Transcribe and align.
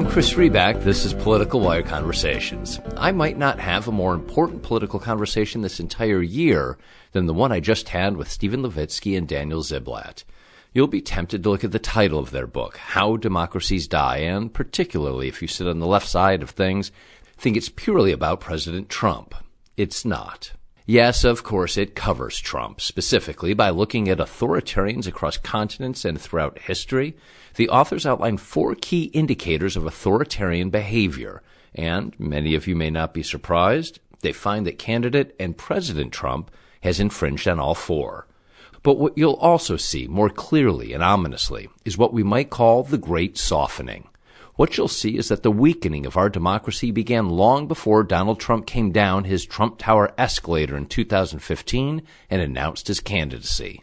I'm 0.00 0.08
Chris 0.08 0.32
Riback. 0.32 0.82
This 0.82 1.04
is 1.04 1.12
Political 1.12 1.60
Wire 1.60 1.82
Conversations. 1.82 2.80
I 2.96 3.12
might 3.12 3.36
not 3.36 3.60
have 3.60 3.86
a 3.86 3.92
more 3.92 4.14
important 4.14 4.62
political 4.62 4.98
conversation 4.98 5.60
this 5.60 5.78
entire 5.78 6.22
year 6.22 6.78
than 7.12 7.26
the 7.26 7.34
one 7.34 7.52
I 7.52 7.60
just 7.60 7.90
had 7.90 8.16
with 8.16 8.30
Steven 8.30 8.62
Levitsky 8.62 9.14
and 9.14 9.28
Daniel 9.28 9.60
Ziblatt. 9.60 10.24
You'll 10.72 10.86
be 10.86 11.02
tempted 11.02 11.42
to 11.42 11.50
look 11.50 11.64
at 11.64 11.72
the 11.72 11.78
title 11.78 12.18
of 12.18 12.30
their 12.30 12.46
book, 12.46 12.78
How 12.78 13.18
Democracies 13.18 13.86
Die, 13.86 14.16
and 14.16 14.50
particularly 14.50 15.28
if 15.28 15.42
you 15.42 15.48
sit 15.48 15.66
on 15.66 15.80
the 15.80 15.86
left 15.86 16.08
side 16.08 16.42
of 16.42 16.48
things, 16.48 16.90
think 17.36 17.58
it's 17.58 17.68
purely 17.68 18.10
about 18.10 18.40
President 18.40 18.88
Trump. 18.88 19.34
It's 19.76 20.06
not. 20.06 20.52
Yes, 20.86 21.24
of 21.24 21.42
course, 21.42 21.76
it 21.76 21.94
covers 21.94 22.40
Trump, 22.40 22.80
specifically 22.80 23.52
by 23.52 23.68
looking 23.68 24.08
at 24.08 24.16
authoritarians 24.16 25.06
across 25.06 25.36
continents 25.36 26.06
and 26.06 26.18
throughout 26.18 26.58
history. 26.60 27.18
The 27.56 27.68
authors 27.68 28.06
outline 28.06 28.36
four 28.36 28.74
key 28.74 29.04
indicators 29.04 29.76
of 29.76 29.86
authoritarian 29.86 30.70
behavior, 30.70 31.42
and 31.74 32.18
many 32.18 32.54
of 32.54 32.66
you 32.66 32.76
may 32.76 32.90
not 32.90 33.14
be 33.14 33.22
surprised. 33.22 34.00
They 34.20 34.32
find 34.32 34.66
that 34.66 34.78
candidate 34.78 35.34
and 35.38 35.56
President 35.56 36.12
Trump 36.12 36.50
has 36.82 37.00
infringed 37.00 37.48
on 37.48 37.58
all 37.58 37.74
four. 37.74 38.26
But 38.82 38.98
what 38.98 39.16
you'll 39.16 39.34
also 39.34 39.76
see 39.76 40.06
more 40.06 40.30
clearly 40.30 40.92
and 40.92 41.02
ominously 41.02 41.68
is 41.84 41.98
what 41.98 42.12
we 42.12 42.22
might 42.22 42.50
call 42.50 42.82
the 42.82 42.98
Great 42.98 43.36
Softening 43.36 44.06
what 44.60 44.76
you'll 44.76 44.88
see 44.88 45.16
is 45.16 45.28
that 45.28 45.42
the 45.42 45.50
weakening 45.50 46.04
of 46.04 46.18
our 46.18 46.28
democracy 46.28 46.90
began 46.90 47.30
long 47.30 47.66
before 47.66 48.04
Donald 48.04 48.38
Trump 48.38 48.66
came 48.66 48.92
down 48.92 49.24
his 49.24 49.46
Trump 49.46 49.78
Tower 49.78 50.12
escalator 50.18 50.76
in 50.76 50.84
2015 50.84 52.02
and 52.28 52.42
announced 52.42 52.86
his 52.86 53.00
candidacy. 53.00 53.82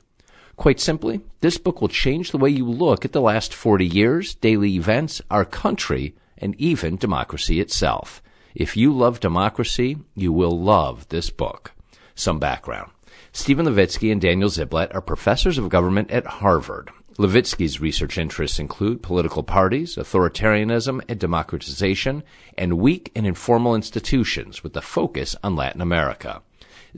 Quite 0.58 0.80
simply, 0.80 1.22
this 1.42 1.60
book 1.60 1.82
will 1.82 1.88
change 1.88 2.32
the 2.32 2.40
way 2.40 2.50
you 2.50 2.66
look 2.66 3.06
at 3.06 3.12
the 3.12 3.22
last 3.22 3.54
40 3.54 3.86
years, 3.86 4.34
daily 4.36 4.74
events, 4.76 5.22
our 5.30 5.46
country, 5.46 6.16
and 6.36 6.56
even 6.60 6.98
democracy 6.98 7.60
itself. 7.60 8.24
If 8.56 8.76
you 8.76 8.92
love 8.92 9.20
democracy, 9.20 9.98
you 10.16 10.34
will 10.34 10.60
love 10.60 11.08
this 11.10 11.30
book. 11.30 11.74
Some 12.16 12.40
background. 12.40 12.92
Steven 13.32 13.68
Levitsky 13.68 14.12
and 14.12 14.20
Daniel 14.20 14.50
Ziblatt 14.50 14.94
are 14.96 15.02
professors 15.02 15.60
of 15.60 15.70
government 15.70 16.10
at 16.10 16.26
Harvard. 16.26 16.90
Levitsky's 17.20 17.80
research 17.80 18.18
interests 18.18 18.58
include 18.58 19.04
political 19.04 19.44
parties, 19.44 19.96
authoritarianism 19.96 21.04
and 21.08 21.20
democratization, 21.20 22.24
and 22.58 22.80
weak 22.80 23.12
and 23.16 23.28
informal 23.28 23.76
institutions 23.76 24.64
with 24.64 24.76
a 24.76 24.82
focus 24.82 25.36
on 25.44 25.56
Latin 25.56 25.82
America. 25.82 26.42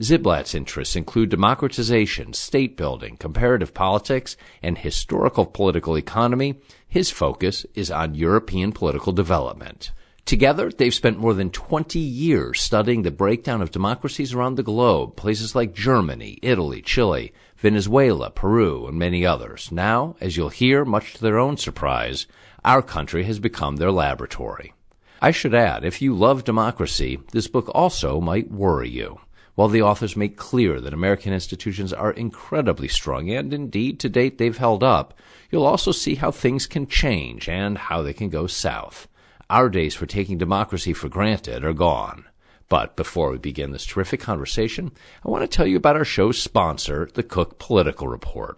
Ziblatt's 0.00 0.54
interests 0.54 0.96
include 0.96 1.28
democratization, 1.28 2.32
state 2.32 2.74
building, 2.74 3.18
comparative 3.18 3.74
politics, 3.74 4.34
and 4.62 4.78
historical 4.78 5.44
political 5.44 5.94
economy. 5.98 6.58
His 6.88 7.10
focus 7.10 7.66
is 7.74 7.90
on 7.90 8.14
European 8.14 8.72
political 8.72 9.12
development. 9.12 9.92
Together, 10.24 10.70
they've 10.70 10.94
spent 10.94 11.18
more 11.18 11.34
than 11.34 11.50
20 11.50 11.98
years 11.98 12.62
studying 12.62 13.02
the 13.02 13.10
breakdown 13.10 13.60
of 13.60 13.72
democracies 13.72 14.32
around 14.32 14.54
the 14.54 14.62
globe, 14.62 15.16
places 15.16 15.54
like 15.54 15.74
Germany, 15.74 16.38
Italy, 16.40 16.80
Chile, 16.80 17.34
Venezuela, 17.58 18.30
Peru, 18.30 18.86
and 18.86 18.98
many 18.98 19.26
others. 19.26 19.70
Now, 19.70 20.16
as 20.18 20.34
you'll 20.34 20.48
hear, 20.48 20.86
much 20.86 21.12
to 21.14 21.20
their 21.20 21.38
own 21.38 21.58
surprise, 21.58 22.26
our 22.64 22.80
country 22.80 23.24
has 23.24 23.38
become 23.38 23.76
their 23.76 23.92
laboratory. 23.92 24.72
I 25.20 25.30
should 25.30 25.54
add, 25.54 25.84
if 25.84 26.00
you 26.00 26.14
love 26.14 26.44
democracy, 26.44 27.18
this 27.32 27.48
book 27.48 27.70
also 27.74 28.18
might 28.18 28.50
worry 28.50 28.88
you. 28.88 29.20
While 29.60 29.68
the 29.68 29.82
authors 29.82 30.16
make 30.16 30.38
clear 30.38 30.80
that 30.80 30.94
American 30.94 31.34
institutions 31.34 31.92
are 31.92 32.12
incredibly 32.12 32.88
strong, 32.88 33.28
and 33.28 33.52
indeed 33.52 34.00
to 34.00 34.08
date 34.08 34.38
they've 34.38 34.56
held 34.56 34.82
up, 34.82 35.12
you'll 35.50 35.66
also 35.66 35.92
see 35.92 36.14
how 36.14 36.30
things 36.30 36.66
can 36.66 36.86
change 36.86 37.46
and 37.46 37.76
how 37.76 38.00
they 38.00 38.14
can 38.14 38.30
go 38.30 38.46
south. 38.46 39.06
Our 39.50 39.68
days 39.68 39.94
for 39.94 40.06
taking 40.06 40.38
democracy 40.38 40.94
for 40.94 41.10
granted 41.10 41.62
are 41.62 41.74
gone. 41.74 42.24
But 42.70 42.96
before 42.96 43.32
we 43.32 43.36
begin 43.36 43.72
this 43.72 43.84
terrific 43.84 44.20
conversation, 44.20 44.92
I 45.26 45.28
want 45.28 45.42
to 45.42 45.46
tell 45.46 45.66
you 45.66 45.76
about 45.76 45.96
our 45.96 46.06
show's 46.06 46.40
sponsor, 46.40 47.10
the 47.12 47.22
Cook 47.22 47.58
Political 47.58 48.08
Report. 48.08 48.56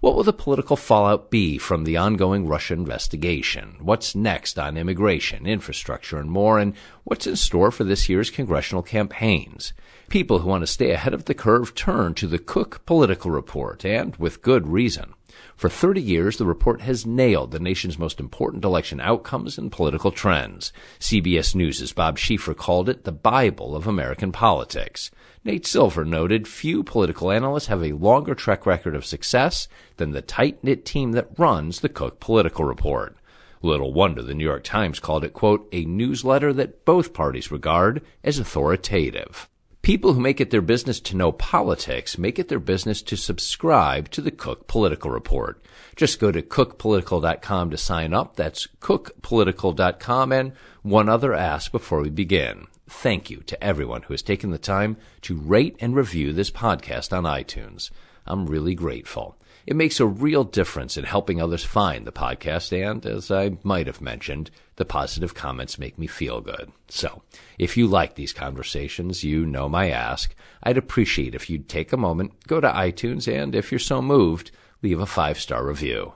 What 0.00 0.14
will 0.14 0.22
the 0.22 0.32
political 0.32 0.76
fallout 0.76 1.28
be 1.28 1.58
from 1.58 1.82
the 1.82 1.96
ongoing 1.96 2.46
Russia 2.46 2.74
investigation? 2.74 3.78
What's 3.80 4.14
next 4.14 4.56
on 4.56 4.76
immigration, 4.76 5.44
infrastructure, 5.44 6.18
and 6.18 6.30
more? 6.30 6.60
And 6.60 6.74
what's 7.02 7.26
in 7.26 7.34
store 7.34 7.72
for 7.72 7.82
this 7.82 8.08
year's 8.08 8.30
congressional 8.30 8.84
campaigns? 8.84 9.72
People 10.08 10.38
who 10.38 10.48
want 10.48 10.62
to 10.62 10.68
stay 10.68 10.92
ahead 10.92 11.14
of 11.14 11.24
the 11.24 11.34
curve 11.34 11.74
turn 11.74 12.14
to 12.14 12.28
the 12.28 12.38
Cook 12.38 12.86
Political 12.86 13.32
Report, 13.32 13.84
and 13.84 14.14
with 14.16 14.40
good 14.40 14.68
reason. 14.68 15.14
For 15.56 15.68
30 15.68 16.00
years, 16.00 16.36
the 16.36 16.46
report 16.46 16.80
has 16.80 17.04
nailed 17.04 17.50
the 17.50 17.58
nation's 17.58 17.98
most 17.98 18.20
important 18.20 18.64
election 18.64 19.00
outcomes 19.00 19.58
and 19.58 19.70
political 19.70 20.10
trends. 20.10 20.72
CBS 21.00 21.54
News' 21.54 21.92
Bob 21.92 22.18
Schieffer 22.18 22.56
called 22.56 22.88
it 22.88 23.04
the 23.04 23.12
Bible 23.12 23.74
of 23.74 23.86
American 23.86 24.32
politics. 24.32 25.10
Nate 25.44 25.66
Silver 25.66 26.04
noted 26.04 26.46
few 26.46 26.82
political 26.82 27.30
analysts 27.30 27.66
have 27.66 27.82
a 27.82 27.92
longer 27.92 28.34
track 28.34 28.66
record 28.66 28.94
of 28.94 29.06
success 29.06 29.68
than 29.96 30.12
the 30.12 30.22
tight 30.22 30.62
knit 30.62 30.84
team 30.84 31.12
that 31.12 31.38
runs 31.38 31.80
the 31.80 31.88
Cook 31.88 32.20
Political 32.20 32.64
Report. 32.64 33.16
Little 33.60 33.92
wonder 33.92 34.22
the 34.22 34.34
New 34.34 34.44
York 34.44 34.62
Times 34.62 35.00
called 35.00 35.24
it, 35.24 35.32
quote, 35.32 35.68
a 35.72 35.84
newsletter 35.84 36.52
that 36.52 36.84
both 36.84 37.12
parties 37.12 37.50
regard 37.50 38.02
as 38.22 38.38
authoritative. 38.38 39.48
People 39.88 40.12
who 40.12 40.20
make 40.20 40.38
it 40.38 40.50
their 40.50 40.60
business 40.60 41.00
to 41.00 41.16
know 41.16 41.32
politics 41.32 42.18
make 42.18 42.38
it 42.38 42.48
their 42.48 42.58
business 42.58 43.00
to 43.00 43.16
subscribe 43.16 44.10
to 44.10 44.20
the 44.20 44.30
Cook 44.30 44.66
Political 44.66 45.10
Report. 45.10 45.64
Just 45.96 46.20
go 46.20 46.30
to 46.30 46.42
cookpolitical.com 46.42 47.70
to 47.70 47.76
sign 47.78 48.12
up. 48.12 48.36
That's 48.36 48.68
cookpolitical.com. 48.82 50.30
And 50.30 50.52
one 50.82 51.08
other 51.08 51.32
ask 51.32 51.72
before 51.72 52.02
we 52.02 52.10
begin. 52.10 52.66
Thank 52.86 53.30
you 53.30 53.38
to 53.46 53.64
everyone 53.64 54.02
who 54.02 54.12
has 54.12 54.20
taken 54.20 54.50
the 54.50 54.58
time 54.58 54.98
to 55.22 55.38
rate 55.38 55.76
and 55.80 55.96
review 55.96 56.34
this 56.34 56.50
podcast 56.50 57.16
on 57.16 57.24
iTunes. 57.24 57.90
I'm 58.26 58.44
really 58.44 58.74
grateful. 58.74 59.37
It 59.68 59.76
makes 59.76 60.00
a 60.00 60.06
real 60.06 60.44
difference 60.44 60.96
in 60.96 61.04
helping 61.04 61.42
others 61.42 61.62
find 61.62 62.06
the 62.06 62.10
podcast, 62.10 62.72
and 62.72 63.04
as 63.04 63.30
I 63.30 63.58
might 63.62 63.86
have 63.86 64.00
mentioned, 64.00 64.50
the 64.76 64.86
positive 64.86 65.34
comments 65.34 65.78
make 65.78 65.98
me 65.98 66.06
feel 66.06 66.40
good. 66.40 66.72
So, 66.88 67.20
if 67.58 67.76
you 67.76 67.86
like 67.86 68.14
these 68.14 68.32
conversations, 68.32 69.24
you 69.24 69.44
know 69.44 69.68
my 69.68 69.90
ask. 69.90 70.34
I'd 70.62 70.78
appreciate 70.78 71.34
if 71.34 71.50
you'd 71.50 71.68
take 71.68 71.92
a 71.92 71.98
moment, 71.98 72.32
go 72.46 72.62
to 72.62 72.70
iTunes, 72.70 73.30
and 73.30 73.54
if 73.54 73.70
you're 73.70 73.78
so 73.78 74.00
moved, 74.00 74.52
leave 74.82 75.00
a 75.00 75.04
five 75.04 75.38
star 75.38 75.66
review. 75.66 76.14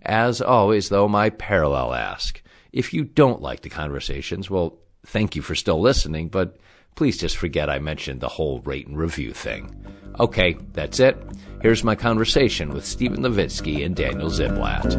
As 0.00 0.40
always, 0.40 0.88
though, 0.88 1.06
my 1.06 1.28
parallel 1.28 1.92
ask. 1.92 2.40
If 2.72 2.94
you 2.94 3.04
don't 3.04 3.42
like 3.42 3.60
the 3.60 3.68
conversations, 3.68 4.48
well, 4.48 4.78
thank 5.06 5.36
you 5.36 5.42
for 5.42 5.54
still 5.54 5.80
listening, 5.80 6.28
but 6.28 6.56
please 6.94 7.18
just 7.18 7.36
forget 7.36 7.70
I 7.70 7.78
mentioned 7.78 8.20
the 8.20 8.28
whole 8.28 8.60
rate 8.60 8.86
and 8.86 8.96
review 8.96 9.32
thing. 9.32 9.74
Okay, 10.20 10.56
that's 10.72 11.00
it. 11.00 11.16
Here's 11.60 11.82
my 11.82 11.94
conversation 11.94 12.70
with 12.70 12.84
Steven 12.84 13.20
Levitsky 13.20 13.84
and 13.84 13.96
Daniel 13.96 14.30
Ziblatt. 14.30 14.92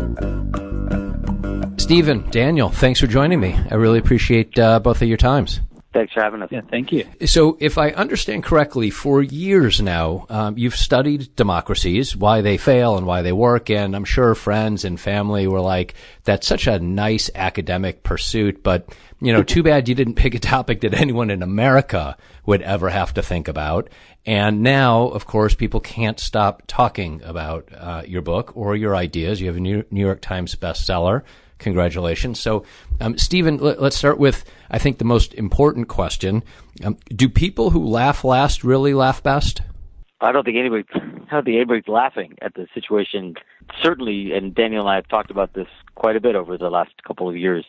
Steven, 1.79 2.29
Daniel, 2.31 2.69
thanks 2.69 2.99
for 2.99 3.07
joining 3.07 3.39
me. 3.39 3.55
I 3.69 3.75
really 3.75 3.99
appreciate 3.99 4.57
uh, 4.57 4.79
both 4.79 5.01
of 5.01 5.07
your 5.07 5.17
times. 5.17 5.61
Thanks 5.95 6.11
for 6.11 6.21
having 6.21 6.41
us. 6.41 6.49
Yeah, 6.51 6.59
thank 6.69 6.91
you. 6.91 7.05
So, 7.25 7.55
if 7.61 7.77
I 7.77 7.91
understand 7.91 8.43
correctly, 8.43 8.89
for 8.89 9.23
years 9.23 9.81
now, 9.81 10.25
um, 10.29 10.57
you've 10.57 10.75
studied 10.75 11.33
democracies, 11.37 12.17
why 12.17 12.41
they 12.41 12.57
fail 12.57 12.97
and 12.97 13.07
why 13.07 13.21
they 13.21 13.31
work, 13.31 13.69
and 13.69 13.95
I'm 13.95 14.03
sure 14.03 14.35
friends 14.35 14.83
and 14.83 14.99
family 14.99 15.47
were 15.47 15.61
like, 15.61 15.93
"That's 16.25 16.45
such 16.45 16.67
a 16.67 16.79
nice 16.79 17.29
academic 17.33 18.03
pursuit," 18.03 18.61
but 18.61 18.93
you 19.21 19.31
know, 19.31 19.41
too 19.41 19.63
bad 19.63 19.87
you 19.87 19.95
didn't 19.95 20.15
pick 20.23 20.35
a 20.35 20.39
topic 20.39 20.81
that 20.81 20.93
anyone 20.93 21.29
in 21.29 21.41
America 21.41 22.17
would 22.45 22.61
ever 22.61 22.89
have 22.89 23.13
to 23.13 23.23
think 23.23 23.47
about. 23.47 23.89
And 24.25 24.63
now, 24.63 25.03
of 25.07 25.25
course, 25.25 25.55
people 25.55 25.79
can't 25.79 26.19
stop 26.19 26.63
talking 26.67 27.21
about 27.23 27.69
uh, 27.73 28.03
your 28.05 28.21
book 28.21 28.51
or 28.57 28.75
your 28.75 28.97
ideas. 28.97 29.39
You 29.39 29.47
have 29.47 29.55
a 29.55 29.61
New 29.61 29.85
York 29.91 30.19
Times 30.19 30.57
bestseller. 30.57 31.23
Congratulations. 31.59 32.39
So, 32.39 32.65
um, 32.99 33.17
Steven, 33.17 33.57
let, 33.57 33.79
us 33.79 33.95
start 33.95 34.17
with, 34.17 34.43
I 34.69 34.77
think, 34.77 34.97
the 34.97 35.05
most 35.05 35.33
important 35.33 35.87
question. 35.87 36.43
Um, 36.83 36.97
do 37.09 37.29
people 37.29 37.69
who 37.69 37.85
laugh 37.85 38.23
last 38.23 38.63
really 38.63 38.93
laugh 38.93 39.23
best? 39.23 39.61
I 40.21 40.31
don't 40.31 40.43
think 40.43 40.57
anybody, 40.57 40.83
I 40.93 40.99
don't 41.31 41.45
think 41.45 41.55
anybody's 41.55 41.87
laughing 41.87 42.37
at 42.41 42.53
the 42.55 42.67
situation. 42.73 43.35
Certainly, 43.81 44.31
and 44.33 44.53
Daniel 44.53 44.81
and 44.81 44.89
I 44.89 44.95
have 44.95 45.07
talked 45.07 45.31
about 45.31 45.53
this 45.53 45.67
quite 45.95 46.15
a 46.15 46.21
bit 46.21 46.35
over 46.35 46.57
the 46.57 46.69
last 46.69 46.91
couple 47.07 47.29
of 47.29 47.37
years. 47.37 47.65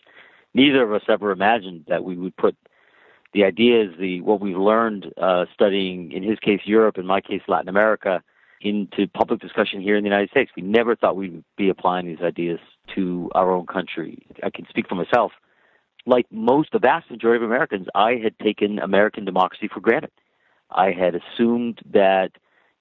Neither 0.53 0.83
of 0.83 0.93
us 0.93 1.07
ever 1.09 1.31
imagined 1.31 1.85
that 1.87 2.03
we 2.03 2.17
would 2.17 2.35
put 2.35 2.55
the 3.33 3.43
ideas, 3.43 3.93
the 3.99 4.21
what 4.21 4.41
we've 4.41 4.57
learned 4.57 5.13
uh, 5.21 5.45
studying, 5.53 6.11
in 6.11 6.23
his 6.23 6.39
case, 6.39 6.61
Europe, 6.65 6.97
in 6.97 7.05
my 7.05 7.21
case, 7.21 7.41
Latin 7.47 7.69
America, 7.69 8.23
into 8.61 9.07
public 9.07 9.39
discussion 9.39 9.81
here 9.81 9.95
in 9.95 10.03
the 10.03 10.09
United 10.09 10.29
States. 10.29 10.51
We 10.55 10.63
never 10.63 10.95
thought 10.95 11.15
we'd 11.15 11.43
be 11.57 11.69
applying 11.69 12.07
these 12.07 12.21
ideas 12.21 12.59
to 12.95 13.29
our 13.35 13.51
own 13.51 13.65
country. 13.65 14.25
I 14.43 14.49
can 14.49 14.65
speak 14.69 14.87
for 14.87 14.95
myself. 14.95 15.31
Like 16.05 16.25
most, 16.31 16.71
the 16.71 16.79
vast 16.79 17.11
majority 17.11 17.43
of 17.43 17.49
Americans, 17.49 17.87
I 17.93 18.15
had 18.15 18.37
taken 18.39 18.79
American 18.79 19.25
democracy 19.25 19.67
for 19.67 19.81
granted. 19.81 20.11
I 20.71 20.91
had 20.91 21.15
assumed 21.15 21.81
that 21.91 22.31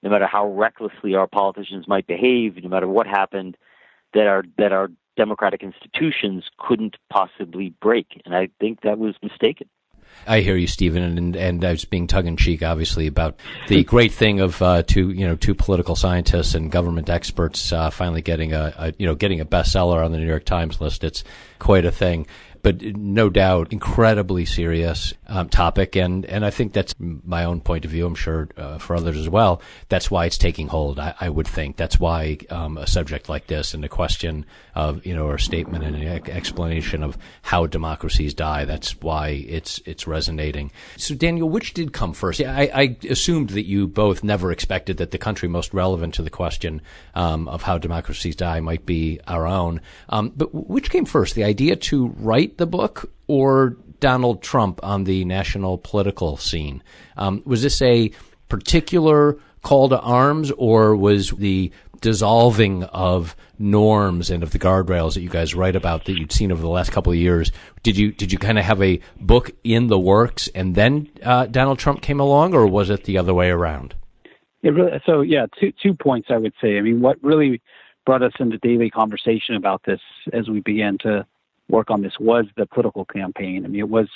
no 0.02 0.10
matter 0.10 0.26
how 0.26 0.46
recklessly 0.46 1.14
our 1.14 1.26
politicians 1.26 1.88
might 1.88 2.06
behave, 2.06 2.62
no 2.62 2.68
matter 2.68 2.88
what 2.88 3.06
happened, 3.06 3.56
that 4.14 4.26
our 4.26 4.44
that 4.58 4.72
our 4.72 4.88
democratic 5.16 5.62
institutions 5.62 6.44
couldn't 6.58 6.96
possibly 7.10 7.70
break. 7.80 8.20
And 8.24 8.34
I 8.34 8.48
think 8.60 8.82
that 8.82 8.98
was 8.98 9.14
mistaken. 9.22 9.68
I 10.26 10.40
hear 10.40 10.56
you, 10.56 10.66
Steven, 10.66 11.02
and 11.02 11.36
and 11.36 11.64
I 11.64 11.70
was 11.72 11.84
being 11.84 12.06
tongue 12.06 12.26
in 12.26 12.36
cheek, 12.36 12.62
obviously, 12.62 13.06
about 13.06 13.38
the 13.68 13.84
great 13.94 14.12
thing 14.12 14.40
of 14.40 14.60
uh, 14.60 14.82
two 14.82 15.10
you 15.10 15.26
know 15.26 15.36
two 15.36 15.54
political 15.54 15.94
scientists 15.94 16.54
and 16.54 16.70
government 16.70 17.08
experts 17.08 17.72
uh, 17.72 17.90
finally 17.90 18.22
getting 18.22 18.52
a, 18.52 18.74
a, 18.76 18.92
you 18.98 19.06
know 19.06 19.14
getting 19.14 19.40
a 19.40 19.44
bestseller 19.44 20.04
on 20.04 20.12
the 20.12 20.18
New 20.18 20.26
York 20.26 20.44
Times 20.44 20.80
list. 20.80 21.04
It's 21.04 21.22
quite 21.58 21.84
a 21.84 21.92
thing 21.92 22.26
but 22.66 22.82
no 22.82 23.30
doubt 23.30 23.72
incredibly 23.72 24.44
serious 24.44 25.14
um, 25.28 25.48
topic. 25.48 25.94
And, 25.94 26.26
and 26.26 26.44
I 26.44 26.50
think 26.50 26.72
that's 26.72 26.96
my 26.98 27.44
own 27.44 27.60
point 27.60 27.84
of 27.84 27.92
view. 27.92 28.04
I'm 28.04 28.16
sure 28.16 28.48
uh, 28.56 28.78
for 28.78 28.96
others 28.96 29.16
as 29.16 29.28
well. 29.28 29.62
That's 29.88 30.10
why 30.10 30.26
it's 30.26 30.36
taking 30.36 30.66
hold. 30.66 30.98
I, 30.98 31.14
I 31.20 31.28
would 31.28 31.46
think 31.46 31.76
that's 31.76 32.00
why 32.00 32.38
um, 32.50 32.76
a 32.76 32.88
subject 32.88 33.28
like 33.28 33.46
this 33.46 33.72
and 33.72 33.84
a 33.84 33.88
question 33.88 34.46
of 34.74 35.06
you 35.06 35.14
know 35.14 35.26
or 35.26 35.36
a 35.36 35.40
statement 35.40 35.84
and 35.84 35.94
an 35.94 36.28
explanation 36.28 37.04
of 37.04 37.16
how 37.42 37.66
democracies 37.66 38.34
die. 38.34 38.64
That's 38.64 39.00
why 39.00 39.28
it's 39.28 39.80
it's 39.86 40.08
resonating. 40.08 40.72
So 40.96 41.14
Daniel, 41.14 41.48
which 41.48 41.72
did 41.72 41.92
come 41.92 42.14
first? 42.14 42.40
I, 42.40 42.68
I 42.74 42.96
assumed 43.08 43.50
that 43.50 43.66
you 43.66 43.86
both 43.86 44.24
never 44.24 44.50
expected 44.50 44.96
that 44.96 45.12
the 45.12 45.18
country 45.18 45.48
most 45.48 45.72
relevant 45.72 46.14
to 46.14 46.22
the 46.22 46.30
question 46.30 46.82
um, 47.14 47.46
of 47.46 47.62
how 47.62 47.78
democracies 47.78 48.34
die 48.34 48.58
might 48.58 48.84
be 48.84 49.20
our 49.28 49.46
own. 49.46 49.80
Um, 50.08 50.32
but 50.36 50.52
which 50.52 50.90
came 50.90 51.04
first? 51.04 51.36
The 51.36 51.44
idea 51.44 51.76
to 51.76 52.08
write 52.18 52.55
the 52.56 52.66
book 52.66 53.10
or 53.26 53.76
Donald 54.00 54.42
Trump 54.42 54.80
on 54.82 55.04
the 55.04 55.24
national 55.24 55.78
political 55.78 56.36
scene? 56.36 56.82
Um, 57.16 57.42
was 57.44 57.62
this 57.62 57.80
a 57.82 58.10
particular 58.48 59.38
call 59.62 59.88
to 59.88 59.98
arms, 60.00 60.52
or 60.52 60.94
was 60.94 61.30
the 61.30 61.72
dissolving 62.00 62.84
of 62.84 63.34
norms 63.58 64.30
and 64.30 64.42
of 64.42 64.50
the 64.52 64.58
guardrails 64.58 65.14
that 65.14 65.22
you 65.22 65.28
guys 65.28 65.54
write 65.54 65.74
about 65.74 66.04
that 66.04 66.18
you'd 66.18 66.32
seen 66.32 66.52
over 66.52 66.62
the 66.62 66.68
last 66.68 66.92
couple 66.92 67.12
of 67.12 67.18
years? 67.18 67.50
Did 67.82 67.96
you 67.96 68.12
did 68.12 68.32
you 68.32 68.38
kind 68.38 68.58
of 68.58 68.64
have 68.64 68.82
a 68.82 69.00
book 69.20 69.50
in 69.64 69.88
the 69.88 69.98
works 69.98 70.48
and 70.54 70.74
then 70.74 71.08
uh, 71.22 71.46
Donald 71.46 71.78
Trump 71.78 72.02
came 72.02 72.20
along, 72.20 72.54
or 72.54 72.66
was 72.66 72.90
it 72.90 73.04
the 73.04 73.18
other 73.18 73.34
way 73.34 73.50
around? 73.50 73.94
Really, 74.62 75.00
so 75.04 75.20
yeah, 75.20 75.46
two 75.58 75.72
two 75.82 75.94
points 75.94 76.28
I 76.30 76.36
would 76.36 76.54
say. 76.60 76.78
I 76.78 76.80
mean, 76.80 77.00
what 77.00 77.22
really 77.22 77.60
brought 78.04 78.22
us 78.22 78.32
into 78.38 78.58
daily 78.58 78.90
conversation 78.90 79.56
about 79.56 79.82
this 79.84 80.00
as 80.32 80.48
we 80.48 80.60
began 80.60 80.96
to 80.98 81.26
work 81.68 81.90
on 81.90 82.02
this 82.02 82.14
was 82.20 82.46
the 82.56 82.66
political 82.66 83.04
campaign. 83.04 83.64
I 83.64 83.68
mean, 83.68 83.80
it 83.80 83.88
was 83.88 84.08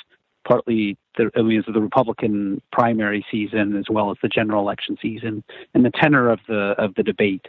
partly 0.46 0.96
the, 1.16 1.30
I 1.36 1.42
mean, 1.42 1.58
it 1.58 1.66
was 1.66 1.74
the 1.74 1.80
Republican 1.80 2.62
primary 2.72 3.24
season 3.30 3.76
as 3.76 3.86
well 3.90 4.10
as 4.10 4.16
the 4.22 4.28
general 4.28 4.62
election 4.62 4.96
season 5.00 5.44
and 5.74 5.84
the 5.84 5.90
tenor 5.90 6.30
of 6.30 6.40
the 6.48 6.74
of 6.78 6.94
the 6.94 7.02
debate. 7.02 7.48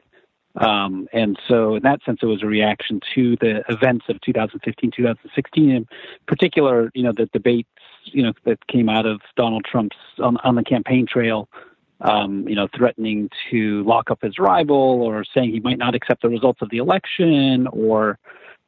Um, 0.55 1.07
and 1.13 1.39
so, 1.47 1.75
in 1.75 1.83
that 1.83 2.03
sense, 2.03 2.19
it 2.21 2.25
was 2.25 2.43
a 2.43 2.47
reaction 2.47 2.99
to 3.15 3.37
the 3.37 3.63
events 3.69 4.05
of 4.09 4.19
2015, 4.21 4.91
2016, 4.91 5.69
in 5.69 5.87
particular, 6.27 6.91
you 6.93 7.03
know, 7.03 7.13
the 7.15 7.27
debates, 7.27 7.69
you 8.03 8.21
know, 8.21 8.33
that 8.43 8.67
came 8.67 8.89
out 8.89 9.05
of 9.05 9.21
Donald 9.37 9.63
Trump's 9.63 9.95
on, 10.19 10.35
on 10.43 10.55
the 10.55 10.63
campaign 10.63 11.07
trail, 11.07 11.47
um, 12.01 12.45
you 12.49 12.55
know, 12.55 12.67
threatening 12.75 13.29
to 13.49 13.83
lock 13.83 14.11
up 14.11 14.21
his 14.23 14.39
rival 14.39 15.01
or 15.01 15.23
saying 15.23 15.51
he 15.51 15.61
might 15.61 15.77
not 15.77 15.95
accept 15.95 16.21
the 16.21 16.29
results 16.29 16.61
of 16.61 16.69
the 16.69 16.77
election 16.77 17.67
or 17.67 18.19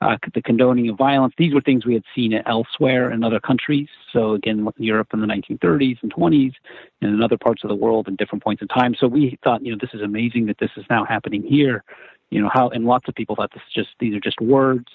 uh, 0.04 0.18
the 0.34 0.42
condoning 0.42 0.90
of 0.90 0.98
violence. 0.98 1.34
These 1.38 1.54
were 1.54 1.62
things 1.62 1.86
we 1.86 1.94
had 1.94 2.04
seen 2.14 2.34
elsewhere 2.46 3.12
in 3.12 3.24
other 3.24 3.40
countries. 3.40 3.88
So 4.12 4.34
again, 4.34 4.68
Europe 4.78 5.10
in 5.14 5.22
the 5.22 5.28
1930s 5.28 5.98
and 6.02 6.14
20s, 6.14 6.54
and 7.02 7.14
in 7.14 7.24
other 7.24 7.38
parts 7.38 7.64
of 7.64 7.70
the 7.70 7.76
world 7.76 8.08
in 8.08 8.16
different 8.16 8.44
points 8.44 8.62
in 8.62 8.68
time. 8.68 8.96
So 9.00 9.08
we 9.08 9.38
thought, 9.44 9.64
you 9.66 9.72
know, 9.72 9.78
this 9.80 9.92
is 9.94 10.02
amazing 10.02 10.46
that 10.48 10.58
this 10.60 10.72
is 10.78 10.86
now 10.90 11.06
happening 11.06 11.44
here. 11.44 11.84
You 12.30 12.42
know 12.42 12.50
how, 12.52 12.70
and 12.70 12.86
lots 12.86 13.08
of 13.08 13.16
people 13.16 13.36
thought 13.36 13.52
this 13.54 13.62
is 13.68 13.74
just 13.74 13.90
these 14.00 14.16
are 14.16 14.20
just 14.20 14.42
words, 14.42 14.88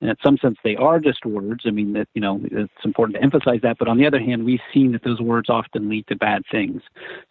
and 0.00 0.08
in 0.08 0.16
some 0.24 0.38
sense 0.38 0.56
they 0.64 0.76
are 0.76 0.98
just 0.98 1.26
words. 1.26 1.64
I 1.66 1.70
mean 1.70 1.92
that 1.92 2.08
you 2.14 2.22
know 2.22 2.40
it's 2.44 2.84
important 2.84 3.16
to 3.16 3.22
emphasize 3.22 3.60
that. 3.62 3.76
But 3.78 3.88
on 3.88 3.98
the 3.98 4.06
other 4.06 4.18
hand, 4.18 4.44
we've 4.44 4.60
seen 4.72 4.92
that 4.92 5.04
those 5.04 5.20
words 5.20 5.50
often 5.50 5.90
lead 5.90 6.06
to 6.06 6.16
bad 6.16 6.42
things. 6.50 6.80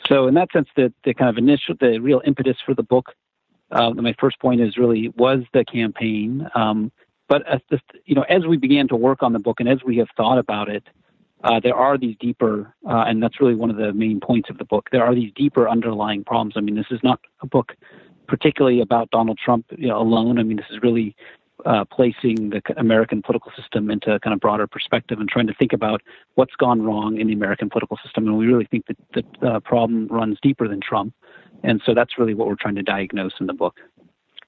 So 0.07 0.27
in 0.27 0.35
that 0.35 0.51
sense, 0.51 0.67
the 0.75 0.93
the 1.03 1.15
kind 1.15 1.29
of 1.29 1.37
initial, 1.37 1.75
the 1.79 1.97
real 1.97 2.21
impetus 2.25 2.57
for 2.63 2.75
the 2.75 2.83
book 2.83 3.13
uh, 3.71 3.91
my 3.91 4.15
first 4.19 4.39
point 4.39 4.61
is 4.61 4.77
really 4.77 5.09
was 5.17 5.39
the 5.53 5.65
campaign. 5.65 6.47
Um, 6.55 6.91
but 7.27 7.43
as 7.47 7.59
you 8.05 8.15
know, 8.15 8.23
as 8.23 8.45
we 8.45 8.57
began 8.57 8.87
to 8.89 8.95
work 8.95 9.23
on 9.23 9.33
the 9.33 9.39
book 9.39 9.59
and 9.59 9.69
as 9.69 9.79
we 9.83 9.97
have 9.97 10.07
thought 10.15 10.37
about 10.37 10.69
it, 10.69 10.83
uh, 11.43 11.59
there 11.59 11.75
are 11.75 11.97
these 11.97 12.15
deeper, 12.19 12.73
uh, 12.89 13.03
and 13.07 13.21
that's 13.21 13.39
really 13.39 13.55
one 13.55 13.69
of 13.69 13.77
the 13.77 13.93
main 13.93 14.19
points 14.19 14.49
of 14.49 14.57
the 14.57 14.65
book. 14.65 14.89
There 14.91 15.03
are 15.03 15.13
these 15.13 15.31
deeper 15.35 15.69
underlying 15.69 16.23
problems. 16.23 16.53
I 16.57 16.61
mean, 16.61 16.75
this 16.75 16.87
is 16.91 16.99
not 17.03 17.19
a 17.41 17.47
book 17.47 17.73
particularly 18.27 18.81
about 18.81 19.11
Donald 19.11 19.37
Trump 19.37 19.65
you 19.77 19.87
know, 19.87 19.99
alone. 19.99 20.39
I 20.39 20.43
mean, 20.43 20.57
this 20.57 20.65
is 20.71 20.79
really 20.81 21.15
uh, 21.65 21.85
placing 21.85 22.49
the 22.49 22.61
American 22.77 23.21
political 23.21 23.51
system 23.55 23.91
into 23.91 24.13
a 24.13 24.19
kind 24.19 24.33
of 24.33 24.39
broader 24.39 24.67
perspective 24.67 25.19
and 25.19 25.29
trying 25.29 25.47
to 25.47 25.53
think 25.53 25.73
about 25.73 26.01
what's 26.35 26.55
gone 26.55 26.81
wrong 26.81 27.19
in 27.19 27.27
the 27.27 27.33
American 27.33 27.69
political 27.69 27.97
system. 28.03 28.27
And 28.27 28.37
we 28.37 28.47
really 28.47 28.65
think 28.65 28.85
that 28.87 29.25
the 29.41 29.59
problem 29.61 30.07
runs 30.07 30.37
deeper 30.41 30.67
than 30.67 30.81
Trump. 30.81 31.13
And 31.63 31.81
so 31.85 31.93
that's 31.93 32.17
really 32.17 32.33
what 32.33 32.47
we're 32.47 32.55
trying 32.55 32.75
to 32.75 32.83
diagnose 32.83 33.33
in 33.39 33.45
the 33.45 33.53
book. 33.53 33.75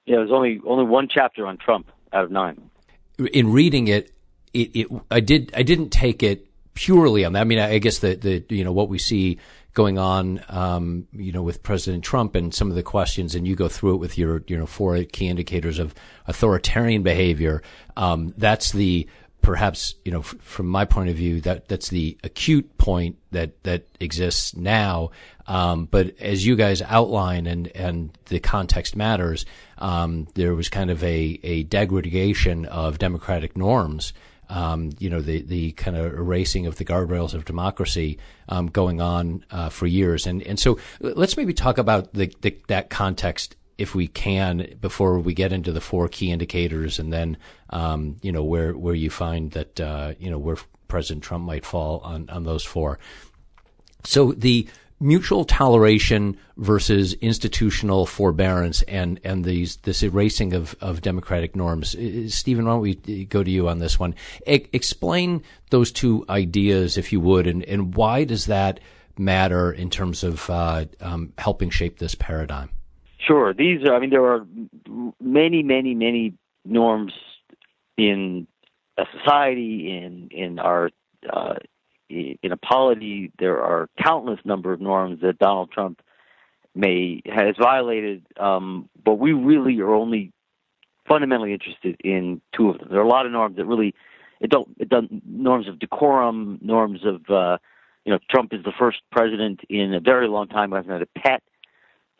Yeah, 0.06 0.16
there's 0.16 0.32
only 0.32 0.60
only 0.66 0.84
one 0.84 1.08
chapter 1.08 1.46
on 1.46 1.58
Trump 1.58 1.90
out 2.12 2.24
of 2.24 2.30
nine 2.30 2.70
in 3.18 3.52
reading 3.52 3.88
it, 3.88 4.12
it, 4.52 4.70
it, 4.74 4.86
I 5.10 5.20
did 5.20 5.52
I 5.56 5.62
didn't 5.62 5.90
take 5.90 6.22
it 6.22 6.46
purely 6.74 7.24
on 7.24 7.32
that. 7.32 7.40
I 7.40 7.44
mean, 7.44 7.58
I 7.58 7.78
guess 7.78 7.98
the 7.98 8.14
the 8.14 8.44
you 8.48 8.64
know 8.64 8.72
what 8.72 8.88
we 8.88 8.98
see 8.98 9.38
going 9.74 9.98
on, 9.98 10.42
um, 10.48 11.06
you 11.12 11.30
know, 11.30 11.42
with 11.42 11.62
President 11.62 12.02
Trump 12.02 12.34
and 12.34 12.54
some 12.54 12.70
of 12.70 12.74
the 12.74 12.82
questions, 12.82 13.34
and 13.34 13.46
you 13.46 13.54
go 13.54 13.68
through 13.68 13.94
it 13.94 13.98
with 13.98 14.16
your 14.16 14.42
you 14.46 14.56
know 14.56 14.66
four 14.66 15.02
key 15.04 15.28
indicators 15.28 15.78
of 15.78 15.94
authoritarian 16.26 17.02
behavior. 17.02 17.62
Um, 17.96 18.32
that's 18.36 18.72
the 18.72 19.08
perhaps 19.40 19.94
you 20.04 20.12
know 20.12 20.20
f- 20.20 20.34
from 20.40 20.66
my 20.66 20.84
point 20.84 21.10
of 21.10 21.16
view 21.16 21.40
that 21.42 21.68
that's 21.68 21.88
the 21.88 22.18
acute 22.24 22.78
point 22.78 23.16
that 23.32 23.62
that 23.64 23.86
exists 24.00 24.56
now 24.56 25.10
um, 25.48 25.86
but 25.86 26.16
as 26.20 26.46
you 26.46 26.54
guys 26.54 26.80
outline 26.82 27.48
and 27.48 27.66
and 27.74 28.16
the 28.26 28.38
context 28.38 28.94
matters 28.94 29.44
um, 29.78 30.28
there 30.34 30.54
was 30.54 30.68
kind 30.68 30.90
of 30.90 31.02
a 31.02 31.40
a 31.42 31.64
degradation 31.64 32.64
of 32.66 32.98
democratic 32.98 33.56
norms 33.56 34.12
um, 34.48 34.92
you 35.00 35.10
know 35.10 35.20
the 35.20 35.42
the 35.42 35.72
kind 35.72 35.96
of 35.96 36.12
erasing 36.14 36.66
of 36.66 36.76
the 36.76 36.84
guardrails 36.84 37.34
of 37.34 37.44
democracy 37.44 38.18
um, 38.48 38.68
going 38.68 39.00
on 39.00 39.44
uh, 39.50 39.68
for 39.68 39.86
years 39.86 40.26
and 40.26 40.42
and 40.42 40.60
so 40.60 40.78
let's 41.00 41.36
maybe 41.36 41.52
talk 41.52 41.78
about 41.78 42.12
the, 42.12 42.32
the 42.42 42.56
that 42.68 42.90
context 42.90 43.56
if 43.78 43.94
we 43.94 44.08
can, 44.08 44.76
before 44.80 45.20
we 45.20 45.32
get 45.32 45.52
into 45.52 45.70
the 45.70 45.80
four 45.80 46.08
key 46.08 46.32
indicators, 46.32 46.98
and 46.98 47.12
then 47.12 47.36
um, 47.70 48.16
you 48.22 48.32
know 48.32 48.42
where 48.42 48.76
where 48.76 48.94
you 48.94 49.08
find 49.08 49.52
that 49.52 49.80
uh, 49.80 50.14
you 50.18 50.28
know 50.28 50.38
where 50.38 50.56
President 50.88 51.22
Trump 51.22 51.44
might 51.44 51.64
fall 51.64 52.00
on 52.00 52.28
on 52.28 52.42
those 52.42 52.64
four. 52.64 52.98
So 54.04 54.32
the 54.32 54.68
mutual 55.00 55.44
toleration 55.44 56.36
versus 56.56 57.14
institutional 57.14 58.04
forbearance 58.04 58.82
and 58.82 59.20
and 59.22 59.44
these 59.44 59.76
this 59.76 60.02
erasing 60.02 60.54
of, 60.54 60.74
of 60.80 61.00
democratic 61.00 61.54
norms. 61.54 61.96
Steven, 62.34 62.64
why 62.64 62.72
don't 62.72 62.80
we 62.80 63.24
go 63.26 63.42
to 63.42 63.50
you 63.50 63.68
on 63.68 63.78
this 63.78 63.98
one? 63.98 64.14
E- 64.46 64.66
explain 64.72 65.42
those 65.70 65.92
two 65.92 66.24
ideas, 66.28 66.98
if 66.98 67.12
you 67.12 67.20
would, 67.20 67.46
and, 67.46 67.62
and 67.64 67.94
why 67.94 68.24
does 68.24 68.46
that 68.46 68.80
matter 69.16 69.72
in 69.72 69.90
terms 69.90 70.24
of 70.24 70.48
uh, 70.50 70.84
um, 71.00 71.32
helping 71.38 71.70
shape 71.70 71.98
this 71.98 72.14
paradigm? 72.14 72.70
Sure. 73.26 73.52
These 73.52 73.86
are, 73.88 73.94
I 73.94 73.98
mean, 73.98 74.10
there 74.10 74.24
are 74.24 74.46
many, 75.20 75.62
many, 75.62 75.94
many 75.94 76.34
norms 76.64 77.12
in 77.96 78.46
a 78.96 79.04
society, 79.16 79.90
in 79.90 80.28
in 80.30 80.58
our 80.58 80.90
uh, 81.30 81.54
in 82.08 82.52
a 82.52 82.56
polity. 82.56 83.32
There 83.38 83.62
are 83.62 83.88
countless 84.02 84.40
number 84.44 84.72
of 84.72 84.80
norms 84.80 85.20
that 85.22 85.38
Donald 85.38 85.70
Trump 85.72 86.00
may 86.74 87.22
has 87.26 87.56
violated, 87.60 88.24
um, 88.38 88.88
but 89.04 89.14
we 89.14 89.32
really 89.32 89.80
are 89.80 89.92
only 89.92 90.32
fundamentally 91.08 91.52
interested 91.52 91.96
in 92.04 92.40
two 92.54 92.70
of 92.70 92.78
them. 92.78 92.88
There 92.90 93.00
are 93.00 93.04
a 93.04 93.08
lot 93.08 93.26
of 93.26 93.32
norms 93.32 93.56
that 93.56 93.66
really 93.66 93.94
it 94.40 94.50
don't 94.50 94.68
it 94.78 94.88
doesn't 94.88 95.22
norms 95.26 95.68
of 95.68 95.78
decorum, 95.78 96.58
norms 96.62 97.00
of 97.04 97.28
uh, 97.30 97.58
you 98.04 98.12
know 98.12 98.18
Trump 98.30 98.52
is 98.52 98.62
the 98.64 98.72
first 98.78 98.98
president 99.10 99.60
in 99.68 99.94
a 99.94 100.00
very 100.00 100.28
long 100.28 100.48
time 100.48 100.70
who 100.70 100.76
hasn't 100.76 100.92
had 100.92 101.02
a 101.02 101.18
pet 101.18 101.42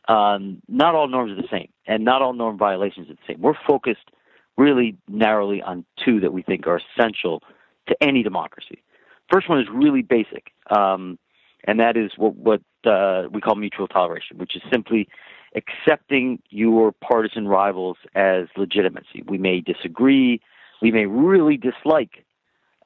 um, 0.09 0.62
not 0.68 0.95
all 0.95 1.07
norms 1.07 1.33
are 1.33 1.42
the 1.42 1.49
same, 1.50 1.68
and 1.87 2.04
not 2.04 2.23
all 2.23 2.33
norm 2.33 2.57
violations 2.57 3.11
are 3.11 3.14
the 3.14 3.21
same. 3.28 3.40
We're 3.40 3.54
focused 3.66 4.11
really 4.57 4.97
narrowly 5.07 5.62
on 5.62 5.85
two 6.02 6.18
that 6.21 6.33
we 6.33 6.42
think 6.42 6.66
are 6.66 6.80
essential 6.97 7.42
to 7.87 7.97
any 8.02 8.23
democracy. 8.23 8.83
First 9.31 9.49
one 9.49 9.61
is 9.61 9.67
really 9.73 10.03
basic, 10.03 10.53
um, 10.71 11.19
and 11.65 11.79
that 11.81 11.97
is 11.97 12.13
what, 12.17 12.35
what 12.37 12.63
uh, 12.85 13.25
we 13.31 13.41
call 13.41 13.57
mutual 13.57 13.87
toleration, 13.87 14.39
which 14.39 14.57
is 14.57 14.63
simply 14.73 15.09
accepting 15.55 16.41
your 16.51 16.93
partisan 16.93 17.47
rivals 17.47 17.97
as 18.15 18.47
legitimacy. 18.57 19.23
We 19.27 19.39
may 19.39 19.61
disagree, 19.61 20.41
we 20.81 20.93
may 20.93 21.07
really 21.07 21.57
dislike 21.57 22.25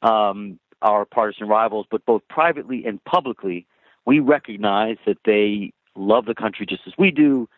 um, 0.02 0.58
our 0.80 1.04
partisan 1.04 1.48
rivals, 1.48 1.86
but 1.90 2.04
both 2.06 2.22
privately 2.28 2.84
and 2.84 3.02
publicly, 3.04 3.66
we 4.04 4.18
recognize 4.18 4.96
that 5.06 5.18
they 5.24 5.72
love 5.94 6.24
the 6.26 6.34
country 6.34 6.66
just 6.66 6.82
as 6.86 6.94
we 6.98 7.10
do, 7.12 7.48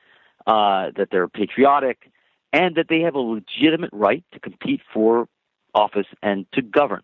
uh, 0.47 0.91
that 0.97 1.09
they're 1.11 1.29
patriotic, 1.29 2.11
and 2.53 2.75
that 2.76 2.88
they 2.88 3.00
have 3.00 3.14
a 3.14 3.19
legitimate 3.19 3.91
right 3.93 4.25
to 4.33 4.41
compete 4.41 4.83
for 4.93 5.26
office 5.75 6.07
and 6.23 6.47
to 6.53 6.61
govern. 6.61 7.03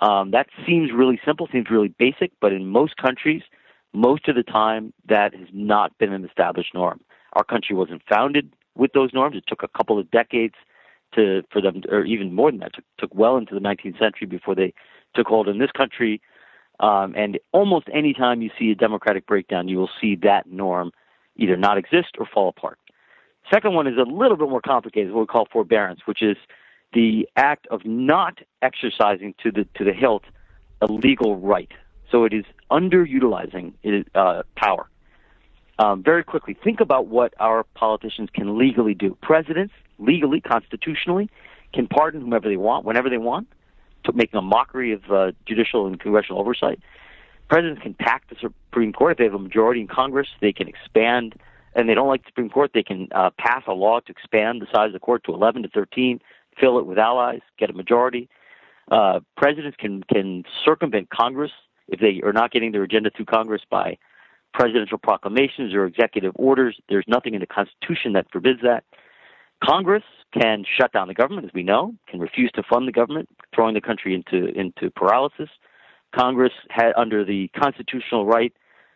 Um, 0.00 0.30
that 0.30 0.46
seems 0.66 0.90
really 0.92 1.20
simple, 1.24 1.48
seems 1.52 1.70
really 1.70 1.88
basic, 1.98 2.32
but 2.40 2.52
in 2.52 2.66
most 2.66 2.96
countries, 2.96 3.42
most 3.92 4.28
of 4.28 4.34
the 4.34 4.42
time, 4.42 4.92
that 5.08 5.34
has 5.34 5.48
not 5.52 5.96
been 5.98 6.12
an 6.12 6.24
established 6.24 6.74
norm. 6.74 7.00
Our 7.34 7.44
country 7.44 7.76
wasn't 7.76 8.02
founded 8.08 8.52
with 8.76 8.92
those 8.92 9.12
norms. 9.12 9.36
It 9.36 9.44
took 9.46 9.62
a 9.62 9.68
couple 9.68 9.98
of 9.98 10.10
decades 10.10 10.54
to 11.14 11.42
for 11.50 11.60
them, 11.60 11.82
or 11.90 12.04
even 12.04 12.32
more 12.32 12.50
than 12.50 12.60
that, 12.60 12.74
took, 12.74 12.84
took 12.98 13.14
well 13.14 13.36
into 13.36 13.54
the 13.54 13.60
19th 13.60 13.98
century 13.98 14.26
before 14.26 14.54
they 14.54 14.72
took 15.14 15.26
hold 15.26 15.48
in 15.48 15.58
this 15.58 15.72
country. 15.72 16.20
Um, 16.78 17.14
and 17.16 17.38
almost 17.52 17.88
any 17.92 18.14
time 18.14 18.40
you 18.40 18.50
see 18.58 18.70
a 18.70 18.74
democratic 18.74 19.26
breakdown, 19.26 19.68
you 19.68 19.76
will 19.76 19.90
see 20.00 20.16
that 20.22 20.46
norm 20.46 20.92
either 21.36 21.56
not 21.56 21.76
exist 21.76 22.16
or 22.18 22.26
fall 22.26 22.48
apart. 22.48 22.78
Second 23.52 23.74
one 23.74 23.86
is 23.86 23.96
a 23.98 24.10
little 24.10 24.36
bit 24.36 24.48
more 24.48 24.60
complicated, 24.60 25.12
what 25.12 25.22
we 25.22 25.26
call 25.26 25.48
forbearance, 25.50 26.00
which 26.04 26.22
is 26.22 26.36
the 26.92 27.28
act 27.36 27.66
of 27.68 27.84
not 27.84 28.38
exercising 28.62 29.34
to 29.42 29.50
the 29.50 29.66
to 29.76 29.84
the 29.84 29.92
hilt 29.92 30.24
a 30.80 30.86
legal 30.86 31.36
right. 31.36 31.70
So 32.10 32.24
it 32.24 32.32
is 32.32 32.44
underutilizing 32.70 33.74
it, 33.82 34.08
uh, 34.14 34.42
power. 34.56 34.88
Um, 35.78 36.02
very 36.02 36.24
quickly, 36.24 36.54
think 36.62 36.80
about 36.80 37.06
what 37.06 37.34
our 37.40 37.64
politicians 37.74 38.28
can 38.34 38.58
legally 38.58 38.94
do. 38.94 39.16
Presidents, 39.22 39.72
legally, 39.98 40.40
constitutionally, 40.40 41.30
can 41.72 41.86
pardon 41.86 42.20
whomever 42.20 42.48
they 42.48 42.56
want, 42.56 42.84
whenever 42.84 43.08
they 43.08 43.18
want, 43.18 43.48
making 44.14 44.38
a 44.38 44.42
mockery 44.42 44.92
of 44.92 45.10
uh, 45.10 45.32
judicial 45.46 45.86
and 45.86 46.00
congressional 46.00 46.40
oversight. 46.40 46.80
Presidents 47.48 47.80
can 47.82 47.94
pack 47.94 48.28
the 48.28 48.36
Supreme 48.40 48.92
Court 48.92 49.12
if 49.12 49.18
they 49.18 49.24
have 49.24 49.34
a 49.34 49.38
majority 49.38 49.80
in 49.80 49.88
Congress. 49.88 50.28
They 50.40 50.52
can 50.52 50.68
expand, 50.68 51.34
and 51.74 51.88
they 51.88 51.94
don't 51.94 52.08
like 52.08 52.22
the 52.22 52.28
Supreme 52.28 52.50
Court. 52.50 52.72
They 52.74 52.82
can 52.82 53.08
uh, 53.12 53.30
pass 53.38 53.62
a 53.66 53.72
law 53.72 54.00
to 54.00 54.10
expand 54.10 54.62
the 54.62 54.66
size 54.66 54.88
of 54.88 54.92
the 54.92 55.00
court 55.00 55.24
to 55.24 55.34
11 55.34 55.62
to 55.62 55.68
13, 55.68 56.20
fill 56.60 56.78
it 56.78 56.86
with 56.86 56.98
allies, 56.98 57.40
get 57.58 57.70
a 57.70 57.72
majority. 57.72 58.28
Uh, 58.90 59.20
presidents 59.36 59.76
can 59.78 60.02
can 60.12 60.44
circumvent 60.64 61.10
Congress 61.10 61.52
if 61.88 62.00
they 62.00 62.20
are 62.24 62.32
not 62.32 62.50
getting 62.52 62.72
their 62.72 62.82
agenda 62.82 63.10
through 63.14 63.26
Congress 63.26 63.62
by 63.70 63.96
presidential 64.52 64.98
proclamations 64.98 65.74
or 65.74 65.84
executive 65.86 66.32
orders. 66.36 66.76
There's 66.88 67.04
nothing 67.06 67.34
in 67.34 67.40
the 67.40 67.46
Constitution 67.46 68.12
that 68.14 68.26
forbids 68.32 68.60
that. 68.62 68.84
Congress 69.62 70.02
can 70.32 70.64
shut 70.64 70.92
down 70.92 71.08
the 71.08 71.14
government, 71.14 71.46
as 71.46 71.52
we 71.54 71.62
know, 71.62 71.94
can 72.08 72.18
refuse 72.18 72.50
to 72.54 72.62
fund 72.62 72.88
the 72.88 72.92
government, 72.92 73.28
throwing 73.54 73.74
the 73.74 73.80
country 73.80 74.14
into 74.14 74.46
into 74.58 74.90
paralysis. 74.90 75.50
Congress 76.14 76.52
had 76.70 76.92
under 76.96 77.24
the 77.24 77.48
constitutional 77.48 78.26
right 78.26 78.52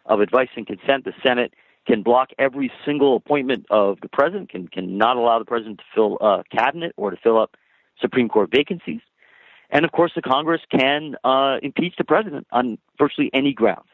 of 0.06 0.20
advice 0.20 0.48
and 0.56 0.66
consent, 0.66 1.04
the 1.04 1.12
Senate 1.24 1.54
can 1.86 2.02
block 2.02 2.30
every 2.38 2.72
single 2.84 3.16
appointment 3.16 3.66
of 3.70 3.98
the 4.00 4.08
president, 4.08 4.50
can 4.50 4.68
can 4.68 4.98
not 4.98 5.16
allow 5.16 5.38
the 5.38 5.44
president 5.44 5.78
to 5.78 5.84
fill 5.94 6.16
a 6.20 6.42
cabinet 6.54 6.92
or 6.96 7.10
to 7.10 7.16
fill 7.16 7.38
up 7.38 7.56
Supreme 8.00 8.28
Court 8.28 8.50
vacancies. 8.50 9.00
And 9.70 9.84
of 9.84 9.92
course, 9.92 10.12
the 10.14 10.22
Congress 10.22 10.60
can 10.70 11.16
uh, 11.24 11.58
impeach 11.62 11.94
the 11.96 12.04
president 12.04 12.46
on 12.52 12.78
virtually 12.98 13.30
any 13.32 13.52
grounds. 13.52 13.88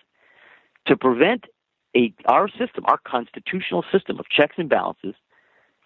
To 0.87 0.97
prevent 0.97 1.45
a, 1.97 2.13
our 2.27 2.49
system, 2.49 2.85
our 2.87 2.99
constitutional 2.99 3.85
system 3.93 4.19
of 4.19 4.29
checks 4.29 4.55
and 4.59 4.69
balances, 4.69 5.15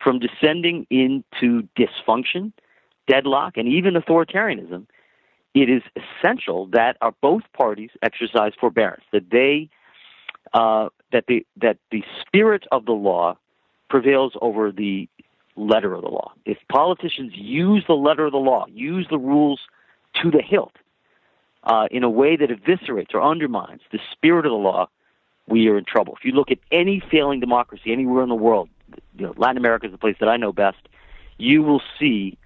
from 0.02 0.18
descending 0.18 0.86
into 0.90 1.66
dysfunction, 1.78 2.52
deadlock, 3.08 3.56
and 3.56 3.68
even 3.68 3.94
authoritarianism, 3.94 4.86
it 5.54 5.70
is 5.70 5.82
essential 5.96 6.66
that 6.72 6.96
our 7.00 7.14
both 7.22 7.42
parties 7.56 7.90
exercise 8.02 8.52
forbearance, 8.60 9.04
that 9.12 9.30
they 9.30 9.70
uh, 10.52 10.88
that 11.14 11.26
the 11.28 11.46
that 11.56 11.78
the 11.90 12.02
spirit 12.20 12.64
of 12.72 12.84
the 12.84 12.92
law 12.92 13.38
prevails 13.88 14.32
over 14.42 14.72
the 14.72 15.08
letter 15.56 15.94
of 15.94 16.02
the 16.02 16.08
law. 16.08 16.32
If 16.44 16.58
politicians 16.68 17.32
use 17.34 17.84
the 17.86 17.94
letter 17.94 18.26
of 18.26 18.32
the 18.32 18.38
law, 18.38 18.66
use 18.68 19.06
the 19.08 19.18
rules 19.18 19.60
to 20.20 20.30
the 20.30 20.42
hilt 20.42 20.72
uh, 21.62 21.86
in 21.92 22.02
a 22.02 22.10
way 22.10 22.36
that 22.36 22.50
eviscerates 22.50 23.14
or 23.14 23.22
undermines 23.22 23.80
the 23.92 24.00
spirit 24.12 24.44
of 24.44 24.50
the 24.50 24.56
law, 24.56 24.88
we 25.46 25.68
are 25.68 25.78
in 25.78 25.84
trouble. 25.84 26.14
If 26.18 26.24
you 26.24 26.32
look 26.32 26.50
at 26.50 26.58
any 26.72 27.00
failing 27.10 27.38
democracy 27.38 27.92
anywhere 27.92 28.24
in 28.24 28.28
the 28.28 28.34
world, 28.34 28.68
you 29.16 29.26
know, 29.26 29.34
Latin 29.36 29.56
America 29.56 29.86
is 29.86 29.92
the 29.92 29.98
place 29.98 30.16
that 30.18 30.28
I 30.28 30.36
know 30.36 30.52
best, 30.52 30.88
you 31.38 31.62
will 31.62 31.82
see 31.98 32.36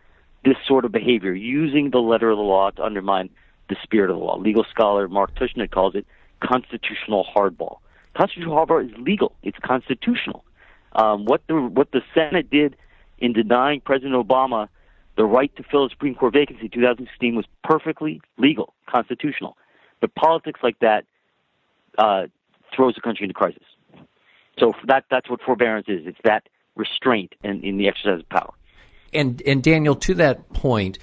this 0.44 0.56
sort 0.66 0.84
of 0.84 0.92
behavior, 0.92 1.32
using 1.32 1.90
the 1.90 1.98
letter 1.98 2.30
of 2.30 2.36
the 2.36 2.44
law 2.44 2.70
to 2.70 2.84
undermine 2.84 3.30
the 3.70 3.76
spirit 3.82 4.10
of 4.10 4.18
the 4.18 4.22
law. 4.22 4.36
Legal 4.36 4.64
scholar 4.70 5.08
Mark 5.08 5.34
Tushnet 5.34 5.70
calls 5.70 5.94
it 5.94 6.06
constitutional 6.40 7.26
hardball. 7.34 7.78
Constitutional 8.18 8.56
hardball 8.56 8.84
is 8.84 8.96
legal; 8.98 9.32
it's 9.42 9.58
constitutional. 9.64 10.44
Um, 10.92 11.24
what 11.24 11.42
the 11.46 11.54
what 11.54 11.92
the 11.92 12.02
Senate 12.14 12.50
did 12.50 12.76
in 13.18 13.32
denying 13.32 13.80
President 13.80 14.14
Obama 14.14 14.68
the 15.18 15.24
right 15.24 15.54
to 15.56 15.64
fill 15.64 15.84
a 15.84 15.90
Supreme 15.90 16.14
Court 16.14 16.32
vacancy 16.32 16.64
in 16.66 16.70
2016 16.70 17.34
was 17.34 17.44
perfectly 17.64 18.22
legal, 18.38 18.72
constitutional. 18.88 19.56
But 20.00 20.14
politics 20.14 20.60
like 20.62 20.78
that 20.78 21.04
uh, 21.98 22.28
throws 22.74 22.94
the 22.94 23.00
country 23.00 23.24
into 23.24 23.34
crisis. 23.34 23.64
So 24.58 24.72
that 24.86 25.04
that's 25.10 25.28
what 25.28 25.42
forbearance 25.42 25.88
is. 25.88 26.02
It's 26.06 26.18
that 26.24 26.48
restraint 26.76 27.34
in, 27.42 27.62
in 27.62 27.78
the 27.78 27.88
exercise 27.88 28.20
of 28.20 28.28
power. 28.28 28.52
And 29.12 29.42
and 29.44 29.62
Daniel, 29.62 29.96
to 29.96 30.14
that 30.14 30.52
point, 30.52 30.98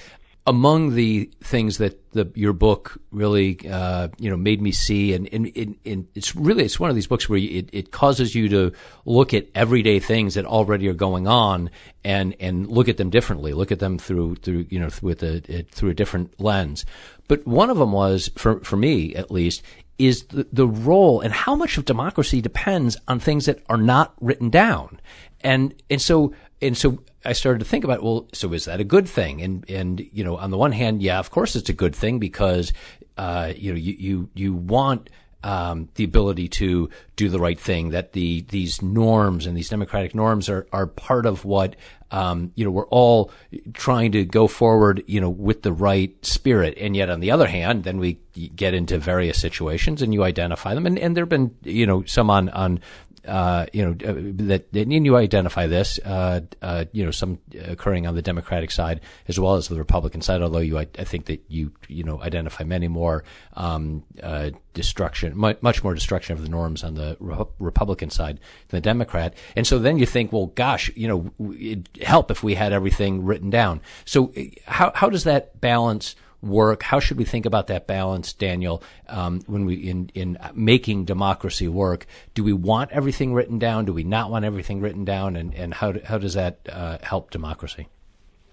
among 0.47 0.93
the 0.93 1.29
things 1.43 1.79
that 1.79 2.11
the, 2.11 2.31
your 2.35 2.53
book 2.53 2.99
really, 3.11 3.59
uh, 3.67 4.09
you 4.19 4.29
know, 4.29 4.37
made 4.37 4.61
me 4.61 4.71
see, 4.71 5.13
and, 5.13 5.27
and, 5.33 5.51
and, 5.85 6.07
it's 6.13 6.35
really 6.35 6.63
it's 6.63 6.79
one 6.79 6.89
of 6.89 6.95
these 6.95 7.07
books 7.07 7.27
where 7.27 7.39
it, 7.39 7.69
it 7.73 7.91
causes 7.91 8.35
you 8.35 8.47
to 8.49 8.71
look 9.05 9.33
at 9.33 9.47
everyday 9.55 9.99
things 9.99 10.35
that 10.35 10.45
already 10.45 10.87
are 10.87 10.93
going 10.93 11.27
on, 11.27 11.71
and 12.03 12.35
and 12.39 12.67
look 12.67 12.87
at 12.87 12.97
them 12.97 13.09
differently, 13.09 13.53
look 13.53 13.71
at 13.71 13.79
them 13.79 13.97
through 13.97 14.35
through 14.35 14.67
you 14.69 14.79
know 14.79 14.89
with 15.01 15.23
a 15.23 15.65
through 15.71 15.89
a 15.89 15.95
different 15.95 16.39
lens. 16.39 16.85
But 17.27 17.45
one 17.47 17.71
of 17.71 17.77
them 17.77 17.91
was 17.91 18.29
for 18.37 18.59
for 18.59 18.77
me 18.77 19.15
at 19.15 19.31
least 19.31 19.63
is 19.97 20.25
the, 20.25 20.45
the 20.51 20.67
role 20.67 21.21
and 21.21 21.33
how 21.33 21.55
much 21.55 21.77
of 21.77 21.85
democracy 21.85 22.41
depends 22.41 22.97
on 23.07 23.19
things 23.19 23.45
that 23.45 23.63
are 23.69 23.77
not 23.77 24.13
written 24.21 24.49
down, 24.49 24.99
and 25.41 25.73
and 25.89 26.01
so 26.01 26.33
and 26.65 26.77
so 26.77 27.00
I 27.24 27.34
started 27.34 27.60
to 27.60 27.65
think 27.65 27.84
about, 27.84 28.03
well, 28.03 28.27
so 28.34 28.53
is 28.53 28.65
that 28.65 28.79
a 28.79 28.84
good 28.84 29.07
thing? 29.07 29.41
And, 29.41 29.69
and, 29.69 30.00
you 30.12 30.24
know, 30.24 30.38
on 30.38 30.51
the 30.51 30.57
one 30.57 30.72
hand, 30.72 31.01
yeah, 31.01 31.19
of 31.19 31.31
course 31.31 31.55
it's 31.55 31.69
a 31.69 31.74
good 31.74 31.95
thing 31.95 32.19
because, 32.19 32.74
uh, 33.17 33.53
you 33.55 33.72
know, 33.72 33.77
you, 33.77 33.95
you, 33.98 34.29
you 34.34 34.53
want, 34.53 35.10
um, 35.43 35.89
the 35.93 36.03
ability 36.03 36.48
to 36.48 36.89
do 37.15 37.29
the 37.29 37.39
right 37.39 37.60
thing, 37.60 37.91
that 37.91 38.13
the, 38.13 38.41
these 38.50 38.81
norms 38.81 39.45
and 39.45 39.55
these 39.55 39.69
democratic 39.69 40.15
norms 40.15 40.50
are, 40.50 40.65
are 40.74 40.88
part 40.88 41.27
of 41.27 41.45
what, 41.45 41.75
um, 42.10 42.51
you 42.55 42.65
know, 42.65 42.72
we're 42.72 42.88
all 42.88 43.31
trying 43.74 44.12
to 44.13 44.25
go 44.25 44.48
forward, 44.48 45.03
you 45.05 45.22
know, 45.22 45.29
with 45.29 45.62
the 45.62 45.72
right 45.72 46.15
spirit. 46.25 46.75
And 46.79 46.95
yet 46.95 47.12
on 47.12 47.19
the 47.19 47.29
other 47.29 47.45
hand, 47.45 47.84
then 47.84 48.00
we 48.00 48.19
get 48.55 48.74
into 48.74 48.98
various 48.98 49.39
situations 49.39 50.01
and 50.01 50.15
you 50.15 50.24
identify 50.24 50.74
them. 50.74 50.88
And, 50.88 50.98
and 50.98 51.15
there 51.15 51.24
have 51.24 51.29
been, 51.29 51.55
you 51.63 51.86
know, 51.86 52.03
some 52.05 52.31
on, 52.31 52.50
on 52.50 52.79
uh, 53.27 53.65
you 53.74 53.84
know, 53.84 53.91
uh, 53.91 54.13
that, 54.48 54.72
that 54.74 54.88
you 54.88 55.15
identify 55.15 55.67
this, 55.67 56.00
uh, 56.05 56.41
uh, 56.62 56.86
you 56.91 57.03
know, 57.03 57.12
some 57.12 57.39
occurring 57.63 58.08
on 58.08 58.15
the 58.15 58.22
Democratic 58.22 58.72
side 58.72 59.01
as 59.27 59.39
well 59.39 59.55
as 59.55 59.67
the 59.67 59.75
Republican 59.75 60.22
side. 60.22 60.41
Although 60.41 60.60
you, 60.60 60.77
I, 60.77 60.88
I 60.98 61.03
think 61.03 61.25
that 61.25 61.44
you, 61.48 61.72
you 61.88 62.03
know, 62.03 62.22
identify 62.22 62.63
many 62.63 62.88
more 62.88 63.24
um, 63.53 64.03
uh, 64.22 64.51
destruction, 64.74 65.38
much, 65.38 65.84
more 65.84 65.94
destruction 65.94 66.36
of 66.36 66.41
the 66.41 66.50
norms 66.50 66.84
on 66.84 66.96
the 66.96 67.17
Re- 67.20 67.46
Republican 67.60 68.10
side 68.10 68.39
than 68.70 68.77
the 68.77 68.82
Democrat. 68.82 69.34
And 69.55 69.65
so 69.65 69.79
then 69.79 69.98
you 69.98 70.05
think, 70.05 70.32
well, 70.32 70.48
gosh, 70.48 70.91
you 70.96 71.08
know, 71.08 71.53
it'd 71.53 71.89
help 72.01 72.32
if 72.32 72.44
we 72.44 72.55
had 72.55 72.74
everything 72.74 73.25
written 73.25 73.50
down. 73.50 73.82
So 74.05 74.34
how 74.65 74.91
how 74.96 75.10
does 75.10 75.24
that 75.24 75.60
balance? 75.62 76.15
Work? 76.42 76.84
How 76.84 77.00
should 77.00 77.18
we 77.18 77.25
think 77.25 77.46
about 77.46 77.68
that 77.68 77.88
balance, 77.88 78.34
Daniel, 78.34 78.84
um, 79.08 79.42
when 79.48 79.65
we 79.65 79.75
in 79.75 80.10
in 80.13 80.38
making 80.54 81.06
democracy 81.06 81.68
work? 81.68 82.06
Do 82.34 82.44
we 82.44 82.54
want 82.54 82.92
everything 82.92 83.34
written 83.34 83.60
down? 83.60 83.86
Do 83.86 83.94
we 83.94 84.04
not 84.04 84.32
want 84.32 84.46
everything 84.46 84.82
written 84.82 85.06
down? 85.06 85.36
And 85.36 85.54
and 85.54 85.74
how 85.74 85.94
how 86.04 86.18
does 86.18 86.34
that 86.34 86.60
uh, 86.72 86.98
help 87.01 87.32
democracy? 87.32 87.88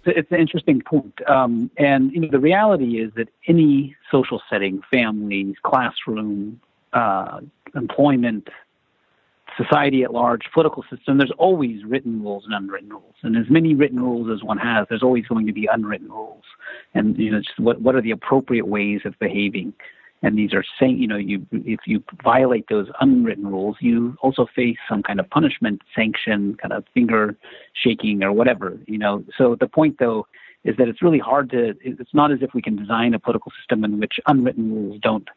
It's 0.05 0.31
an 0.33 0.41
interesting 0.41 0.83
point. 0.83 1.15
Um, 1.29 1.71
and 1.77 2.11
you 2.13 2.21
know, 2.21 2.29
the 2.29 2.41
reality 2.41 3.01
is 3.01 3.13
that 3.15 3.29
any 3.47 3.97
social 4.11 4.43
setting, 4.51 4.83
families, 4.91 5.55
classroom, 5.63 6.61
uh, 6.93 7.41
employment, 7.75 8.49
society 9.57 10.03
at 10.03 10.13
large, 10.13 10.43
political 10.53 10.85
system, 10.91 11.19
there's 11.19 11.33
always 11.39 11.85
written 11.85 12.23
rules 12.23 12.45
and 12.45 12.55
unwritten 12.55 12.91
rules. 12.91 13.15
And 13.23 13.37
as 13.37 13.51
many 13.51 13.75
written 13.75 14.01
rules 14.01 14.31
as 14.31 14.43
one 14.43 14.59
has, 14.59 14.87
there's 14.89 15.03
always 15.03 15.27
going 15.27 15.47
to 15.47 15.53
be 15.53 15.69
unwritten 15.73 16.09
rules. 16.09 16.45
And 16.95 17.17
you 17.19 17.31
know, 17.31 17.41
just 17.41 17.59
what 17.59 17.81
what 17.81 17.95
are 17.95 18.03
the 18.03 18.11
appropriate 18.11 18.67
ways 18.67 19.01
of 19.05 19.19
behaving? 19.19 19.73
And 20.25 20.39
these 20.39 20.55
are 20.55 20.65
saying, 20.79 20.99
you 20.99 21.09
know, 21.09 21.17
you 21.17 21.47
if 21.53 21.81
you 21.87 22.03
violate 22.23 22.67
those 22.69 22.89
unwritten 23.01 23.47
rules, 23.47 23.77
you 23.81 24.17
also 24.23 24.47
face 24.55 24.79
some 24.89 25.03
kind 25.03 25.21
of 25.21 25.29
punishment, 25.31 25.83
sanction, 25.95 26.57
kind 26.57 26.73
of 26.73 26.85
finger 26.95 27.37
shaking 27.75 28.23
or 28.23 28.33
whatever. 28.33 28.79
You 28.87 28.99
know, 28.99 29.25
so 29.37 29.57
the 29.59 29.67
point 29.69 29.99
though 29.99 30.27
is 30.65 30.77
that 30.77 30.89
it's 30.89 31.03
really 31.03 31.19
hard 31.19 31.51
to. 31.51 31.75
It's 31.83 32.15
not 32.15 32.31
as 32.31 32.39
if 32.43 32.55
we 32.55 32.63
can 32.63 32.77
design 32.77 33.15
a 33.15 33.19
political 33.19 33.53
system 33.59 33.85
in 33.85 33.99
which 33.99 34.21
unwritten 34.27 34.73
rules 34.73 35.01
don't 35.01 35.29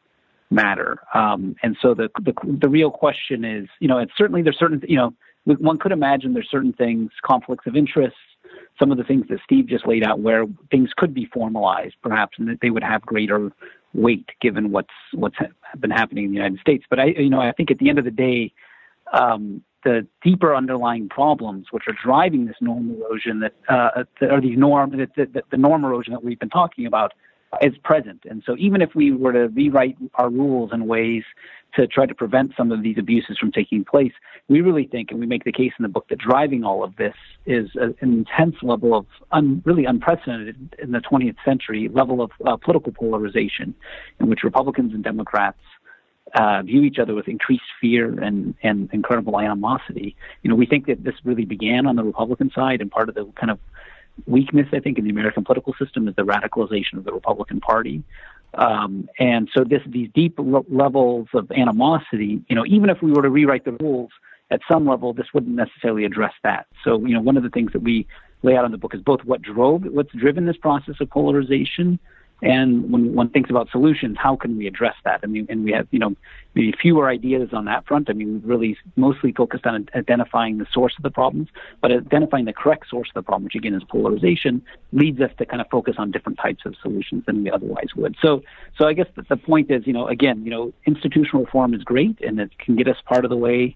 matter. 0.50 0.98
Um, 1.14 1.56
and 1.64 1.76
so 1.82 1.94
the, 1.94 2.10
the 2.22 2.34
the 2.62 2.70
real 2.70 2.92
question 2.92 3.44
is, 3.44 3.68
you 3.80 3.88
know, 3.88 3.98
it's 3.98 4.14
certainly 4.18 4.42
there's 4.42 4.60
certain, 4.60 4.82
you 4.88 4.98
know, 4.98 5.14
one 5.46 5.78
could 5.78 5.92
imagine 5.92 6.34
there's 6.34 6.50
certain 6.50 6.74
things, 6.74 7.12
conflicts 7.24 7.68
of 7.68 7.76
interest, 7.76 8.16
some 8.80 8.92
of 8.92 8.98
the 8.98 9.04
things 9.04 9.26
that 9.30 9.40
Steve 9.44 9.68
just 9.68 9.88
laid 9.88 10.04
out, 10.04 10.20
where 10.20 10.46
things 10.72 10.90
could 10.96 11.14
be 11.14 11.26
formalized, 11.26 11.96
perhaps, 12.02 12.38
and 12.38 12.48
that 12.48 12.60
they 12.62 12.70
would 12.70 12.84
have 12.84 13.02
greater 13.02 13.52
weight 13.94 14.30
given 14.42 14.72
what's 14.72 14.94
what's 15.14 15.38
been 15.80 15.92
happening 15.92 16.26
in 16.26 16.32
the 16.32 16.38
United 16.38 16.60
States. 16.60 16.86
But 16.90 17.00
I, 17.00 17.06
you 17.06 17.30
know, 17.30 17.42
I 17.42 17.52
think 17.52 17.72
at 17.72 17.78
the 17.78 17.90
end 17.90 18.00
of 18.00 18.06
the 18.06 18.12
day, 18.12 18.54
um, 19.14 19.64
the 19.84 20.06
deeper 20.24 20.56
underlying 20.56 21.08
problems 21.08 21.68
which 21.72 21.84
are 21.88 21.96
driving 22.04 22.48
this 22.48 22.56
norm 22.60 22.96
erosion 23.00 23.40
that, 23.40 23.54
uh, 23.70 24.04
that 24.20 24.32
are 24.32 24.42
these 24.42 24.58
norm 24.58 24.98
that, 24.98 25.16
that, 25.16 25.44
the 25.50 25.58
norm 25.58 25.86
erosion 25.86 26.12
that 26.12 26.24
we've 26.24 26.40
been 26.40 26.50
talking 26.50 26.86
about 26.88 27.14
is 27.62 27.74
present. 27.84 28.22
And 28.30 28.44
so 28.46 28.56
even 28.58 28.82
if 28.82 28.96
we 28.96 29.12
were 29.12 29.34
to 29.34 29.48
rewrite 29.48 29.98
our 30.16 30.30
rules 30.30 30.72
in 30.74 30.88
ways 30.88 31.24
to 31.76 31.88
try 31.88 32.06
to 32.06 32.16
prevent 32.16 32.54
some 32.56 32.72
of 32.72 32.84
these 32.84 32.98
abuses 32.98 33.38
from 33.38 33.52
taking 33.52 33.84
place, 33.84 34.14
we 34.48 34.62
really 34.62 34.88
think, 34.88 35.12
and 35.12 35.20
we 35.20 35.26
make 35.26 35.44
the 35.44 35.52
case 35.52 35.72
in 35.78 35.84
the 35.84 35.90
book, 35.90 36.08
that 36.10 36.20
driving 36.20 36.64
all 36.64 36.84
of 36.84 36.96
this 36.96 37.16
is 37.46 37.70
an 37.76 37.96
intense 38.02 38.56
level 38.62 38.96
of 38.96 39.06
un, 39.32 39.62
really 39.66 39.86
unprecedented 39.86 40.76
in 40.82 40.92
the 40.92 41.00
20th 41.00 41.36
century 41.44 41.90
level 41.94 42.22
of 42.22 42.32
uh, 42.46 42.56
political 42.58 42.92
polarization 42.92 43.76
in 44.20 44.30
which 44.30 44.44
Republicans 44.44 44.94
and 44.94 45.04
Democrats 45.04 45.60
uh, 46.34 46.62
view 46.64 46.82
each 46.82 46.98
other 47.00 47.14
with 47.14 47.28
increased 47.28 47.64
fear 47.80 48.20
and, 48.20 48.56
and 48.64 48.90
incredible 48.94 49.40
animosity. 49.40 50.16
You 50.42 50.50
know, 50.50 50.56
we 50.56 50.66
think 50.66 50.88
that 50.88 51.04
this 51.04 51.16
really 51.24 51.46
began 51.46 51.86
on 51.86 51.96
the 51.96 52.04
Republican 52.04 52.52
side, 52.54 52.82
and 52.82 52.90
part 52.90 53.10
of 53.10 53.16
the 53.16 53.26
kind 53.40 53.52
of 53.52 53.60
weakness, 54.26 54.68
I 54.74 54.80
think, 54.80 54.98
in 54.98 55.04
the 55.04 55.10
American 55.10 55.44
political 55.44 55.74
system 55.80 56.08
is 56.08 56.16
the 56.16 56.24
radicalization 56.24 56.98
of 56.98 57.04
the 57.04 57.12
Republican 57.12 57.60
Party. 57.60 58.04
Um, 58.54 59.10
and 59.20 59.50
so 59.54 59.64
this, 59.64 59.82
these 59.88 60.10
deep 60.14 60.40
levels 60.40 61.28
of 61.34 61.52
animosity, 61.52 62.42
you 62.48 62.56
know, 62.56 62.66
even 62.66 62.90
if 62.90 63.02
we 63.02 63.12
were 63.12 63.22
to 63.22 63.30
rewrite 63.30 63.66
the 63.66 63.74
rules 63.74 64.12
at 64.52 64.62
some 64.72 64.88
level, 64.88 65.14
this 65.14 65.28
wouldn't 65.34 65.56
necessarily 65.56 66.06
address 66.06 66.34
that. 66.44 66.68
So, 66.84 67.00
you 67.00 67.14
know, 67.14 67.22
one 67.22 67.36
of 67.36 67.44
the 67.44 67.50
things 67.50 67.74
that 67.74 67.82
we 67.82 68.08
lay 68.44 68.56
out 68.56 68.64
in 68.64 68.72
the 68.72 68.78
book 68.78 68.94
is 68.96 69.02
both 69.02 69.22
what 69.26 69.42
drove, 69.42 69.84
what's 69.86 70.14
driven 70.14 70.46
this 70.46 70.58
process 70.58 70.96
of 71.02 71.10
polarization, 71.10 72.00
and 72.46 72.92
when 72.92 73.16
one 73.16 73.30
thinks 73.30 73.50
about 73.50 73.72
solutions, 73.72 74.18
how 74.20 74.36
can 74.36 74.56
we 74.56 74.68
address 74.68 74.94
that? 75.04 75.22
I 75.24 75.26
mean, 75.26 75.48
and 75.50 75.64
we 75.64 75.72
have, 75.72 75.88
you 75.90 75.98
know, 75.98 76.16
maybe 76.54 76.76
fewer 76.80 77.10
ideas 77.10 77.50
on 77.54 77.66
that 77.66 77.88
front. 77.88 78.08
I 78.08 78.14
mean, 78.14 78.34
we've 78.34 78.46
really 78.46 78.78
mostly 78.96 79.32
focused 79.32 79.66
on 79.66 79.90
identifying 79.96 80.60
the 80.60 80.68
source 80.72 80.94
of 80.96 81.02
the 81.02 81.10
problems, 81.10 81.50
but 81.82 81.92
identifying 81.92 82.46
the 82.46 82.54
correct 82.54 82.88
source 82.88 83.10
of 83.10 83.16
the 83.16 83.24
problem, 83.24 83.46
which 83.46 83.56
again 83.56 83.74
is 83.74 83.84
polarization, 83.84 84.62
leads 84.94 85.20
us 85.22 85.32
to 85.40 85.46
kind 85.48 85.60
of 85.60 85.68
focus 85.72 85.96
on 85.98 86.12
different 86.12 86.38
types 86.38 86.68
of 86.68 86.76
solutions 86.84 87.24
than 87.26 87.44
we 87.44 87.50
otherwise 87.50 87.96
would. 87.96 88.16
So, 88.22 88.44
so 88.78 88.86
I 88.86 88.94
guess 88.94 89.08
the, 89.16 89.24
the 89.24 89.38
point 89.38 89.72
is, 89.72 89.88
you 89.88 89.94
know, 89.94 90.08
again, 90.08 90.46
you 90.46 90.52
know, 90.52 90.72
institutional 90.86 91.46
reform 91.46 91.74
is 91.74 91.84
great 91.84 92.22
and 92.22 92.40
it 92.40 92.56
can 92.60 92.76
get 92.76 92.88
us 92.88 92.98
part 93.08 93.26
of 93.26 93.32
the 93.32 93.38
way 93.38 93.76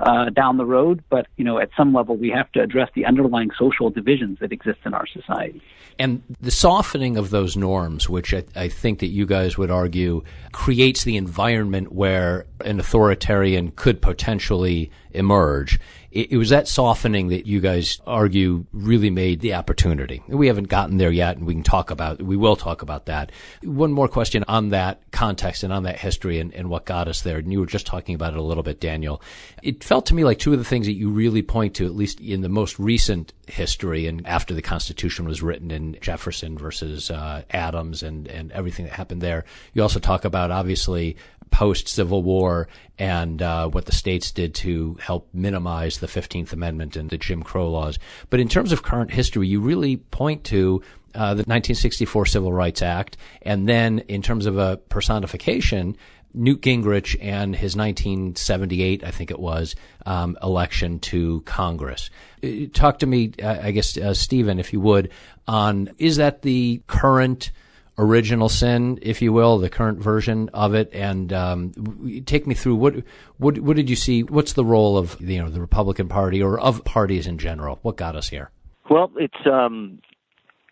uh, 0.00 0.30
down 0.30 0.56
the 0.56 0.64
road, 0.64 1.02
but 1.10 1.26
you 1.36 1.44
know, 1.44 1.58
at 1.58 1.70
some 1.76 1.92
level, 1.92 2.16
we 2.16 2.30
have 2.30 2.50
to 2.52 2.60
address 2.60 2.90
the 2.94 3.04
underlying 3.04 3.50
social 3.58 3.90
divisions 3.90 4.38
that 4.40 4.52
exist 4.52 4.78
in 4.84 4.94
our 4.94 5.06
society. 5.06 5.60
And 5.98 6.22
the 6.40 6.52
softening 6.52 7.16
of 7.16 7.30
those 7.30 7.56
norms, 7.56 8.08
which 8.08 8.32
I, 8.32 8.44
I 8.54 8.68
think 8.68 9.00
that 9.00 9.08
you 9.08 9.26
guys 9.26 9.58
would 9.58 9.70
argue 9.70 10.22
creates 10.52 11.02
the 11.02 11.16
environment 11.16 11.92
where 11.92 12.46
an 12.64 12.78
authoritarian 12.78 13.72
could 13.72 14.00
potentially 14.00 14.90
emerge 15.12 15.78
it, 16.10 16.32
it, 16.32 16.36
was 16.38 16.48
that 16.48 16.66
softening 16.66 17.28
that 17.28 17.46
you 17.46 17.60
guys 17.60 18.00
argue 18.06 18.64
really 18.72 19.10
made 19.10 19.40
the 19.40 19.54
opportunity. 19.54 20.22
We 20.26 20.46
haven't 20.46 20.68
gotten 20.68 20.96
there 20.96 21.10
yet, 21.10 21.36
and 21.36 21.46
we 21.46 21.52
can 21.52 21.62
talk 21.62 21.90
about, 21.90 22.22
we 22.22 22.36
will 22.36 22.56
talk 22.56 22.80
about 22.80 23.06
that. 23.06 23.30
One 23.62 23.92
more 23.92 24.08
question 24.08 24.42
on 24.48 24.70
that 24.70 25.02
context 25.10 25.64
and 25.64 25.72
on 25.72 25.82
that 25.82 25.98
history 25.98 26.38
and, 26.38 26.54
and 26.54 26.70
what 26.70 26.86
got 26.86 27.08
us 27.08 27.20
there. 27.20 27.38
And 27.38 27.52
you 27.52 27.60
were 27.60 27.66
just 27.66 27.86
talking 27.86 28.14
about 28.14 28.32
it 28.32 28.38
a 28.38 28.42
little 28.42 28.62
bit, 28.62 28.80
Daniel. 28.80 29.20
It 29.62 29.84
felt 29.84 30.06
to 30.06 30.14
me 30.14 30.24
like 30.24 30.38
two 30.38 30.52
of 30.52 30.58
the 30.58 30.64
things 30.64 30.86
that 30.86 30.94
you 30.94 31.10
really 31.10 31.42
point 31.42 31.74
to, 31.76 31.84
at 31.84 31.94
least 31.94 32.20
in 32.20 32.40
the 32.40 32.48
most 32.48 32.78
recent 32.78 33.34
history 33.46 34.06
and 34.06 34.26
after 34.26 34.54
the 34.54 34.62
Constitution 34.62 35.26
was 35.26 35.42
written 35.42 35.70
in 35.70 35.98
Jefferson 36.00 36.56
versus 36.56 37.10
uh, 37.10 37.42
Adams 37.50 38.02
and, 38.02 38.28
and 38.28 38.50
everything 38.52 38.86
that 38.86 38.94
happened 38.94 39.20
there. 39.20 39.44
You 39.74 39.82
also 39.82 40.00
talk 40.00 40.24
about, 40.24 40.50
obviously, 40.50 41.16
post 41.50 41.88
Civil 41.88 42.22
War 42.22 42.68
and 42.98 43.40
uh, 43.40 43.68
what 43.68 43.86
the 43.86 43.92
states 43.92 44.30
did 44.32 44.54
to 44.56 44.97
help 45.00 45.28
minimize 45.32 45.98
the 45.98 46.06
15th 46.06 46.52
Amendment 46.52 46.96
and 46.96 47.10
the 47.10 47.18
Jim 47.18 47.42
Crow 47.42 47.70
laws. 47.70 47.98
But 48.30 48.40
in 48.40 48.48
terms 48.48 48.72
of 48.72 48.82
current 48.82 49.12
history, 49.12 49.48
you 49.48 49.60
really 49.60 49.96
point 49.96 50.44
to 50.44 50.82
uh, 51.14 51.34
the 51.34 51.44
1964 51.44 52.26
Civil 52.26 52.52
Rights 52.52 52.82
Act, 52.82 53.16
and 53.42 53.68
then 53.68 54.00
in 54.00 54.22
terms 54.22 54.46
of 54.46 54.58
a 54.58 54.76
personification, 54.76 55.96
Newt 56.34 56.60
Gingrich 56.60 57.16
and 57.20 57.56
his 57.56 57.74
1978, 57.74 59.02
I 59.02 59.10
think 59.10 59.30
it 59.30 59.40
was, 59.40 59.74
um, 60.04 60.36
election 60.42 60.98
to 61.00 61.40
Congress. 61.42 62.10
Uh, 62.44 62.66
talk 62.72 62.98
to 62.98 63.06
me, 63.06 63.32
uh, 63.42 63.58
I 63.62 63.70
guess, 63.70 63.96
uh, 63.96 64.14
Steven, 64.14 64.58
if 64.58 64.72
you 64.72 64.80
would, 64.80 65.10
on 65.46 65.90
is 65.98 66.16
that 66.16 66.42
the 66.42 66.82
current 66.86 67.50
original 67.98 68.48
sin, 68.48 68.98
if 69.02 69.20
you 69.20 69.32
will, 69.32 69.58
the 69.58 69.68
current 69.68 69.98
version 69.98 70.48
of 70.54 70.74
it, 70.74 70.90
and 70.94 71.32
um, 71.32 72.22
take 72.24 72.46
me 72.46 72.54
through 72.54 72.76
what 72.76 72.94
what 73.36 73.58
what 73.58 73.76
did 73.76 73.90
you 73.90 73.96
see? 73.96 74.22
What's 74.22 74.52
the 74.52 74.64
role 74.64 74.96
of 74.96 75.20
you 75.20 75.42
know 75.42 75.50
the 75.50 75.60
Republican 75.60 76.08
Party 76.08 76.42
or 76.42 76.58
of 76.58 76.84
parties 76.84 77.26
in 77.26 77.38
general? 77.38 77.78
What 77.82 77.96
got 77.96 78.16
us 78.16 78.28
here? 78.28 78.50
Well, 78.88 79.10
it's 79.16 79.46
um, 79.46 80.00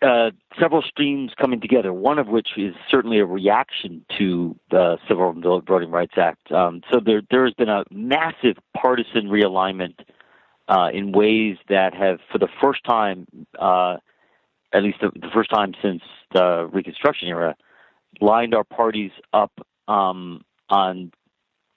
uh, 0.01 0.31
several 0.59 0.81
streams 0.81 1.33
coming 1.39 1.59
together. 1.59 1.93
One 1.93 2.17
of 2.17 2.27
which 2.27 2.49
is 2.57 2.73
certainly 2.89 3.19
a 3.19 3.25
reaction 3.25 4.05
to 4.17 4.55
the 4.71 4.97
Civil 5.07 5.29
and 5.29 5.43
Voting 5.43 5.91
Rights 5.91 6.15
Act. 6.17 6.51
Um, 6.51 6.81
so 6.91 6.99
there 7.03 7.21
there 7.29 7.45
has 7.45 7.53
been 7.53 7.69
a 7.69 7.83
massive 7.91 8.57
partisan 8.75 9.27
realignment 9.27 9.99
uh, 10.69 10.89
in 10.93 11.11
ways 11.11 11.57
that 11.69 11.93
have, 11.93 12.19
for 12.31 12.37
the 12.39 12.49
first 12.61 12.83
time. 12.85 13.27
Uh, 13.59 13.97
at 14.73 14.83
least 14.83 14.97
the, 15.01 15.09
the 15.13 15.29
first 15.33 15.49
time 15.49 15.73
since 15.81 16.01
the 16.33 16.69
Reconstruction 16.71 17.27
era, 17.27 17.55
lined 18.21 18.53
our 18.53 18.63
parties 18.63 19.11
up 19.33 19.51
um, 19.87 20.43
on 20.69 21.11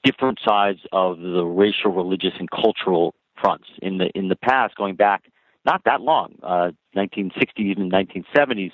different 0.02 0.38
sides 0.44 0.80
of 0.92 1.18
the 1.18 1.44
racial, 1.44 1.92
religious, 1.92 2.32
and 2.38 2.50
cultural 2.50 3.14
fronts. 3.40 3.68
In 3.82 3.98
the 3.98 4.10
in 4.14 4.28
the 4.28 4.36
past, 4.36 4.74
going 4.76 4.96
back 4.96 5.24
not 5.64 5.82
that 5.84 6.00
long, 6.00 6.36
uh, 6.42 6.70
1960s 6.96 7.78
and 7.78 7.92
1970s, 7.92 8.72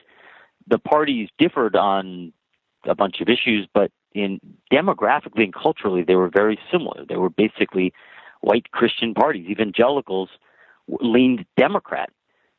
the 0.68 0.78
parties 0.78 1.28
differed 1.38 1.76
on 1.76 2.32
a 2.84 2.94
bunch 2.94 3.20
of 3.20 3.28
issues, 3.28 3.68
but 3.74 3.90
in 4.14 4.40
demographically 4.72 5.44
and 5.44 5.54
culturally, 5.54 6.02
they 6.02 6.14
were 6.14 6.30
very 6.32 6.58
similar. 6.70 7.04
They 7.06 7.16
were 7.16 7.30
basically 7.30 7.92
white 8.40 8.70
Christian 8.70 9.14
parties. 9.14 9.48
Evangelicals 9.48 10.30
leaned 10.88 11.44
Democrat 11.56 12.10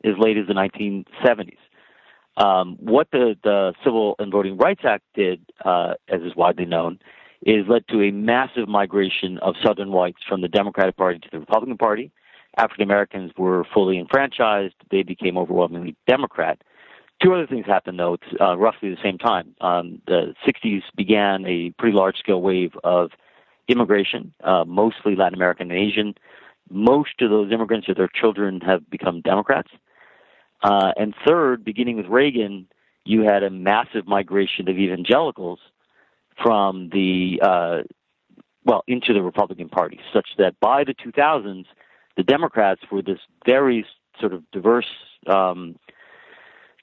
as 0.03 0.13
late 0.19 0.37
as 0.37 0.47
the 0.47 0.53
1970s. 0.53 1.57
Um, 2.37 2.77
what 2.79 3.09
the, 3.11 3.35
the 3.43 3.73
Civil 3.83 4.15
and 4.19 4.31
Voting 4.31 4.57
Rights 4.57 4.81
Act 4.85 5.03
did, 5.15 5.41
uh, 5.65 5.95
as 6.07 6.21
is 6.21 6.35
widely 6.35 6.65
known, 6.65 6.99
is 7.41 7.65
led 7.67 7.87
to 7.89 8.01
a 8.01 8.11
massive 8.11 8.67
migration 8.67 9.37
of 9.39 9.55
Southern 9.63 9.91
whites 9.91 10.21
from 10.27 10.41
the 10.41 10.47
Democratic 10.47 10.95
Party 10.97 11.19
to 11.19 11.29
the 11.31 11.39
Republican 11.39 11.77
Party. 11.77 12.11
African 12.57 12.83
Americans 12.83 13.31
were 13.37 13.65
fully 13.73 13.99
enfranchised; 13.99 14.75
they 14.91 15.03
became 15.03 15.37
overwhelmingly 15.37 15.95
Democrat. 16.07 16.61
Two 17.21 17.33
other 17.33 17.47
things 17.47 17.65
happened, 17.65 17.99
though, 17.99 18.17
uh, 18.39 18.55
roughly 18.57 18.89
the 18.89 19.01
same 19.01 19.17
time. 19.17 19.55
Um, 19.61 20.01
the 20.05 20.35
60s 20.47 20.83
began 20.95 21.45
a 21.47 21.71
pretty 21.79 21.95
large-scale 21.97 22.41
wave 22.41 22.73
of 22.83 23.11
immigration, 23.67 24.33
uh, 24.43 24.65
mostly 24.67 25.15
Latin 25.15 25.35
American 25.35 25.71
and 25.71 25.79
Asian. 25.79 26.13
Most 26.69 27.21
of 27.21 27.31
those 27.31 27.51
immigrants 27.51 27.89
or 27.89 27.95
their 27.95 28.09
children 28.09 28.61
have 28.61 28.87
become 28.89 29.21
Democrats. 29.21 29.69
Uh, 30.63 30.91
and 30.97 31.13
third, 31.25 31.63
beginning 31.63 31.97
with 31.97 32.07
Reagan, 32.07 32.67
you 33.05 33.21
had 33.21 33.43
a 33.43 33.49
massive 33.49 34.07
migration 34.07 34.67
of 34.67 34.77
evangelicals 34.77 35.59
from 36.41 36.89
the 36.89 37.39
uh, 37.41 37.77
well 38.65 38.83
into 38.87 39.13
the 39.13 39.21
Republican 39.21 39.69
Party, 39.69 39.99
such 40.13 40.29
that 40.37 40.59
by 40.59 40.83
the 40.83 40.93
2000s, 40.93 41.65
the 42.17 42.23
Democrats 42.23 42.81
were 42.91 43.01
this 43.01 43.19
very 43.45 43.85
sort 44.19 44.33
of 44.33 44.43
diverse 44.51 44.87
um, 45.27 45.77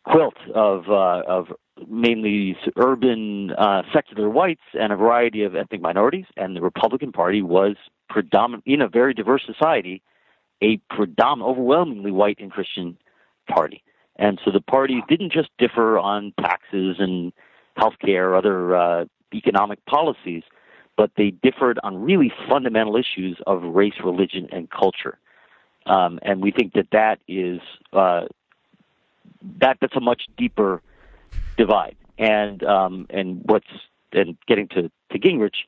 quilt 0.05 0.37
of 0.55 0.89
uh, 0.89 1.23
of 1.27 1.53
mainly 1.89 2.57
urban 2.77 3.51
uh, 3.53 3.83
secular 3.93 4.29
whites 4.29 4.63
and 4.75 4.93
a 4.93 4.97
variety 4.97 5.43
of 5.43 5.57
ethnic 5.57 5.81
minorities, 5.81 6.27
and 6.37 6.57
the 6.57 6.63
Republican 6.63 7.13
Party 7.13 7.43
was 7.43 7.77
predominant 8.09 8.63
in 8.67 8.81
a 8.81 8.89
very 8.89 9.13
diverse 9.13 9.43
society, 9.45 10.03
a 10.63 10.79
predominant, 10.91 11.51
overwhelmingly 11.51 12.13
white 12.13 12.39
and 12.39 12.51
Christian 12.51 12.97
party. 13.47 13.83
And 14.17 14.41
so 14.45 14.51
the 14.51 14.61
parties 14.61 15.03
didn't 15.09 15.33
just 15.33 15.51
differ 15.59 15.99
on 15.99 16.33
taxes 16.41 16.97
and 16.99 17.33
healthcare 17.77 18.37
other 18.39 18.77
uh, 18.77 19.05
economic 19.35 19.85
policies, 19.87 20.43
but 20.97 21.11
they 21.17 21.31
differed 21.31 21.79
on 21.83 22.03
really 22.03 22.33
fundamental 22.49 22.97
issues 22.97 23.39
of 23.47 23.63
race, 23.63 23.95
religion, 24.05 24.49
and 24.53 24.71
culture. 24.71 25.19
Um, 25.87 26.19
and 26.23 26.41
we 26.41 26.51
think 26.51 26.75
that 26.75 26.87
that 26.93 27.19
is 27.29 27.61
uh, 27.93 28.27
that 29.61 29.79
that's 29.81 29.97
a 29.97 30.01
much 30.01 30.23
deeper 30.37 30.81
divide. 31.57 31.97
And 32.17 32.63
um, 32.63 33.07
and 33.11 33.43
what's 33.45 33.67
and 34.13 34.37
getting 34.47 34.69
to 34.69 34.91
to 35.11 35.19
Gingrich, 35.19 35.67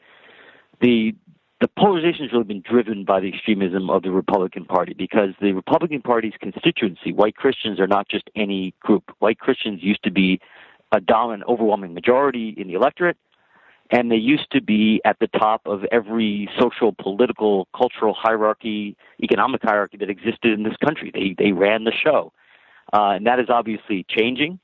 the 0.80 1.14
the 1.60 1.68
polarization 1.68 2.24
has 2.24 2.32
really 2.32 2.44
been 2.44 2.62
driven 2.62 3.04
by 3.04 3.20
the 3.20 3.28
extremism 3.28 3.88
of 3.88 4.02
the 4.02 4.10
Republican 4.10 4.66
Party 4.66 4.92
because 4.92 5.30
the 5.40 5.52
Republican 5.52 6.02
Party's 6.02 6.34
constituency, 6.38 7.12
white 7.12 7.36
Christians, 7.36 7.80
are 7.80 7.86
not 7.86 8.08
just 8.08 8.28
any 8.36 8.74
group. 8.80 9.04
White 9.20 9.38
Christians 9.38 9.82
used 9.82 10.02
to 10.04 10.10
be 10.10 10.40
a 10.92 11.00
dominant, 11.00 11.48
overwhelming 11.48 11.94
majority 11.94 12.54
in 12.56 12.68
the 12.68 12.74
electorate, 12.74 13.16
and 13.90 14.10
they 14.10 14.16
used 14.16 14.50
to 14.50 14.60
be 14.60 15.00
at 15.04 15.18
the 15.18 15.28
top 15.28 15.62
of 15.64 15.84
every 15.90 16.48
social, 16.58 16.92
political, 16.92 17.68
cultural 17.74 18.14
hierarchy, 18.14 18.96
economic 19.22 19.62
hierarchy 19.62 19.96
that 19.96 20.10
existed 20.10 20.52
in 20.52 20.62
this 20.62 20.76
country. 20.84 21.10
They 21.12 21.34
they 21.38 21.52
ran 21.52 21.84
the 21.84 21.92
show, 21.92 22.32
uh, 22.92 23.12
and 23.16 23.26
that 23.26 23.40
is 23.40 23.46
obviously 23.48 24.04
changing. 24.08 24.58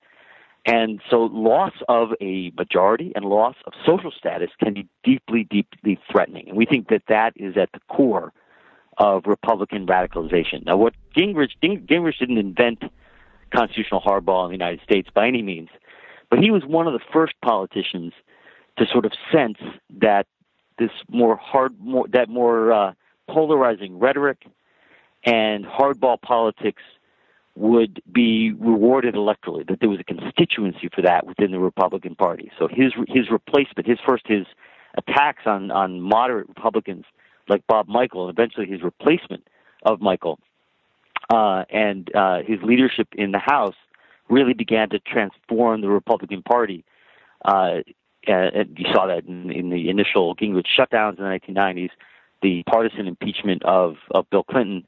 And 0.65 1.01
so, 1.11 1.25
loss 1.25 1.73
of 1.89 2.11
a 2.21 2.53
majority 2.57 3.13
and 3.17 3.25
loss 3.25 3.57
of 3.67 3.73
social 3.85 4.13
status 4.13 4.51
can 4.63 4.75
be 4.75 4.87
deeply, 5.03 5.45
deeply 5.45 5.99
threatening. 6.11 6.49
And 6.49 6.57
we 6.57 6.67
think 6.67 6.89
that 6.89 7.03
that 7.09 7.33
is 7.37 7.57
at 7.57 7.71
the 7.73 7.81
core 7.89 8.33
of 8.99 9.27
Republican 9.27 9.87
radicalization. 9.87 10.65
Now, 10.65 10.77
what 10.77 10.95
Gingrich 11.17 11.53
Gingrich 11.63 12.19
didn't 12.19 12.39
invent 12.39 12.85
constitutional 13.53 14.01
hardball 14.01 14.45
in 14.45 14.51
the 14.51 14.55
United 14.55 14.81
States 14.83 15.09
by 15.13 15.27
any 15.27 15.43
means, 15.43 15.69
but 16.31 16.39
he 16.39 16.51
was 16.51 16.65
one 16.65 16.87
of 16.87 16.93
the 16.93 17.05
first 17.13 17.35
politicians 17.43 18.13
to 18.79 18.87
sort 18.87 19.05
of 19.05 19.13
sense 19.33 19.59
that 20.01 20.27
this 20.79 20.91
more 21.09 21.37
hard, 21.37 21.79
more 21.81 22.07
that 22.09 22.29
more 22.29 22.73
uh, 22.73 22.93
polarizing 23.29 23.99
rhetoric 23.99 24.47
and 25.25 25.65
hardball 25.65 26.21
politics 26.21 26.83
would 27.55 28.03
be 28.11 28.53
rewarded 28.53 29.15
electorally. 29.15 29.67
That 29.69 29.81
there 29.81 29.89
was 29.89 30.01
a 30.01 30.05
constituency 30.05 30.89
for 30.95 31.03
that 31.03 31.27
within 31.27 31.51
the 31.51 31.59
Republican 31.59 32.15
Party. 32.15 32.51
So 32.59 32.69
his 32.69 32.93
his 33.09 33.31
replacement, 33.31 33.87
his 33.87 33.99
first 34.07 34.27
his 34.27 34.47
attacks 34.97 35.43
on 35.47 35.71
on 35.71 36.01
moderate 36.01 36.49
Republicans 36.49 37.05
like 37.49 37.67
Bob 37.67 37.89
Michel, 37.89 38.29
and 38.29 38.39
eventually 38.39 38.67
his 38.67 38.83
replacement 38.83 39.47
of 39.85 40.01
Michel, 40.01 40.39
uh, 41.31 41.65
and 41.71 42.15
uh, 42.15 42.39
his 42.47 42.61
leadership 42.63 43.09
in 43.15 43.33
the 43.33 43.39
House 43.39 43.75
really 44.29 44.55
began 44.55 44.89
to 44.91 44.99
transform 44.99 45.81
the 45.81 45.89
Republican 45.89 46.43
Party. 46.43 46.85
Uh, 47.45 47.81
and 48.27 48.79
you 48.79 48.87
saw 48.93 49.07
that 49.07 49.25
in, 49.25 49.51
in 49.51 49.71
the 49.71 49.91
initial 49.91 50.37
Gingrich 50.37 50.67
shutdowns 50.79 51.19
in 51.19 51.25
the 51.25 51.61
1990s, 51.61 51.91
the 52.41 52.63
partisan 52.65 53.09
impeachment 53.09 53.65
of, 53.65 53.97
of 54.13 54.29
Bill 54.31 54.45
Clinton. 54.45 54.87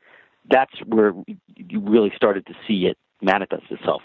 That's 0.50 0.74
where 0.86 1.14
you 1.56 1.80
really 1.80 2.12
started 2.14 2.46
to 2.46 2.54
see 2.66 2.86
it 2.86 2.96
manifest 3.22 3.64
itself. 3.70 4.02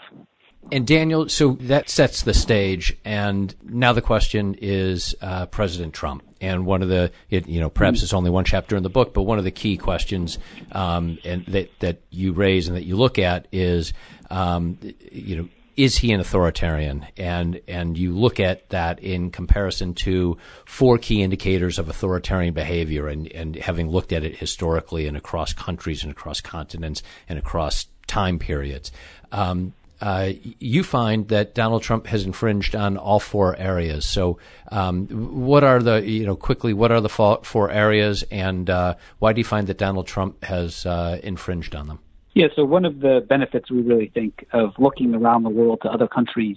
And 0.72 0.86
Daniel, 0.86 1.28
so 1.28 1.54
that 1.62 1.88
sets 1.88 2.22
the 2.22 2.34
stage, 2.34 2.96
and 3.04 3.54
now 3.62 3.92
the 3.92 4.02
question 4.02 4.54
is 4.60 5.14
uh, 5.20 5.46
President 5.46 5.94
Trump. 5.94 6.22
And 6.40 6.64
one 6.64 6.82
of 6.82 6.88
the, 6.88 7.12
it, 7.28 7.48
you 7.48 7.60
know, 7.60 7.70
perhaps 7.70 8.02
it's 8.02 8.12
only 8.12 8.30
one 8.30 8.44
chapter 8.44 8.76
in 8.76 8.82
the 8.82 8.90
book, 8.90 9.12
but 9.12 9.22
one 9.22 9.38
of 9.38 9.44
the 9.44 9.50
key 9.50 9.76
questions 9.76 10.38
um, 10.72 11.18
and 11.24 11.44
that 11.46 11.70
that 11.80 12.02
you 12.10 12.32
raise 12.32 12.68
and 12.68 12.76
that 12.76 12.84
you 12.84 12.96
look 12.96 13.18
at 13.18 13.46
is, 13.52 13.92
um, 14.30 14.78
you 15.10 15.36
know, 15.36 15.48
is 15.76 15.98
he 15.98 16.12
an 16.12 16.20
authoritarian? 16.20 17.06
And 17.16 17.60
and 17.68 17.96
you 17.96 18.12
look 18.16 18.40
at 18.40 18.68
that 18.70 19.00
in 19.00 19.30
comparison 19.30 19.94
to 19.94 20.36
four 20.64 20.98
key 20.98 21.22
indicators 21.22 21.78
of 21.78 21.88
authoritarian 21.88 22.54
behavior, 22.54 23.08
and 23.08 23.30
and 23.32 23.56
having 23.56 23.88
looked 23.88 24.12
at 24.12 24.24
it 24.24 24.36
historically 24.36 25.06
and 25.06 25.16
across 25.16 25.52
countries 25.52 26.02
and 26.02 26.10
across 26.12 26.40
continents 26.40 27.02
and 27.28 27.38
across 27.38 27.86
time 28.06 28.38
periods. 28.38 28.92
Um, 29.32 29.72
uh, 30.00 30.32
you 30.58 30.82
find 30.82 31.28
that 31.28 31.54
Donald 31.54 31.82
Trump 31.82 32.06
has 32.06 32.24
infringed 32.24 32.74
on 32.74 32.96
all 32.96 33.20
four 33.20 33.54
areas. 33.56 34.06
So, 34.06 34.38
um, 34.72 35.06
what 35.06 35.62
are 35.62 35.82
the 35.82 36.02
you 36.02 36.24
know 36.24 36.36
quickly? 36.36 36.72
What 36.72 36.90
are 36.90 37.00
the 37.00 37.08
four 37.08 37.70
areas, 37.70 38.24
and 38.30 38.68
uh, 38.70 38.94
why 39.18 39.32
do 39.34 39.40
you 39.40 39.44
find 39.44 39.66
that 39.66 39.78
Donald 39.78 40.06
Trump 40.06 40.42
has 40.44 40.86
uh, 40.86 41.20
infringed 41.22 41.74
on 41.74 41.88
them? 41.88 41.98
Yeah, 42.34 42.46
so 42.54 42.64
one 42.64 42.84
of 42.84 43.00
the 43.00 43.24
benefits 43.28 43.70
we 43.70 43.82
really 43.82 44.10
think 44.14 44.46
of 44.52 44.70
looking 44.78 45.14
around 45.14 45.42
the 45.42 45.50
world 45.50 45.80
to 45.82 45.88
other 45.88 46.06
countries 46.06 46.56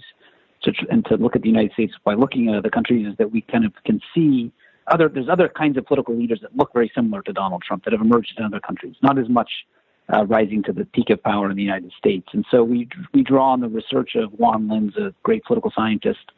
to, 0.62 0.72
and 0.88 1.04
to 1.06 1.16
look 1.16 1.34
at 1.34 1.42
the 1.42 1.48
United 1.48 1.72
States 1.72 1.94
by 2.04 2.14
looking 2.14 2.48
at 2.48 2.56
other 2.56 2.70
countries 2.70 3.06
is 3.08 3.16
that 3.18 3.32
we 3.32 3.40
kind 3.42 3.64
of 3.64 3.72
can 3.84 4.00
see 4.14 4.52
other 4.86 5.08
there's 5.08 5.28
other 5.28 5.48
kinds 5.48 5.76
of 5.78 5.86
political 5.86 6.14
leaders 6.14 6.40
that 6.42 6.54
look 6.56 6.70
very 6.74 6.92
similar 6.94 7.22
to 7.22 7.32
Donald 7.32 7.62
Trump 7.66 7.84
that 7.84 7.92
have 7.92 8.02
emerged 8.02 8.34
in 8.38 8.44
other 8.44 8.60
countries, 8.60 8.94
not 9.02 9.18
as 9.18 9.28
much 9.28 9.50
uh, 10.12 10.24
rising 10.26 10.62
to 10.62 10.72
the 10.72 10.84
peak 10.84 11.10
of 11.10 11.22
power 11.22 11.50
in 11.50 11.56
the 11.56 11.62
United 11.62 11.90
States. 11.98 12.26
And 12.32 12.44
so 12.50 12.62
we 12.62 12.88
we 13.12 13.22
draw 13.22 13.52
on 13.52 13.60
the 13.60 13.68
research 13.68 14.14
of 14.14 14.32
Juan 14.32 14.68
Linz, 14.68 14.96
a 14.96 15.14
great 15.22 15.42
political 15.44 15.72
scientist 15.74 16.32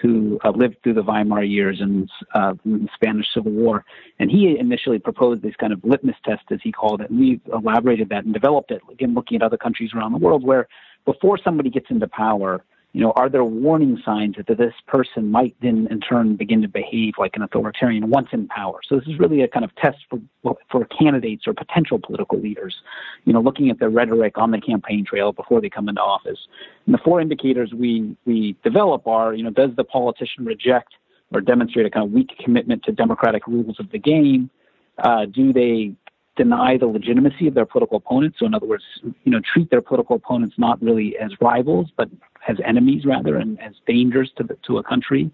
who 0.00 0.38
uh, 0.44 0.50
lived 0.50 0.76
through 0.82 0.94
the 0.94 1.02
Weimar 1.02 1.42
years 1.42 1.80
and 1.80 2.08
uh, 2.34 2.54
the 2.64 2.88
Spanish 2.94 3.26
Civil 3.34 3.52
War. 3.52 3.84
And 4.18 4.30
he 4.30 4.56
initially 4.58 4.98
proposed 4.98 5.42
this 5.42 5.54
kind 5.56 5.72
of 5.72 5.80
litmus 5.84 6.16
test, 6.24 6.42
as 6.50 6.60
he 6.62 6.72
called 6.72 7.00
it, 7.00 7.10
and 7.10 7.18
we 7.18 7.40
elaborated 7.52 8.08
that 8.10 8.24
and 8.24 8.32
developed 8.32 8.70
it, 8.70 8.80
again, 8.90 9.14
looking 9.14 9.36
at 9.36 9.42
other 9.42 9.56
countries 9.56 9.90
around 9.94 10.12
the 10.12 10.18
world 10.18 10.44
where 10.44 10.68
before 11.04 11.38
somebody 11.42 11.70
gets 11.70 11.86
into 11.90 12.06
power, 12.08 12.62
you 12.92 13.02
know, 13.02 13.12
are 13.16 13.28
there 13.28 13.44
warning 13.44 14.00
signs 14.04 14.36
that 14.36 14.46
this 14.56 14.74
person 14.86 15.30
might 15.30 15.54
then 15.60 15.88
in 15.90 16.00
turn 16.00 16.36
begin 16.36 16.62
to 16.62 16.68
behave 16.68 17.14
like 17.18 17.36
an 17.36 17.42
authoritarian 17.42 18.08
once 18.08 18.28
in 18.32 18.48
power? 18.48 18.80
So 18.88 18.98
this 18.98 19.06
is 19.06 19.18
really 19.18 19.42
a 19.42 19.48
kind 19.48 19.64
of 19.64 19.74
test 19.76 19.98
for 20.08 20.56
for 20.70 20.84
candidates 20.86 21.46
or 21.46 21.52
potential 21.52 21.98
political 21.98 22.38
leaders, 22.38 22.76
you 23.24 23.32
know, 23.32 23.40
looking 23.40 23.68
at 23.68 23.78
their 23.78 23.90
rhetoric 23.90 24.38
on 24.38 24.50
the 24.50 24.60
campaign 24.60 25.04
trail 25.04 25.32
before 25.32 25.60
they 25.60 25.68
come 25.68 25.88
into 25.88 26.00
office. 26.00 26.38
And 26.86 26.94
the 26.94 26.98
four 26.98 27.20
indicators 27.20 27.72
we 27.74 28.16
we 28.24 28.56
develop 28.64 29.06
are, 29.06 29.34
you 29.34 29.42
know, 29.42 29.50
does 29.50 29.70
the 29.76 29.84
politician 29.84 30.46
reject 30.46 30.94
or 31.30 31.42
demonstrate 31.42 31.84
a 31.84 31.90
kind 31.90 32.06
of 32.06 32.12
weak 32.12 32.32
commitment 32.42 32.84
to 32.84 32.92
democratic 32.92 33.46
rules 33.46 33.78
of 33.78 33.90
the 33.90 33.98
game? 33.98 34.48
Uh, 34.96 35.26
do 35.26 35.52
they 35.52 35.94
deny 36.38 36.78
the 36.78 36.86
legitimacy 36.86 37.48
of 37.48 37.54
their 37.54 37.66
political 37.66 37.98
opponents. 37.98 38.38
So, 38.38 38.46
in 38.46 38.54
other 38.54 38.66
words, 38.66 38.84
you 39.02 39.32
know, 39.32 39.40
treat 39.52 39.70
their 39.70 39.82
political 39.82 40.16
opponents 40.16 40.54
not 40.56 40.80
really 40.80 41.18
as 41.18 41.32
rivals, 41.40 41.90
but 41.96 42.08
as 42.48 42.56
enemies 42.64 43.04
rather, 43.04 43.36
and 43.36 43.60
as 43.60 43.74
dangers 43.86 44.32
to 44.36 44.42
the, 44.42 44.56
to 44.66 44.78
a 44.78 44.82
country. 44.82 45.30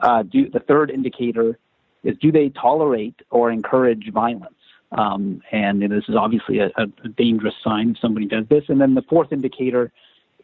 Uh, 0.00 0.22
do, 0.22 0.48
the 0.48 0.60
third 0.60 0.90
indicator 0.90 1.58
is 2.04 2.16
do 2.18 2.30
they 2.30 2.50
tolerate 2.50 3.16
or 3.30 3.50
encourage 3.50 4.12
violence? 4.12 4.54
Um, 4.92 5.42
and 5.50 5.82
this 5.82 6.04
is 6.08 6.14
obviously 6.14 6.60
a, 6.60 6.70
a 6.76 7.08
dangerous 7.08 7.54
sign 7.64 7.90
if 7.90 7.98
somebody 7.98 8.26
does 8.26 8.46
this. 8.48 8.64
And 8.68 8.80
then 8.80 8.94
the 8.94 9.02
fourth 9.02 9.32
indicator 9.32 9.90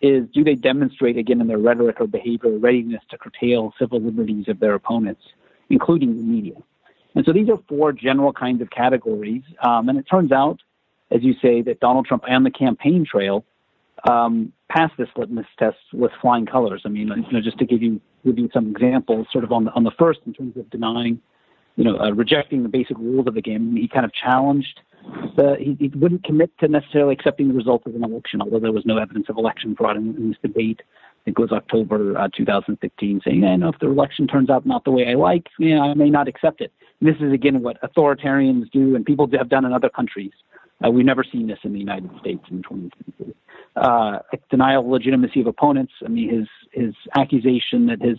is 0.01 0.29
do 0.35 0.43
they 0.43 0.55
demonstrate 0.55 1.17
again 1.17 1.41
in 1.41 1.47
their 1.47 1.59
rhetoric 1.59 2.01
or 2.01 2.07
behavior 2.07 2.59
readiness 2.59 3.03
to 3.11 3.19
curtail 3.19 3.73
civil 3.79 4.01
liberties 4.01 4.49
of 4.49 4.61
their 4.61 4.75
opponents, 4.75 5.23
including 5.71 6.17
the 6.17 6.23
media. 6.23 6.57
And 7.15 7.25
so 7.25 7.33
these 7.33 7.49
are 7.49 7.59
four 7.69 7.93
general 7.93 8.33
kinds 8.33 8.61
of 8.61 8.71
categories. 8.71 9.43
Um, 9.61 9.89
and 9.89 9.99
it 9.99 10.07
turns 10.11 10.33
out, 10.33 10.61
as 11.11 11.23
you 11.23 11.35
say, 11.41 11.63
that 11.63 11.81
Donald 11.81 12.07
Trump 12.07 12.25
on 12.29 12.43
the 12.43 12.51
campaign 12.51 13.05
trail 13.05 13.45
um, 14.09 14.53
passed 14.71 14.95
this 14.99 15.09
litmus 15.17 15.47
test 15.59 15.79
with 15.93 16.13
flying 16.21 16.47
colors. 16.47 16.83
I 16.85 16.89
mean, 16.89 17.09
you 17.09 17.33
know, 17.33 17.41
just 17.41 17.59
to 17.59 17.67
give 17.67 17.83
you 17.83 18.01
give 18.25 18.39
you 18.39 18.49
some 18.53 18.71
examples, 18.71 19.27
sort 19.33 19.45
of 19.45 19.53
on 19.53 19.65
the 19.65 19.73
on 19.73 19.85
the 19.85 19.93
first 19.99 20.21
in 20.27 20.33
terms 20.33 20.57
of 20.57 20.69
denying, 20.71 21.21
you 21.77 21.85
know, 21.85 21.99
uh, 21.99 22.11
rejecting 22.11 22.63
the 22.63 22.69
basic 22.69 22.99
rules 22.99 23.27
of 23.27 23.35
the 23.35 23.43
game. 23.43 23.77
He 23.77 23.89
kind 23.89 24.05
of 24.05 24.13
challenged 24.13 24.81
the 25.37 25.57
he, 25.59 25.77
he 25.79 25.89
wouldn't 25.89 26.25
commit 26.25 26.51
to 26.59 26.69
necessarily 26.69 27.15
accepting 27.15 27.49
the 27.49 27.55
results 27.55 27.87
of 27.87 27.95
an 27.95 28.05
election, 28.05 28.41
although 28.41 28.61
there 28.61 28.73
was 28.73 28.87
no 28.87 28.99
evidence 28.99 29.27
of 29.29 29.37
election 29.37 29.75
fraud 29.77 29.97
in, 29.97 30.17
in 30.17 30.29
this 30.29 30.39
debate. 30.43 30.83
I 30.83 31.25
think 31.25 31.39
it 31.39 31.43
was 31.43 31.53
October 31.53 32.19
uh, 32.19 32.29
2015, 32.37 33.23
saying, 33.25 33.43
"Yeah, 33.43 33.57
no, 33.57 33.71
if 33.71 33.79
the 33.79 33.89
election 33.89 34.27
turns 34.27 34.51
out 34.51 34.67
not 34.67 34.85
the 34.85 34.91
way 34.91 35.09
I 35.09 35.15
like, 35.15 35.47
yeah, 35.59 35.81
I 35.81 35.95
may 35.95 36.11
not 36.11 36.29
accept 36.29 36.61
it." 36.61 36.73
this 37.05 37.17
is 37.21 37.33
again 37.33 37.63
what 37.63 37.81
authoritarians 37.83 38.71
do 38.71 38.97
and 38.97 39.05
people 39.05 39.29
have 39.37 39.49
done 39.49 39.65
in 39.65 39.73
other 39.73 39.91
countries. 39.91 40.33
Uh, 40.85 40.91
we've 40.91 41.05
never 41.05 41.25
seen 41.25 41.47
this 41.47 41.59
in 41.63 41.73
the 41.73 41.79
United 41.79 42.11
States 42.21 42.43
in 42.51 42.63
2023. 42.63 43.35
Uh, 43.77 44.19
denial 44.51 44.83
of 44.83 44.87
legitimacy 44.87 45.41
of 45.41 45.49
opponents. 45.49 45.93
I 46.05 46.09
mean, 46.09 46.33
his 46.33 46.49
his 46.73 46.95
accusation 47.17 47.87
that 47.87 48.01
his 48.01 48.19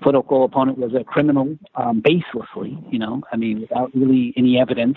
political 0.00 0.44
opponent 0.44 0.78
was 0.78 0.92
a 0.94 1.02
criminal 1.02 1.56
um, 1.74 2.02
baselessly, 2.02 2.80
you 2.92 2.98
know, 2.98 3.22
I 3.32 3.36
mean, 3.36 3.62
without 3.62 3.90
really 3.94 4.32
any 4.36 4.60
evidence 4.60 4.96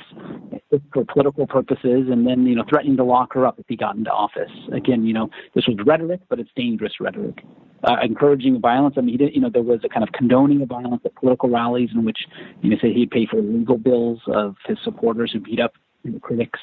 for 0.94 1.06
political 1.06 1.48
purposes, 1.48 2.08
and 2.12 2.28
then, 2.28 2.46
you 2.46 2.56
know, 2.56 2.64
threatening 2.70 2.98
to 2.98 3.04
lock 3.04 3.34
her 3.34 3.46
up 3.46 3.60
if 3.60 3.66
he 3.68 3.76
got 3.76 3.96
into 3.96 4.12
office. 4.12 4.52
Again, 4.74 5.06
you 5.06 5.14
know, 5.14 5.30
this 5.54 5.66
was 5.68 5.78
rhetoric, 5.86 6.22
but 6.30 6.40
it's 6.40 6.50
dangerous 6.56 6.94
rhetoric. 7.00 7.40
Uh, 7.84 7.98
encouraging 8.02 8.60
violence. 8.60 8.96
I 8.98 9.02
mean, 9.02 9.12
he 9.12 9.18
did, 9.18 9.36
you 9.36 9.42
know, 9.42 9.50
there 9.50 9.62
was 9.62 9.82
a 9.84 9.90
kind 9.90 10.04
of 10.04 10.12
condoning 10.12 10.62
of 10.62 10.70
violence 10.70 11.02
at 11.06 11.16
political 11.16 11.50
rallies 11.50 11.90
in 11.94 12.04
which, 12.04 12.18
you 12.62 12.70
know, 12.70 12.78
say 12.82 12.94
he'd 12.94 13.12
pay 13.12 13.28
for 13.30 13.42
legal 13.42 13.78
bills 13.78 14.22
of 14.28 14.56
his 14.68 14.78
supporters 14.84 15.32
who 15.32 15.40
beat 15.40 15.60
up 15.60 15.74
critics. 16.22 16.60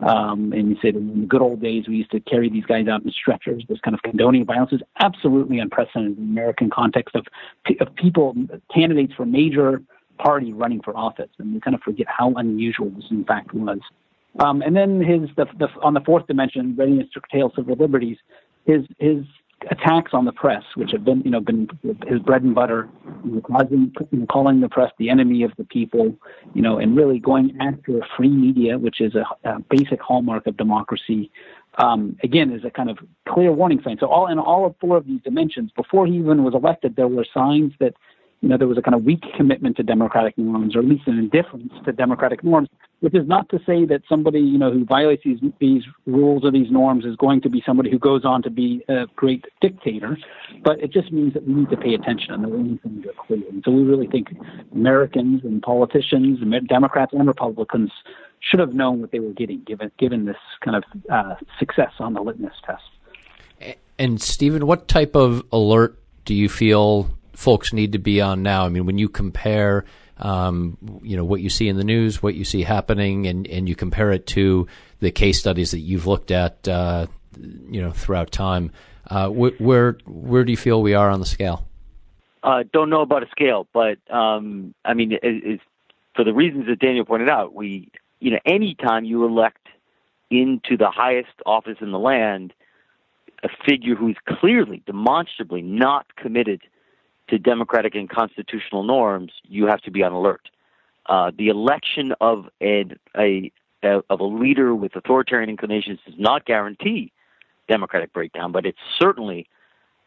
Um, 0.00 0.52
and 0.52 0.70
you 0.70 0.76
said 0.82 0.94
in 0.94 1.20
the 1.20 1.26
good 1.26 1.40
old 1.40 1.62
days, 1.62 1.88
we 1.88 1.96
used 1.96 2.10
to 2.10 2.20
carry 2.20 2.50
these 2.50 2.64
guys 2.64 2.86
out 2.88 3.02
in 3.02 3.10
stretchers. 3.10 3.64
This 3.68 3.78
kind 3.80 3.94
of 3.94 4.02
condoning 4.02 4.44
violence 4.44 4.72
is 4.72 4.82
absolutely 5.00 5.58
unprecedented 5.58 6.18
in 6.18 6.26
the 6.26 6.30
American 6.32 6.70
context 6.70 7.14
of, 7.14 7.26
of 7.80 7.94
people, 7.94 8.34
candidates 8.74 9.14
for 9.14 9.24
major 9.24 9.82
party 10.18 10.52
running 10.52 10.82
for 10.82 10.96
office. 10.96 11.30
And 11.38 11.54
we 11.54 11.60
kind 11.60 11.74
of 11.74 11.80
forget 11.82 12.06
how 12.08 12.32
unusual 12.36 12.90
this 12.90 13.04
in 13.10 13.24
fact 13.24 13.54
was. 13.54 13.80
Um, 14.38 14.62
and 14.62 14.76
then 14.76 15.00
his 15.00 15.30
the, 15.36 15.46
the, 15.58 15.68
on 15.82 15.94
the 15.94 16.00
fourth 16.00 16.26
dimension, 16.26 16.76
readiness 16.76 17.06
to 17.14 17.20
curtail 17.20 17.52
civil 17.56 17.76
liberties, 17.76 18.18
his 18.66 18.82
his 18.98 19.24
attacks 19.70 20.12
on 20.12 20.24
the 20.24 20.32
press, 20.32 20.62
which 20.74 20.92
have 20.92 21.04
been, 21.04 21.22
you 21.22 21.30
know, 21.30 21.40
been 21.40 21.68
his 22.06 22.20
bread 22.20 22.42
and 22.42 22.54
butter, 22.54 22.88
causing, 23.44 23.92
calling 24.30 24.60
the 24.60 24.68
press 24.68 24.92
the 24.98 25.08
enemy 25.08 25.42
of 25.42 25.52
the 25.56 25.64
people, 25.64 26.14
you 26.54 26.62
know, 26.62 26.78
and 26.78 26.96
really 26.96 27.18
going 27.18 27.56
after 27.60 28.00
free 28.16 28.28
media, 28.28 28.78
which 28.78 29.00
is 29.00 29.14
a, 29.14 29.24
a 29.48 29.58
basic 29.70 30.00
hallmark 30.00 30.46
of 30.46 30.56
democracy. 30.56 31.30
Um, 31.78 32.16
again, 32.22 32.52
is 32.52 32.64
a 32.64 32.70
kind 32.70 32.88
of 32.88 32.98
clear 33.28 33.52
warning 33.52 33.82
sign. 33.82 33.98
So 34.00 34.06
all 34.06 34.28
in 34.28 34.38
all 34.38 34.64
of 34.64 34.74
four 34.80 34.96
of 34.96 35.06
these 35.06 35.20
dimensions, 35.22 35.70
before 35.76 36.06
he 36.06 36.14
even 36.14 36.42
was 36.42 36.54
elected, 36.54 36.96
there 36.96 37.08
were 37.08 37.26
signs 37.34 37.72
that 37.80 37.94
you 38.46 38.50
know, 38.50 38.58
there 38.58 38.68
was 38.68 38.78
a 38.78 38.82
kind 38.82 38.94
of 38.94 39.02
weak 39.02 39.24
commitment 39.36 39.76
to 39.76 39.82
democratic 39.82 40.38
norms, 40.38 40.76
or 40.76 40.78
at 40.78 40.84
least 40.84 41.08
an 41.08 41.18
indifference 41.18 41.72
to 41.84 41.90
democratic 41.90 42.44
norms, 42.44 42.68
which 43.00 43.12
is 43.12 43.26
not 43.26 43.48
to 43.48 43.58
say 43.66 43.84
that 43.86 44.02
somebody, 44.08 44.38
you 44.38 44.56
know, 44.56 44.70
who 44.70 44.84
violates 44.84 45.24
these, 45.24 45.40
these 45.58 45.82
rules 46.06 46.44
or 46.44 46.52
these 46.52 46.70
norms 46.70 47.04
is 47.04 47.16
going 47.16 47.40
to 47.40 47.48
be 47.48 47.60
somebody 47.66 47.90
who 47.90 47.98
goes 47.98 48.24
on 48.24 48.42
to 48.42 48.50
be 48.50 48.84
a 48.88 49.06
great 49.16 49.46
dictator, 49.60 50.16
but 50.62 50.80
it 50.80 50.92
just 50.92 51.10
means 51.10 51.34
that 51.34 51.44
we 51.44 51.54
need 51.54 51.70
to 51.70 51.76
pay 51.76 51.92
attention 51.92 52.34
and 52.34 52.44
that 52.44 52.50
we 52.50 52.62
need 52.62 52.80
to 52.84 53.10
are 53.10 53.26
clear. 53.26 53.42
And 53.48 53.64
so 53.64 53.72
we 53.72 53.82
really 53.82 54.06
think 54.06 54.28
Americans 54.72 55.42
and 55.42 55.60
politicians, 55.60 56.38
Democrats 56.68 57.12
and 57.12 57.26
Republicans, 57.26 57.90
should 58.38 58.60
have 58.60 58.74
known 58.74 59.00
what 59.00 59.10
they 59.10 59.18
were 59.18 59.32
getting 59.32 59.60
given 59.64 59.90
given 59.98 60.24
this 60.24 60.36
kind 60.64 60.76
of 60.76 60.84
uh, 61.10 61.34
success 61.58 61.94
on 61.98 62.14
the 62.14 62.20
litmus 62.20 62.54
test. 62.64 63.76
And 63.98 64.22
Steven, 64.22 64.68
what 64.68 64.86
type 64.86 65.16
of 65.16 65.42
alert 65.50 65.98
do 66.24 66.32
you 66.32 66.48
feel 66.48 67.15
folks 67.36 67.72
need 67.72 67.92
to 67.92 67.98
be 67.98 68.20
on 68.20 68.42
now? 68.42 68.64
I 68.64 68.68
mean, 68.68 68.86
when 68.86 68.98
you 68.98 69.08
compare, 69.08 69.84
um, 70.18 70.78
you 71.02 71.16
know, 71.16 71.24
what 71.24 71.40
you 71.40 71.50
see 71.50 71.68
in 71.68 71.76
the 71.76 71.84
news, 71.84 72.22
what 72.22 72.34
you 72.34 72.44
see 72.44 72.62
happening, 72.62 73.26
and, 73.26 73.46
and 73.46 73.68
you 73.68 73.74
compare 73.74 74.10
it 74.12 74.26
to 74.28 74.66
the 75.00 75.10
case 75.10 75.38
studies 75.38 75.70
that 75.70 75.80
you've 75.80 76.06
looked 76.06 76.30
at, 76.30 76.66
uh, 76.66 77.06
you 77.38 77.80
know, 77.80 77.92
throughout 77.92 78.30
time, 78.30 78.72
uh, 79.08 79.28
wh- 79.28 79.60
where 79.60 79.98
where 80.06 80.44
do 80.44 80.50
you 80.50 80.56
feel 80.56 80.82
we 80.82 80.94
are 80.94 81.10
on 81.10 81.20
the 81.20 81.26
scale? 81.26 81.68
Uh, 82.42 82.64
don't 82.72 82.90
know 82.90 83.02
about 83.02 83.22
a 83.22 83.28
scale, 83.30 83.66
but 83.72 83.98
um, 84.10 84.74
I 84.84 84.94
mean, 84.94 85.12
it, 85.12 85.20
it's, 85.22 85.62
for 86.14 86.24
the 86.24 86.32
reasons 86.32 86.66
that 86.66 86.78
Daniel 86.78 87.04
pointed 87.04 87.28
out, 87.28 87.54
we, 87.54 87.90
you 88.20 88.30
know, 88.30 88.38
anytime 88.46 89.04
you 89.04 89.24
elect 89.26 89.66
into 90.30 90.76
the 90.76 90.90
highest 90.90 91.34
office 91.44 91.76
in 91.80 91.92
the 91.92 91.98
land 91.98 92.52
a 93.42 93.48
figure 93.68 93.94
who's 93.94 94.16
clearly, 94.26 94.82
demonstrably 94.86 95.62
not 95.62 96.06
committed 96.16 96.62
to 97.28 97.38
democratic 97.38 97.94
and 97.94 98.08
constitutional 98.08 98.82
norms, 98.82 99.32
you 99.44 99.66
have 99.66 99.80
to 99.82 99.90
be 99.90 100.02
on 100.02 100.12
alert. 100.12 100.48
Uh, 101.06 101.30
the 101.36 101.48
election 101.48 102.12
of 102.20 102.46
a, 102.62 102.84
a, 103.16 103.50
of 103.82 104.20
a 104.20 104.24
leader 104.24 104.74
with 104.74 104.94
authoritarian 104.96 105.48
inclinations 105.48 106.00
does 106.04 106.14
not 106.18 106.44
guarantee 106.44 107.12
democratic 107.68 108.12
breakdown, 108.12 108.52
but 108.52 108.66
it's 108.66 108.78
certainly 108.98 109.48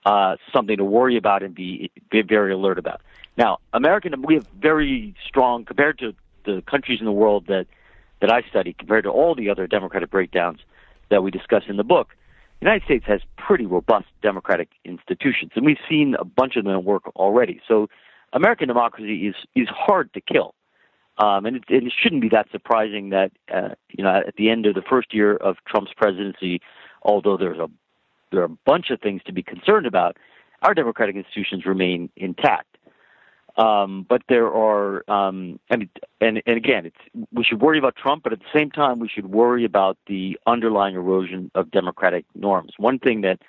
uh, 0.05 0.35
something 0.53 0.77
to 0.77 0.83
worry 0.83 1.17
about 1.17 1.43
and 1.43 1.53
be, 1.53 1.91
be 2.09 2.21
very 2.21 2.53
alert 2.53 2.77
about. 2.77 3.01
Now, 3.37 3.59
American, 3.73 4.21
we 4.21 4.35
have 4.35 4.47
very 4.59 5.15
strong 5.25 5.65
compared 5.65 5.99
to 5.99 6.13
the 6.45 6.61
countries 6.61 6.99
in 6.99 7.05
the 7.05 7.11
world 7.11 7.47
that 7.47 7.67
that 8.21 8.31
I 8.31 8.41
study, 8.49 8.75
compared 8.77 9.05
to 9.05 9.09
all 9.09 9.33
the 9.33 9.49
other 9.49 9.65
democratic 9.65 10.11
breakdowns 10.11 10.59
that 11.09 11.23
we 11.23 11.31
discuss 11.31 11.63
in 11.69 11.77
the 11.77 11.85
book. 11.85 12.15
The 12.59 12.65
United 12.65 12.83
States 12.83 13.05
has 13.07 13.21
pretty 13.37 13.65
robust 13.65 14.07
democratic 14.21 14.69
institutions, 14.83 15.51
and 15.55 15.65
we've 15.65 15.77
seen 15.89 16.15
a 16.19 16.25
bunch 16.25 16.57
of 16.57 16.65
them 16.65 16.83
work 16.83 17.07
already. 17.15 17.61
So, 17.65 17.87
American 18.33 18.67
democracy 18.67 19.27
is 19.27 19.35
is 19.55 19.67
hard 19.69 20.13
to 20.13 20.21
kill, 20.21 20.53
um, 21.17 21.45
and, 21.45 21.55
it, 21.55 21.63
it 21.69 21.93
shouldn't 21.97 22.21
be 22.21 22.29
that 22.29 22.47
surprising 22.51 23.09
that 23.09 23.31
uh, 23.53 23.69
you 23.89 24.03
know 24.03 24.21
at 24.27 24.35
the 24.35 24.49
end 24.49 24.65
of 24.65 24.75
the 24.75 24.81
first 24.81 25.13
year 25.13 25.37
of 25.37 25.55
Trump's 25.65 25.93
presidency, 25.95 26.61
although 27.01 27.37
there's 27.37 27.59
a 27.59 27.69
there 28.31 28.41
are 28.41 28.45
a 28.45 28.57
bunch 28.65 28.89
of 28.89 28.99
things 28.99 29.21
to 29.25 29.31
be 29.31 29.41
concerned 29.41 29.85
about, 29.85 30.17
our 30.61 30.73
democratic 30.73 31.15
institutions 31.15 31.65
remain 31.65 32.09
intact. 32.17 32.68
Um, 33.57 34.05
but 34.07 34.21
there 34.29 34.47
are, 34.47 35.09
um, 35.09 35.59
and, 35.69 35.89
and 36.21 36.41
and 36.45 36.57
again, 36.57 36.85
it's 36.85 37.27
we 37.33 37.43
should 37.43 37.61
worry 37.61 37.77
about 37.77 37.95
Trump, 37.95 38.23
but 38.23 38.31
at 38.31 38.39
the 38.39 38.59
same 38.59 38.71
time, 38.71 38.99
we 38.99 39.09
should 39.09 39.27
worry 39.27 39.65
about 39.65 39.97
the 40.07 40.39
underlying 40.47 40.95
erosion 40.95 41.51
of 41.55 41.71
democratic 41.71 42.25
norms. 42.35 42.73
One 42.77 42.99
thing 42.99 43.21
that 43.21 43.39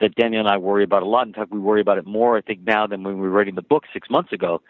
that 0.00 0.14
Daniel 0.14 0.40
and 0.40 0.48
I 0.48 0.56
worry 0.56 0.82
about 0.82 1.02
a 1.02 1.06
lot, 1.06 1.26
in 1.26 1.34
fact, 1.34 1.52
we 1.52 1.60
worry 1.60 1.80
about 1.80 1.98
it 1.98 2.06
more, 2.06 2.36
I 2.36 2.40
think, 2.40 2.60
now 2.66 2.86
than 2.86 3.02
when 3.02 3.16
we 3.16 3.28
were 3.28 3.30
writing 3.30 3.54
the 3.54 3.62
book 3.62 3.84
six 3.92 4.08
months 4.08 4.32
ago, 4.32 4.62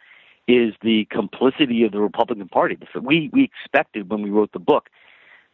is 0.49 0.75
the 0.83 1.07
complicity 1.11 1.85
of 1.85 1.93
the 1.93 2.01
Republican 2.01 2.49
Party. 2.49 2.77
We 3.01 3.31
we 3.33 3.45
expected 3.45 4.11
when 4.11 4.23
we 4.23 4.31
wrote 4.31 4.53
the 4.53 4.59
book 4.59 4.91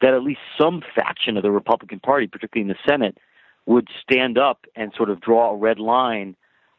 that 0.01 0.14
at 0.14 0.22
least 0.22 0.40
some 0.59 0.83
faction 0.94 1.37
of 1.37 1.42
the 1.42 1.51
Republican 1.51 2.01
Party, 2.01 2.27
particularly 2.27 2.68
in 2.70 2.77
the 2.77 2.90
Senate, 2.90 3.18
would 3.66 3.88
stand 4.01 4.38
up 4.38 4.66
and 4.75 4.92
sort 4.96 5.11
of 5.11 5.20
draw 5.20 5.53
a 5.53 5.57
red 5.57 5.79
line 5.79 6.37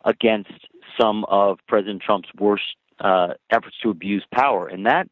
against 0.07 0.67
some 0.99 1.25
of 1.25 1.59
President 1.67 2.01
Trump's 2.01 2.29
worst 2.39 2.75
uh, 2.99 3.33
efforts 3.51 3.75
to 3.83 3.91
abuse 3.91 4.25
power, 4.33 4.67
and 4.67 4.85
that 4.87 5.07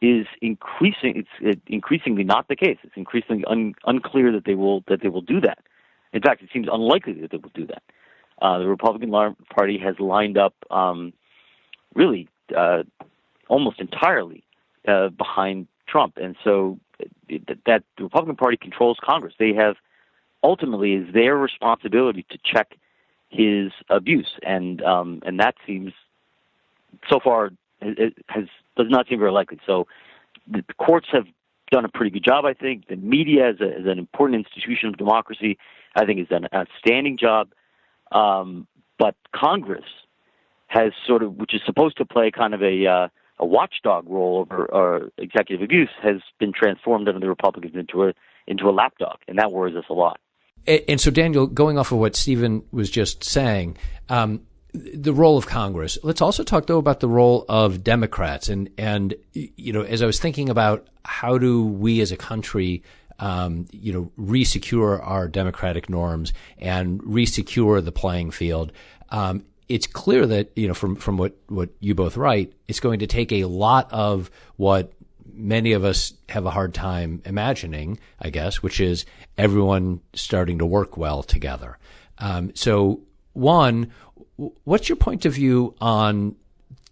is 0.00 0.26
increasing. 0.40 1.16
It's 1.16 1.28
it, 1.40 1.60
increasingly 1.66 2.22
not 2.22 2.46
the 2.46 2.54
case. 2.54 2.78
It's 2.84 2.96
increasingly 2.96 3.44
un, 3.46 3.74
unclear 3.86 4.30
that 4.32 4.44
they 4.44 4.54
will 4.54 4.84
that 4.86 5.00
they 5.02 5.08
will 5.08 5.22
do 5.22 5.40
that. 5.40 5.58
In 6.12 6.22
fact, 6.22 6.42
it 6.42 6.50
seems 6.52 6.68
unlikely 6.70 7.14
that 7.14 7.32
they 7.32 7.38
will 7.38 7.50
do 7.54 7.66
that. 7.66 7.82
Uh, 8.40 8.58
the 8.58 8.68
Republican 8.68 9.10
Party 9.56 9.78
has 9.78 9.98
lined 9.98 10.38
up 10.38 10.54
um, 10.70 11.12
really 11.94 12.28
uh, 12.56 12.82
almost 13.48 13.80
entirely 13.80 14.44
uh, 14.86 15.08
behind 15.08 15.66
Trump, 15.88 16.18
and 16.18 16.36
so 16.44 16.78
it, 17.28 17.46
that 17.66 17.82
the 17.96 18.04
Republican 18.04 18.36
Party 18.36 18.56
controls 18.56 18.98
Congress. 19.02 19.34
They 19.38 19.54
have 19.54 19.76
ultimately 20.42 20.92
is 20.92 21.12
their 21.14 21.36
responsibility 21.36 22.26
to 22.30 22.38
check 22.44 22.76
his 23.34 23.72
abuse, 23.90 24.32
and 24.42 24.82
um, 24.82 25.20
and 25.26 25.40
that 25.40 25.54
seems 25.66 25.92
so 27.10 27.18
far 27.22 27.50
it 27.80 28.14
has 28.28 28.44
does 28.76 28.86
not 28.88 29.08
seem 29.08 29.18
very 29.18 29.32
likely. 29.32 29.58
So 29.66 29.86
the 30.46 30.62
courts 30.78 31.08
have 31.12 31.26
done 31.70 31.84
a 31.84 31.88
pretty 31.88 32.10
good 32.10 32.24
job, 32.24 32.44
I 32.44 32.54
think. 32.54 32.88
The 32.88 32.96
media, 32.96 33.48
as, 33.50 33.60
a, 33.60 33.68
as 33.80 33.86
an 33.86 33.98
important 33.98 34.44
institution 34.44 34.88
of 34.90 34.96
democracy, 34.96 35.58
I 35.96 36.04
think 36.04 36.18
has 36.18 36.28
done 36.28 36.44
an 36.44 36.50
outstanding 36.54 37.18
job. 37.18 37.48
Um, 38.12 38.66
but 38.98 39.16
Congress 39.34 39.84
has 40.68 40.92
sort 41.06 41.22
of, 41.22 41.36
which 41.36 41.54
is 41.54 41.60
supposed 41.66 41.96
to 41.96 42.04
play 42.04 42.30
kind 42.30 42.54
of 42.54 42.62
a 42.62 42.86
uh, 42.86 43.08
a 43.40 43.46
watchdog 43.46 44.08
role 44.08 44.38
over 44.38 44.72
uh, 44.72 45.08
executive 45.18 45.62
abuse, 45.64 45.90
has 46.02 46.20
been 46.38 46.52
transformed 46.52 47.08
under 47.08 47.20
the 47.20 47.28
Republicans 47.28 47.74
into 47.74 48.04
a 48.04 48.14
into 48.46 48.68
a 48.68 48.72
lapdog, 48.72 49.18
and 49.26 49.38
that 49.38 49.50
worries 49.50 49.74
us 49.74 49.84
a 49.90 49.94
lot. 49.94 50.20
And 50.66 51.00
so, 51.00 51.10
Daniel, 51.10 51.46
going 51.46 51.78
off 51.78 51.92
of 51.92 51.98
what 51.98 52.16
Steven 52.16 52.62
was 52.72 52.90
just 52.90 53.22
saying, 53.22 53.76
um, 54.08 54.40
the 54.74 55.12
role 55.12 55.38
of 55.38 55.46
Congress. 55.46 55.98
Let's 56.02 56.20
also 56.20 56.42
talk 56.42 56.66
though 56.66 56.78
about 56.78 57.00
the 57.00 57.08
role 57.08 57.44
of 57.48 57.84
Democrats. 57.84 58.48
And 58.48 58.70
and 58.76 59.14
you 59.32 59.72
know, 59.72 59.82
as 59.82 60.02
I 60.02 60.06
was 60.06 60.18
thinking 60.18 60.48
about 60.48 60.86
how 61.04 61.38
do 61.38 61.64
we 61.64 62.00
as 62.00 62.10
a 62.10 62.16
country, 62.16 62.82
um, 63.18 63.66
you 63.70 63.92
know, 63.92 64.10
resecure 64.18 65.00
our 65.06 65.28
democratic 65.28 65.88
norms 65.88 66.32
and 66.58 67.00
resecure 67.02 67.84
the 67.84 67.92
playing 67.92 68.32
field. 68.32 68.72
Um, 69.10 69.44
it's 69.68 69.86
clear 69.86 70.26
that 70.26 70.50
you 70.56 70.68
know 70.68 70.74
from 70.74 70.96
from 70.96 71.16
what 71.16 71.36
what 71.48 71.70
you 71.80 71.94
both 71.94 72.16
write, 72.16 72.52
it's 72.68 72.80
going 72.80 72.98
to 72.98 73.06
take 73.06 73.32
a 73.32 73.44
lot 73.44 73.90
of 73.92 74.30
what 74.56 74.92
many 75.36 75.72
of 75.72 75.84
us 75.84 76.12
have 76.28 76.46
a 76.46 76.50
hard 76.50 76.74
time 76.74 77.22
imagining, 77.24 77.98
I 78.20 78.30
guess, 78.30 78.62
which 78.62 78.80
is 78.80 79.04
everyone 79.36 80.00
starting 80.14 80.58
to 80.58 80.66
work 80.66 80.96
well 80.96 81.22
together. 81.22 81.78
Um, 82.18 82.54
so, 82.54 83.00
one, 83.32 83.92
what's 84.36 84.88
your 84.88 84.96
point 84.96 85.24
of 85.24 85.34
view 85.34 85.74
on 85.80 86.36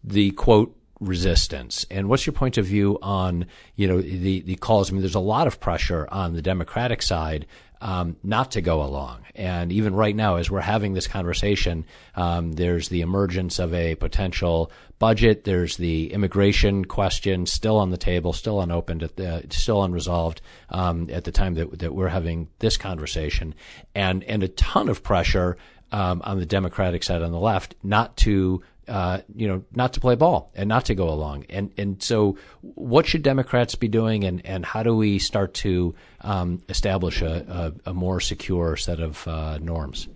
the 0.05 0.33
quote 0.33 0.77
resistance 1.01 1.85
and 1.91 2.09
what's 2.09 2.27
your 2.27 2.33
point 2.33 2.57
of 2.59 2.65
view 2.65 2.97
on 3.03 3.45
you 3.75 3.89
know 3.89 4.01
the 4.01 4.41
the 4.43 4.55
calls 4.55 4.89
i 4.89 4.93
mean 4.93 5.03
there's 5.03 5.17
a 5.17 5.21
lot 5.21 5.49
of 5.49 5.59
pressure 5.59 6.07
on 6.13 6.35
the 6.35 6.43
democratic 6.43 7.03
side 7.03 7.45
um, 7.83 8.17
not 8.23 8.53
to 8.53 8.63
go 8.63 8.83
along. 8.83 9.25
And 9.35 9.73
even 9.73 9.95
right 9.95 10.15
now, 10.15 10.37
as 10.37 10.49
we're 10.49 10.61
having 10.61 10.95
this 10.95 11.09
conversation, 11.09 11.85
um, 12.15 12.53
there's 12.53 12.89
the 12.89 13.01
emergence 13.01 13.59
of 13.59 13.75
a 13.75 13.97
potential 13.97 14.71
budget. 15.01 15.43
There's 15.43 15.77
the 15.77 16.13
immigration 16.13 16.85
question 16.85 17.45
still 17.47 17.79
on 17.79 17.91
the 17.91 17.97
table, 17.97 18.33
still 18.33 18.61
unopened, 18.61 19.01
the, 19.17 19.45
still 19.51 19.83
unresolved 19.83 20.41
um, 20.71 21.11
at 21.11 21.25
the 21.25 21.33
time 21.33 21.55
that, 21.55 21.81
that 21.81 21.93
we're 21.93 22.09
having 22.09 22.49
this 22.61 22.77
conversation, 22.77 23.55
and 23.97 24.23
and 24.25 24.45
a 24.45 24.49
ton 24.49 24.89
of 24.89 25.03
pressure 25.03 25.57
um, 25.91 26.23
on 26.25 26.39
the 26.39 26.47
Democratic 26.47 27.03
side 27.03 27.21
on 27.21 27.33
the 27.33 27.41
left 27.41 27.75
not 27.83 28.17
to 28.19 28.63
uh, 28.89 29.21
you 29.35 29.47
know, 29.47 29.65
not 29.73 29.93
to 29.93 30.01
play 30.01 30.15
ball 30.15 30.51
and 30.55 30.69
not 30.69 30.85
to 30.87 30.95
go 30.95 31.09
along. 31.09 31.47
And 31.49 31.73
and 31.77 32.03
so, 32.03 32.37
what 32.61 33.07
should 33.07 33.23
Democrats 33.23 33.75
be 33.75 33.89
doing, 33.89 34.25
and, 34.25 34.45
and 34.45 34.65
how 34.65 34.83
do 34.83 34.97
we 34.97 35.19
start 35.19 35.55
to 35.55 35.95
um, 36.21 36.63
establish 36.69 37.23
a, 37.23 37.73
a, 37.87 37.91
a, 37.91 37.95
more 37.95 38.21
secure 38.21 38.77
set 38.77 39.01
of 39.01 39.27
uh, 39.29 39.59
norms? 39.59 40.09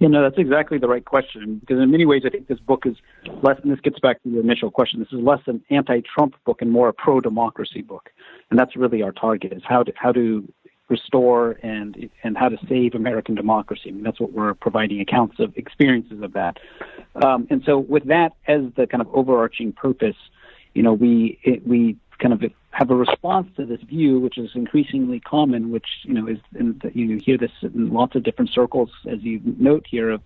You 0.00 0.08
know, 0.08 0.22
that's 0.22 0.38
exactly 0.38 0.78
the 0.78 0.88
right 0.88 1.04
question 1.04 1.58
because 1.60 1.78
in 1.78 1.90
many 1.90 2.06
ways, 2.06 2.22
I 2.24 2.30
think 2.30 2.48
this 2.48 2.58
book 2.58 2.84
is 2.86 2.96
less. 3.42 3.58
And 3.62 3.70
this 3.70 3.80
gets 3.80 4.00
back 4.00 4.22
to 4.22 4.30
the 4.30 4.40
initial 4.40 4.70
question. 4.70 4.98
This 4.98 5.12
is 5.12 5.20
less 5.20 5.40
an 5.46 5.62
anti-Trump 5.70 6.34
book 6.44 6.62
and 6.62 6.70
more 6.70 6.88
a 6.88 6.92
pro-democracy 6.92 7.82
book, 7.82 8.10
and 8.50 8.58
that's 8.58 8.74
really 8.76 9.02
our 9.02 9.12
target: 9.12 9.52
is 9.52 9.62
how 9.64 9.82
to 9.82 9.92
how 9.94 10.12
to 10.12 10.50
restore 10.90 11.58
and 11.62 12.10
and 12.22 12.36
how 12.36 12.48
to 12.48 12.58
save 12.68 12.94
American 12.94 13.34
democracy. 13.34 13.88
I 13.88 13.92
mean, 13.92 14.02
that's 14.02 14.20
what 14.20 14.32
we're 14.32 14.54
providing 14.54 15.00
accounts 15.00 15.38
of 15.38 15.56
experiences 15.56 16.20
of 16.22 16.32
that. 16.34 16.58
Um, 17.14 17.46
and 17.48 17.62
so, 17.64 17.78
with 17.78 18.04
that 18.04 18.34
as 18.46 18.62
the 18.76 18.86
kind 18.86 19.00
of 19.00 19.08
overarching 19.14 19.72
purpose, 19.72 20.16
you 20.74 20.82
know, 20.82 20.92
we 20.92 21.38
it, 21.42 21.66
we 21.66 21.96
kind 22.18 22.34
of 22.34 22.42
have 22.72 22.90
a 22.90 22.94
response 22.94 23.48
to 23.56 23.64
this 23.64 23.80
view, 23.82 24.20
which 24.20 24.38
is 24.38 24.50
increasingly 24.54 25.20
common, 25.20 25.70
which 25.70 25.86
you 26.02 26.14
know 26.14 26.26
is 26.26 26.38
and 26.58 26.82
you 26.94 27.16
hear 27.16 27.38
this 27.38 27.52
in 27.62 27.92
lots 27.92 28.14
of 28.14 28.22
different 28.22 28.50
circles, 28.50 28.90
as 29.08 29.22
you 29.22 29.40
note 29.44 29.86
here, 29.88 30.10
of 30.10 30.20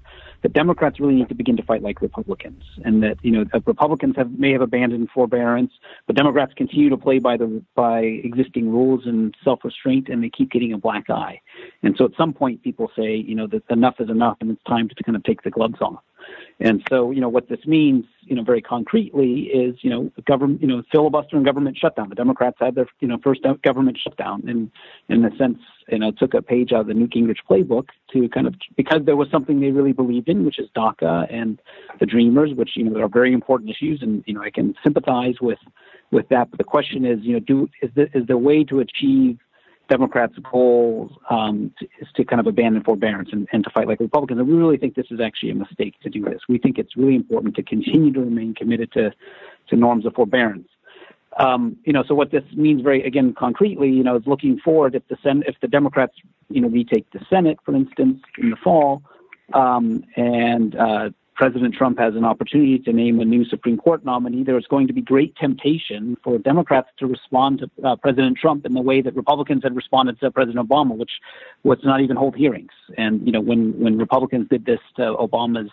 that 0.44 0.52
Democrats 0.52 1.00
really 1.00 1.14
need 1.14 1.30
to 1.30 1.34
begin 1.34 1.56
to 1.56 1.62
fight 1.62 1.82
like 1.82 2.02
Republicans, 2.02 2.62
and 2.84 3.02
that 3.02 3.16
you 3.22 3.30
know 3.30 3.46
Republicans 3.66 4.14
have 4.14 4.30
may 4.38 4.52
have 4.52 4.60
abandoned 4.60 5.08
forbearance, 5.08 5.72
but 6.06 6.14
Democrats 6.14 6.52
continue 6.54 6.90
to 6.90 6.98
play 6.98 7.18
by 7.18 7.38
the 7.38 7.62
by 7.74 8.00
existing 8.00 8.70
rules 8.70 9.06
and 9.06 9.34
self-restraint, 9.42 10.10
and 10.10 10.22
they 10.22 10.28
keep 10.28 10.50
getting 10.50 10.74
a 10.74 10.78
black 10.78 11.08
eye. 11.08 11.40
And 11.82 11.96
so 11.96 12.04
at 12.04 12.10
some 12.14 12.34
point, 12.34 12.62
people 12.62 12.92
say, 12.94 13.16
you 13.16 13.34
know, 13.34 13.46
that 13.46 13.62
enough 13.70 13.94
is 14.00 14.10
enough, 14.10 14.36
and 14.42 14.50
it's 14.50 14.62
time 14.64 14.90
to 14.90 15.02
kind 15.02 15.16
of 15.16 15.24
take 15.24 15.42
the 15.42 15.50
gloves 15.50 15.80
off. 15.80 16.02
And 16.60 16.82
so, 16.88 17.10
you 17.10 17.20
know, 17.20 17.28
what 17.28 17.48
this 17.48 17.66
means, 17.66 18.04
you 18.20 18.36
know, 18.36 18.42
very 18.42 18.62
concretely 18.62 19.42
is, 19.42 19.76
you 19.82 19.90
know, 19.90 20.10
government, 20.24 20.62
you 20.62 20.68
know, 20.68 20.82
filibuster 20.90 21.36
and 21.36 21.44
government 21.44 21.76
shutdown. 21.76 22.08
The 22.08 22.14
Democrats 22.14 22.56
had 22.60 22.76
their, 22.76 22.86
you 23.00 23.08
know, 23.08 23.18
first 23.22 23.42
government 23.62 23.98
shutdown, 23.98 24.44
and 24.46 24.70
in 25.08 25.24
a 25.24 25.36
sense, 25.36 25.58
you 25.88 25.98
know, 25.98 26.12
took 26.12 26.32
a 26.32 26.40
page 26.40 26.72
out 26.72 26.82
of 26.82 26.86
the 26.86 26.94
Newt 26.94 27.10
Gingrich 27.10 27.38
playbook 27.48 27.88
to 28.12 28.28
kind 28.28 28.46
of 28.46 28.54
because 28.76 29.02
there 29.04 29.16
was 29.16 29.28
something 29.30 29.60
they 29.60 29.70
really 29.70 29.92
believed 29.92 30.28
in, 30.28 30.33
which 30.42 30.58
is 30.58 30.68
DACA 30.76 31.32
and 31.32 31.60
the 32.00 32.06
Dreamers, 32.06 32.52
which 32.54 32.70
you 32.76 32.84
know 32.84 33.00
are 33.00 33.08
very 33.08 33.32
important 33.32 33.70
issues, 33.70 34.02
and 34.02 34.24
you 34.26 34.34
know 34.34 34.42
I 34.42 34.50
can 34.50 34.74
sympathize 34.82 35.36
with 35.40 35.58
with 36.10 36.28
that. 36.30 36.50
But 36.50 36.58
the 36.58 36.64
question 36.64 37.04
is, 37.04 37.18
you 37.22 37.34
know, 37.34 37.40
do 37.40 37.68
is 37.82 37.90
the 37.94 38.08
is 38.16 38.26
the 38.26 38.38
way 38.38 38.64
to 38.64 38.80
achieve 38.80 39.38
Democrats' 39.88 40.34
goals 40.50 41.12
um, 41.28 41.72
is 42.00 42.08
to 42.16 42.24
kind 42.24 42.40
of 42.40 42.46
abandon 42.46 42.82
forbearance 42.82 43.28
and, 43.32 43.46
and, 43.52 43.64
to 43.64 43.70
fight 43.70 43.86
like 43.86 44.00
Republicans. 44.00 44.40
And 44.40 44.48
we 44.48 44.54
really 44.54 44.78
think 44.78 44.94
this 44.94 45.06
is 45.10 45.20
actually 45.20 45.50
a 45.50 45.54
mistake 45.54 45.94
to 46.02 46.08
do 46.08 46.24
this. 46.24 46.40
We 46.48 46.58
think 46.58 46.78
it's 46.78 46.96
really 46.96 47.16
important 47.16 47.54
to 47.56 47.62
continue 47.62 48.12
to 48.14 48.20
remain 48.20 48.54
committed 48.54 48.92
to, 48.92 49.12
to 49.68 49.76
norms 49.76 50.06
of 50.06 50.14
forbearance. 50.14 50.68
Um, 51.38 51.76
you 51.84 51.92
know, 51.92 52.04
so 52.06 52.14
what 52.14 52.30
this 52.30 52.44
means 52.54 52.82
very 52.82 53.04
again 53.04 53.34
concretely, 53.36 53.88
you 53.90 54.04
know, 54.04 54.16
is 54.16 54.22
looking 54.26 54.58
forward. 54.60 54.94
If 54.94 55.06
the 55.08 55.16
Sen- 55.22 55.42
if 55.46 55.56
the 55.60 55.68
Democrats, 55.68 56.14
you 56.48 56.60
know, 56.60 56.68
retake 56.68 57.10
the 57.12 57.20
Senate, 57.28 57.58
for 57.64 57.74
instance, 57.74 58.20
in 58.38 58.50
the 58.50 58.56
fall, 58.56 59.02
um, 59.52 60.04
and 60.16 60.74
uh, 60.76 61.10
President 61.34 61.74
Trump 61.74 61.98
has 61.98 62.14
an 62.14 62.24
opportunity 62.24 62.78
to 62.78 62.92
name 62.92 63.18
a 63.18 63.24
new 63.24 63.44
Supreme 63.44 63.76
Court 63.76 64.04
nominee, 64.04 64.44
there 64.44 64.56
is 64.56 64.66
going 64.66 64.86
to 64.86 64.92
be 64.92 65.00
great 65.00 65.34
temptation 65.34 66.16
for 66.22 66.38
Democrats 66.38 66.88
to 66.98 67.06
respond 67.06 67.58
to 67.58 67.86
uh, 67.86 67.96
President 67.96 68.38
Trump 68.38 68.64
in 68.64 68.72
the 68.72 68.80
way 68.80 69.00
that 69.00 69.16
Republicans 69.16 69.64
had 69.64 69.74
responded 69.74 70.20
to 70.20 70.30
President 70.30 70.68
Obama, 70.68 70.96
which 70.96 71.10
was 71.64 71.78
not 71.82 72.00
even 72.00 72.16
hold 72.16 72.36
hearings. 72.36 72.70
And 72.96 73.26
you 73.26 73.32
know, 73.32 73.40
when 73.40 73.78
when 73.80 73.98
Republicans 73.98 74.48
did 74.48 74.64
this 74.64 74.80
to 74.96 75.02
Obama's 75.02 75.70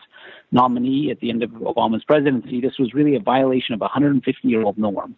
nominee 0.51 1.11
at 1.11 1.19
the 1.19 1.29
end 1.29 1.43
of 1.43 1.51
Obama's 1.51 2.03
presidency, 2.03 2.59
this 2.59 2.79
was 2.79 2.95
really 2.95 3.15
a 3.15 3.19
violation 3.19 3.75
of 3.75 3.81
a 3.81 3.85
150 3.85 4.47
year 4.47 4.63
old 4.63 4.79
norm. 4.79 5.15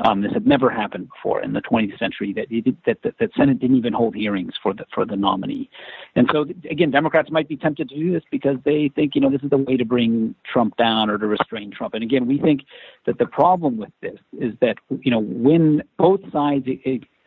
Um, 0.00 0.22
this 0.22 0.32
had 0.32 0.44
never 0.44 0.70
happened 0.70 1.08
before 1.08 1.40
in 1.40 1.52
the 1.52 1.62
20th 1.62 1.98
century 2.00 2.32
that, 2.32 2.48
that, 2.84 3.02
that 3.04 3.14
that 3.18 3.30
Senate 3.36 3.60
didn't 3.60 3.76
even 3.76 3.92
hold 3.92 4.16
hearings 4.16 4.54
for 4.60 4.74
the 4.74 4.84
for 4.92 5.04
the 5.04 5.14
nominee, 5.14 5.70
and 6.16 6.28
so 6.32 6.46
again, 6.68 6.90
Democrats 6.90 7.30
might 7.30 7.48
be 7.48 7.56
tempted 7.56 7.88
to 7.90 7.94
do 7.94 8.12
this 8.12 8.24
because 8.30 8.56
they 8.64 8.90
think 8.96 9.14
you 9.14 9.20
know 9.20 9.30
this 9.30 9.42
is 9.42 9.50
the 9.50 9.56
way 9.56 9.76
to 9.76 9.84
bring 9.84 10.34
Trump 10.44 10.76
down 10.76 11.08
or 11.10 11.16
to 11.18 11.26
restrain 11.28 11.70
Trump. 11.70 11.94
And 11.94 12.02
again, 12.02 12.26
we 12.26 12.38
think 12.38 12.62
that 13.06 13.18
the 13.18 13.26
problem 13.26 13.76
with 13.76 13.92
this 14.02 14.18
is 14.32 14.52
that 14.60 14.78
you 15.02 15.12
know 15.12 15.20
when 15.20 15.82
both 15.96 16.20
sides 16.32 16.66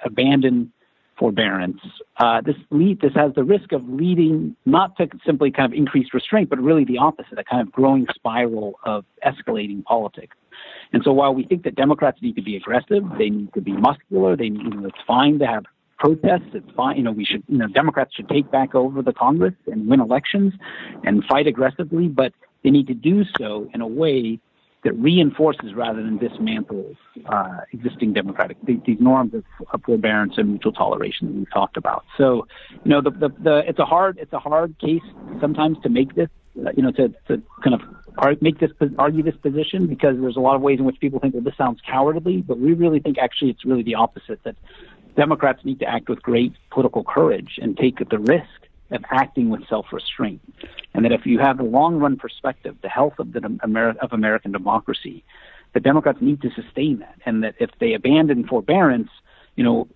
abandon 0.04 0.72
forbearance. 1.18 1.80
Uh, 2.18 2.42
this 2.42 2.56
lead 2.70 3.02
this 3.02 3.14
has 3.16 3.34
the 3.34 3.44
risk 3.44 3.72
of 3.72 3.88
leading 3.90 4.56
not 4.66 4.96
to 4.98 5.08
simply 5.26 5.52
kind 5.52 5.72
of 5.72 5.78
increased 5.78 6.14
restraint, 6.14 6.50
but 6.50 6.60
really 6.60 6.86
the 6.86 6.98
opposite, 6.98 7.38
a 7.38 7.44
kind 7.44 7.62
of 7.62 7.72
growing 7.72 8.06
spiral 8.14 8.80
of 8.84 9.06
escalating 9.26 9.84
politics. 9.84 10.36
And 10.94 11.04
so 11.04 11.12
while 11.12 11.34
we 11.34 11.44
think 11.44 11.64
that 11.64 11.76
Democrats 11.76 12.22
need 12.22 12.36
to 12.36 12.42
be 12.42 12.56
aggressive, 12.56 13.04
they 13.18 13.30
need 13.30 13.54
to 13.54 13.62
be 13.62 13.74
muscular, 13.74 14.36
they 14.36 14.50
need, 14.50 14.64
you 14.64 14.70
know, 14.70 14.88
it's 14.88 14.98
fine 15.06 15.40
to 15.40 15.48
have 15.48 15.66
protests. 15.98 16.50
It's 16.54 16.70
fine. 16.76 16.98
You 16.98 17.04
know, 17.04 17.12
we 17.12 17.26
should, 17.26 17.44
you 17.48 17.58
know, 17.58 17.68
Democrats 17.68 18.14
should 18.16 18.30
take 18.30 18.50
back 18.52 18.76
over 18.76 19.02
the 19.02 19.14
Congress 19.14 19.56
and 19.66 19.88
win 19.88 20.00
elections 20.00 20.54
and 21.04 21.24
fight 21.26 21.48
aggressively, 21.48 22.08
but 22.08 22.34
they 22.64 22.70
need 22.70 22.88
to 22.88 22.94
do 22.94 23.24
so 23.38 23.70
in 23.74 23.82
a 23.82 23.88
way 23.88 24.40
that 24.84 24.94
reinforces 24.94 25.74
rather 25.76 26.02
than 26.04 26.20
dismantles 26.20 26.96
uh, 27.30 27.62
existing 27.74 28.14
democratic 28.14 28.58
these, 28.64 29.00
norms 29.00 29.34
of, 29.34 29.44
of, 29.72 29.82
forbearance 29.84 30.34
and 30.38 30.50
mutual 30.50 30.72
toleration 30.72 31.28
that 31.28 31.36
we've 31.36 31.52
talked 31.52 31.78
about. 31.78 32.06
So, 32.18 32.48
you 32.86 32.92
know, 32.92 33.02
the, 33.02 33.10
the, 33.10 33.30
the 33.42 33.64
it's 33.68 33.80
a 33.80 33.86
hard 33.86 34.18
it's 34.18 34.34
a 34.34 34.40
hard 34.40 34.78
case 34.80 35.02
sometimes 35.42 35.78
to 35.84 35.90
make 35.90 36.16
this, 36.16 36.30
Uh, 36.66 36.72
you 36.76 36.82
know, 36.82 36.92
to, 36.92 37.10
to 37.28 37.42
kind 37.64 37.76
of 37.76 37.82
make 38.42 38.60
this 38.60 38.72
argue 38.98 39.22
this 39.22 39.36
position 39.36 39.86
because 39.86 40.16
there's 40.20 40.38
a 40.38 40.40
lot 40.40 40.56
of 40.56 40.62
ways 40.62 40.80
in 40.80 40.86
which 40.86 41.00
people 41.00 41.20
think, 41.20 41.34
well, 41.34 41.44
this 41.44 41.56
sounds 41.56 41.80
cowardly, 41.88 42.38
but 42.38 42.58
we 42.58 42.74
really 42.74 43.00
think 43.00 43.18
actually 43.20 43.52
it's 43.52 43.64
really 43.64 43.84
the 43.84 43.96
opposite 43.96 44.42
that 44.44 44.56
Democrats 45.16 45.64
need 45.64 45.80
to 45.80 45.86
act 45.86 46.10
with 46.10 46.22
great 46.22 46.54
political 46.72 47.04
courage 47.04 47.60
and 47.62 47.78
take 47.78 47.98
the 48.10 48.18
risk 48.18 48.68
of 48.92 49.04
acting 49.12 49.50
with 49.50 49.68
self-restraint, 49.68 50.42
and 50.94 51.04
that 51.04 51.12
if 51.12 51.26
you 51.26 51.40
have 51.40 51.60
a 51.60 51.64
long-run 51.64 52.16
perspective, 52.18 52.76
the 52.82 52.90
health 52.90 53.16
of 53.20 53.34
the 53.34 53.60
of 54.02 54.14
American 54.14 54.52
democracy, 54.52 55.24
the 55.74 55.80
Democrats 55.80 56.20
need 56.22 56.42
to 56.42 56.50
sustain 56.52 57.00
that, 57.00 57.20
and 57.26 57.44
that 57.44 57.56
if 57.60 57.70
they 57.80 57.94
abandon 57.94 58.48
forbearance, 58.48 59.10
you 59.56 59.64
know, 59.64 59.88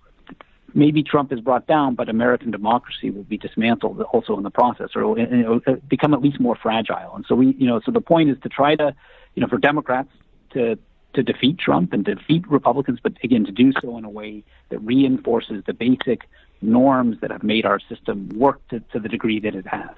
maybe 0.73 1.03
Trump 1.03 1.31
is 1.31 1.39
brought 1.39 1.67
down, 1.67 1.95
but 1.95 2.09
American 2.09 2.51
democracy 2.51 3.09
will 3.09 3.23
be 3.23 3.37
dismantled 3.37 4.01
also 4.01 4.37
in 4.37 4.43
the 4.43 4.49
process, 4.49 4.89
or 4.95 5.17
you 5.17 5.27
know, 5.27 5.61
become 5.87 6.13
at 6.13 6.21
least 6.21 6.39
more 6.39 6.55
fragile. 6.55 7.15
And 7.15 7.25
so 7.27 7.35
we, 7.35 7.55
you 7.57 7.67
know, 7.67 7.81
so 7.85 7.91
the 7.91 8.01
point 8.01 8.29
is 8.29 8.37
to 8.43 8.49
try 8.49 8.75
to, 8.75 8.95
you 9.35 9.41
know, 9.41 9.47
for 9.47 9.57
Democrats 9.57 10.09
to 10.53 10.77
to 11.13 11.23
defeat 11.23 11.57
Trump 11.59 11.91
and 11.91 12.05
defeat 12.05 12.47
Republicans, 12.47 12.99
but 13.03 13.13
again 13.21 13.45
to 13.45 13.51
do 13.51 13.73
so 13.81 13.97
in 13.97 14.05
a 14.05 14.09
way 14.09 14.43
that 14.69 14.79
reinforces 14.79 15.61
the 15.65 15.73
basic 15.73 16.21
norms 16.61 17.17
that 17.19 17.31
have 17.31 17.43
made 17.43 17.65
our 17.65 17.81
system 17.89 18.29
work 18.29 18.65
to, 18.69 18.79
to 18.93 18.99
the 18.99 19.09
degree 19.09 19.39
that 19.39 19.53
it 19.53 19.67
has. 19.67 19.89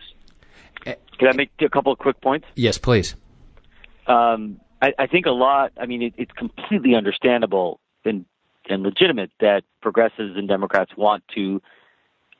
Can 1.19 1.27
I 1.27 1.33
make 1.33 1.51
a 1.61 1.69
couple 1.69 1.91
of 1.91 1.99
quick 1.99 2.19
points? 2.19 2.47
Yes, 2.55 2.79
please. 2.79 3.15
Um, 4.07 4.59
I, 4.81 4.93
I 4.97 5.07
think 5.07 5.27
a 5.27 5.31
lot. 5.31 5.71
I 5.79 5.85
mean, 5.85 6.01
it, 6.01 6.13
it's 6.17 6.31
completely 6.31 6.95
understandable 6.95 7.79
and 8.05 8.25
and 8.69 8.83
legitimate 8.83 9.31
that 9.39 9.63
progressives 9.81 10.37
and 10.37 10.47
Democrats 10.47 10.91
want 10.97 11.23
to 11.35 11.61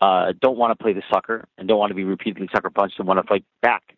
uh, 0.01 0.33
don't 0.41 0.57
want 0.57 0.77
to 0.77 0.81
play 0.81 0.93
the 0.93 1.03
sucker 1.11 1.47
and 1.57 1.67
don't 1.67 1.79
want 1.79 1.91
to 1.91 1.95
be 1.95 2.03
repeatedly 2.03 2.49
sucker 2.53 2.69
punched 2.69 2.99
and 2.99 3.07
want 3.07 3.21
to 3.21 3.27
fight 3.27 3.45
back. 3.61 3.95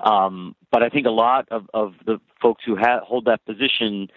Um, 0.00 0.56
but 0.70 0.82
I 0.82 0.88
think 0.88 1.06
a 1.06 1.10
lot 1.10 1.46
of, 1.50 1.68
of 1.74 1.94
the 2.06 2.20
folks 2.40 2.64
who 2.64 2.76
ha- 2.76 3.00
hold 3.04 3.26
that 3.26 3.44
position 3.44 4.08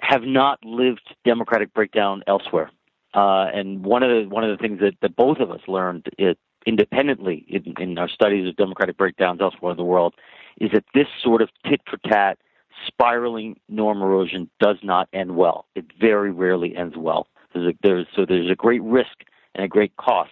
have 0.00 0.22
not 0.22 0.64
lived 0.64 1.14
democratic 1.24 1.72
breakdown 1.72 2.22
elsewhere. 2.26 2.70
Uh, 3.14 3.46
and 3.52 3.84
one 3.84 4.02
of 4.02 4.10
the 4.10 4.28
one 4.28 4.44
of 4.44 4.50
the 4.50 4.60
things 4.60 4.80
that, 4.80 4.94
that 5.02 5.16
both 5.16 5.38
of 5.38 5.50
us 5.50 5.60
learned 5.66 6.08
it, 6.18 6.38
independently 6.66 7.44
in, 7.48 7.74
in 7.78 7.98
our 7.98 8.08
studies 8.08 8.48
of 8.48 8.56
democratic 8.56 8.96
breakdowns 8.96 9.40
elsewhere 9.40 9.72
in 9.72 9.76
the 9.76 9.84
world 9.84 10.14
is 10.60 10.70
that 10.72 10.84
this 10.94 11.06
sort 11.22 11.42
of 11.42 11.48
tit 11.66 11.80
for 11.88 11.96
tat 12.08 12.38
spiraling 12.86 13.58
norm 13.68 14.02
erosion 14.02 14.48
does 14.60 14.76
not 14.82 15.08
end 15.12 15.36
well. 15.36 15.66
It 15.74 15.86
very 16.00 16.30
rarely 16.30 16.76
ends 16.76 16.96
well. 16.96 17.26
There's 17.52 17.74
a, 17.74 17.78
there's, 17.82 18.06
so 18.14 18.24
there's 18.26 18.50
a 18.50 18.54
great 18.54 18.82
risk 18.82 19.24
and 19.54 19.64
a 19.64 19.68
great 19.68 19.96
cost 19.96 20.30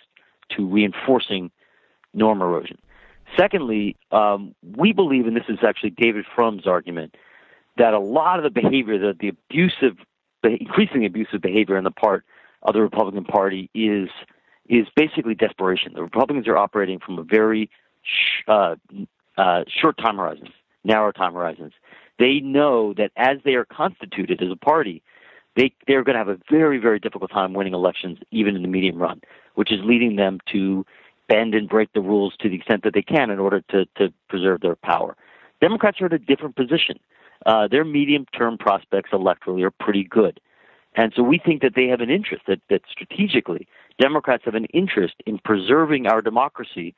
to 0.56 0.66
reinforcing 0.66 1.50
norm 2.14 2.40
erosion. 2.40 2.78
Secondly, 3.36 3.96
um, 4.10 4.54
we 4.76 4.92
believe, 4.92 5.26
and 5.26 5.36
this 5.36 5.44
is 5.48 5.58
actually 5.62 5.90
David 5.90 6.24
Frum's 6.34 6.66
argument, 6.66 7.16
that 7.76 7.94
a 7.94 7.98
lot 7.98 8.38
of 8.38 8.44
the 8.44 8.50
behavior, 8.50 8.98
the, 8.98 9.16
the 9.18 9.28
abusive, 9.28 9.98
the 10.42 10.50
increasingly 10.50 11.06
abusive 11.06 11.40
behavior 11.40 11.76
on 11.76 11.84
the 11.84 11.90
part 11.90 12.24
of 12.62 12.74
the 12.74 12.80
Republican 12.80 13.24
Party 13.24 13.70
is 13.74 14.08
is 14.68 14.86
basically 14.94 15.34
desperation. 15.34 15.92
The 15.94 16.02
Republicans 16.02 16.46
are 16.46 16.56
operating 16.56 16.98
from 16.98 17.18
a 17.18 17.22
very 17.22 17.70
sh- 18.02 18.42
uh, 18.46 18.76
uh, 19.38 19.64
short 19.68 19.96
time 19.96 20.16
horizons, 20.16 20.50
narrow 20.84 21.10
time 21.10 21.32
horizons, 21.32 21.72
they 22.18 22.40
know 22.40 22.94
that 22.94 23.12
as 23.16 23.38
they 23.44 23.54
are 23.54 23.64
constituted 23.64 24.42
as 24.42 24.50
a 24.50 24.56
party, 24.56 25.02
they 25.56 25.72
they're 25.86 26.04
going 26.04 26.14
to 26.14 26.18
have 26.18 26.28
a 26.28 26.38
very 26.50 26.78
very 26.78 26.98
difficult 26.98 27.30
time 27.30 27.52
winning 27.54 27.74
elections 27.74 28.18
even 28.30 28.56
in 28.56 28.62
the 28.62 28.68
medium 28.68 28.98
run, 28.98 29.20
which 29.54 29.72
is 29.72 29.80
leading 29.82 30.16
them 30.16 30.38
to 30.52 30.84
bend 31.28 31.54
and 31.54 31.68
break 31.68 31.92
the 31.92 32.00
rules 32.00 32.34
to 32.40 32.48
the 32.48 32.56
extent 32.56 32.82
that 32.84 32.94
they 32.94 33.02
can 33.02 33.30
in 33.30 33.38
order 33.38 33.60
to 33.70 33.86
to 33.96 34.12
preserve 34.28 34.60
their 34.60 34.76
power. 34.76 35.16
Democrats 35.60 36.00
are 36.00 36.06
in 36.06 36.12
a 36.12 36.18
different 36.18 36.56
position. 36.56 36.98
Uh, 37.46 37.68
their 37.68 37.84
medium 37.84 38.26
term 38.36 38.58
prospects 38.58 39.10
electorally 39.12 39.62
are 39.62 39.70
pretty 39.70 40.04
good. 40.04 40.40
And 40.94 41.12
so 41.14 41.22
we 41.22 41.38
think 41.38 41.62
that 41.62 41.74
they 41.76 41.86
have 41.86 42.00
an 42.00 42.10
interest 42.10 42.42
that, 42.48 42.60
that 42.70 42.82
strategically 42.90 43.68
Democrats 44.00 44.44
have 44.44 44.54
an 44.54 44.64
interest 44.66 45.14
in 45.26 45.38
preserving 45.38 46.06
our 46.06 46.20
democracy 46.20 46.94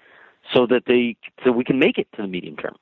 so 0.55 0.67
that 0.67 0.85
they 0.87 1.17
so 1.45 1.53
we 1.53 1.65
can 1.65 1.79
make 1.79 1.99
it 1.99 2.09
to 2.17 2.23
the 2.23 2.29
medium 2.29 2.57
term. 2.57 2.75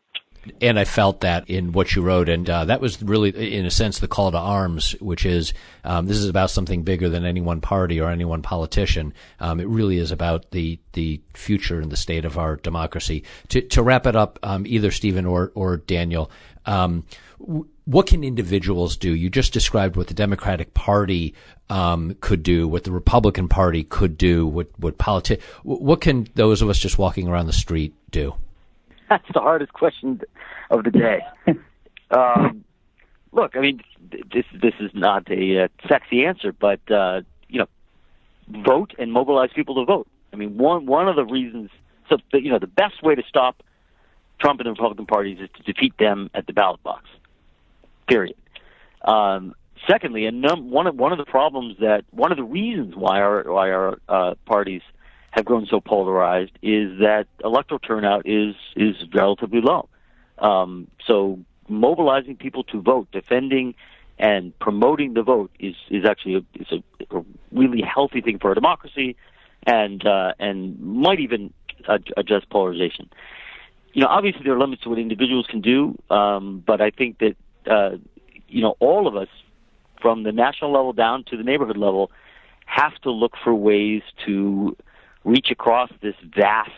And 0.61 0.79
I 0.79 0.85
felt 0.85 1.21
that 1.21 1.49
in 1.49 1.73
what 1.73 1.95
you 1.95 2.03
wrote, 2.03 2.29
and 2.29 2.49
uh, 2.49 2.65
that 2.67 2.81
was 2.81 3.03
really, 3.03 3.57
in 3.57 3.67
a 3.67 3.71
sense, 3.71 3.99
the 3.99 4.09
call 4.09 4.31
to 4.31 4.39
arms, 4.39 4.93
which 5.01 5.25
is 5.25 5.55
um, 5.85 6.07
this 6.07 6.17
is 6.17 6.29
about 6.29 6.51
something 6.51 6.83
bigger 6.83 7.09
than 7.09 7.25
any 7.25 7.41
one 7.41 7.61
party 7.61 8.01
or 8.01 8.11
any 8.11 8.25
one 8.25 8.43
politician. 8.43 9.15
Um, 9.41 9.61
it 9.61 9.69
really 9.69 9.99
is 9.99 10.11
about 10.11 10.51
the 10.51 10.79
the 10.93 11.21
future 11.35 11.81
and 11.81 11.91
the 11.91 11.97
state 11.97 12.25
of 12.25 12.39
our 12.39 12.57
democracy. 12.57 13.25
To 13.49 13.61
to 13.61 13.83
wrap 13.83 14.07
it 14.07 14.17
up, 14.17 14.39
um, 14.43 14.67
either 14.67 14.91
Steven 14.91 15.27
or 15.27 15.53
or 15.55 15.77
Daniel. 15.77 16.31
Um, 16.67 17.05
what 17.39 18.07
can 18.07 18.23
individuals 18.23 18.97
do? 18.97 19.15
You 19.15 19.31
just 19.31 19.53
described 19.53 19.97
what 19.97 20.09
the 20.09 20.15
Democratic 20.15 20.75
Party 20.75 21.35
um, 21.71 22.17
could 22.21 22.43
do, 22.43 22.69
what 22.69 22.85
the 22.85 22.93
Republican 22.93 23.49
Party 23.49 23.85
could 23.85 24.19
do, 24.19 24.47
what 24.47 24.69
what 24.79 24.99
politi- 24.99 25.41
What 25.63 26.01
can 26.01 26.29
those 26.35 26.63
of 26.63 26.69
us 26.69 26.79
just 26.79 26.99
walking 26.99 27.29
around 27.29 27.47
the 27.47 27.53
street 27.53 27.95
do? 28.11 28.35
That's 29.11 29.33
the 29.33 29.41
hardest 29.41 29.73
question 29.73 30.21
of 30.71 30.85
the 30.85 30.91
day. 30.91 31.21
um, 32.11 32.65
look, 33.33 33.57
I 33.57 33.61
mean, 33.61 33.81
this 34.11 34.45
this 34.53 34.75
is 34.81 34.91
not 34.95 35.31
a 35.31 35.65
uh, 35.65 35.69
sexy 35.89 36.25
answer, 36.25 36.53
but 36.53 36.81
uh, 36.91 37.23
you 37.49 37.59
know, 37.61 37.69
vote 38.49 38.95
and 38.99 39.13
mobilize 39.13 39.51
people 39.55 39.77
to 39.77 39.85
vote. 39.85 40.09
I 40.33 40.37
mean, 40.37 40.59
one 40.59 40.87
one 40.87 41.09
of 41.09 41.17
the 41.17 41.25
reasons. 41.25 41.71
So, 42.09 42.17
the, 42.33 42.43
you 42.43 42.51
know, 42.51 42.59
the 42.59 42.67
best 42.67 43.03
way 43.03 43.15
to 43.15 43.23
stop 43.29 43.63
Trump 44.41 44.61
and 44.61 44.67
the 44.67 44.71
Republican 44.71 45.07
parties 45.07 45.39
is 45.41 45.49
to 45.57 45.63
defeat 45.63 45.97
them 45.99 46.31
at 46.35 46.47
the 46.47 46.53
ballot 46.53 46.83
box. 46.83 47.05
Period. 48.07 48.37
Um, 49.03 49.55
secondly, 49.87 50.27
a 50.27 50.33
num- 50.33 50.71
one 50.71 50.87
of 50.87 50.97
one 50.97 51.13
of 51.13 51.19
the 51.19 51.25
problems 51.25 51.77
that 51.81 52.05
one 52.11 52.31
of 52.31 52.39
the 52.39 52.45
reasons 52.45 52.95
why 52.97 53.21
our 53.21 53.43
why 53.45 53.71
our 53.71 53.99
uh, 54.09 54.35
parties 54.47 54.83
have 55.31 55.45
grown 55.45 55.67
so 55.67 55.81
polarized 55.81 56.53
is 56.63 56.99
that 57.01 57.27
electoral 57.45 57.79
turnout 57.79 58.27
is 58.27 58.55
is 58.77 58.97
relatively 59.15 59.61
low. 59.61 59.89
Um, 60.39 60.89
so 61.07 61.39
mobilizing 61.69 62.37
people 62.37 62.65
to 62.65 62.81
vote, 62.81 63.09
defending 63.13 63.75
and 64.19 64.59
promoting 64.59 65.15
the 65.15 65.23
vote 65.23 65.51
is 65.59 65.75
is 65.91 66.05
actually 66.05 66.37
a, 66.37 66.61
is 66.61 66.73
a, 66.73 67.17
a 67.17 67.25
really 67.53 67.83
healthy 67.83 68.21
thing 68.21 68.39
for 68.39 68.53
a 68.53 68.55
democracy, 68.55 69.17
and 69.67 70.05
uh, 70.07 70.33
and 70.39 70.81
might 70.81 71.21
even 71.21 71.53
adjust 72.17 72.49
polarization. 72.51 73.09
You 73.93 74.03
know, 74.03 74.09
obviously 74.09 74.43
there 74.45 74.55
are 74.55 74.59
limits 74.59 74.83
to 74.83 74.91
what 74.91 74.99
individuals 74.99 75.47
can 75.49 75.61
do, 75.61 75.99
um, 76.11 76.63
but 76.67 76.81
I 76.81 76.91
think 76.91 77.19
that 77.19 77.37
uh, 77.71 77.97
you 78.49 78.63
know 78.63 78.77
all 78.81 79.07
of 79.07 79.17
us, 79.17 79.29
from 80.01 80.25
the 80.25 80.33
national 80.33 80.73
level 80.73 80.93
down 80.93 81.25
to 81.25 81.37
the 81.37 81.45
neighborhood 81.45 81.77
level, 81.77 82.11
have 82.67 82.95
to 83.03 83.11
look 83.11 83.33
for 83.43 83.55
ways 83.55 84.03
to 84.27 84.77
reach 85.29 85.51
across 85.51 85.91
this 86.01 86.15
vast, 86.35 86.71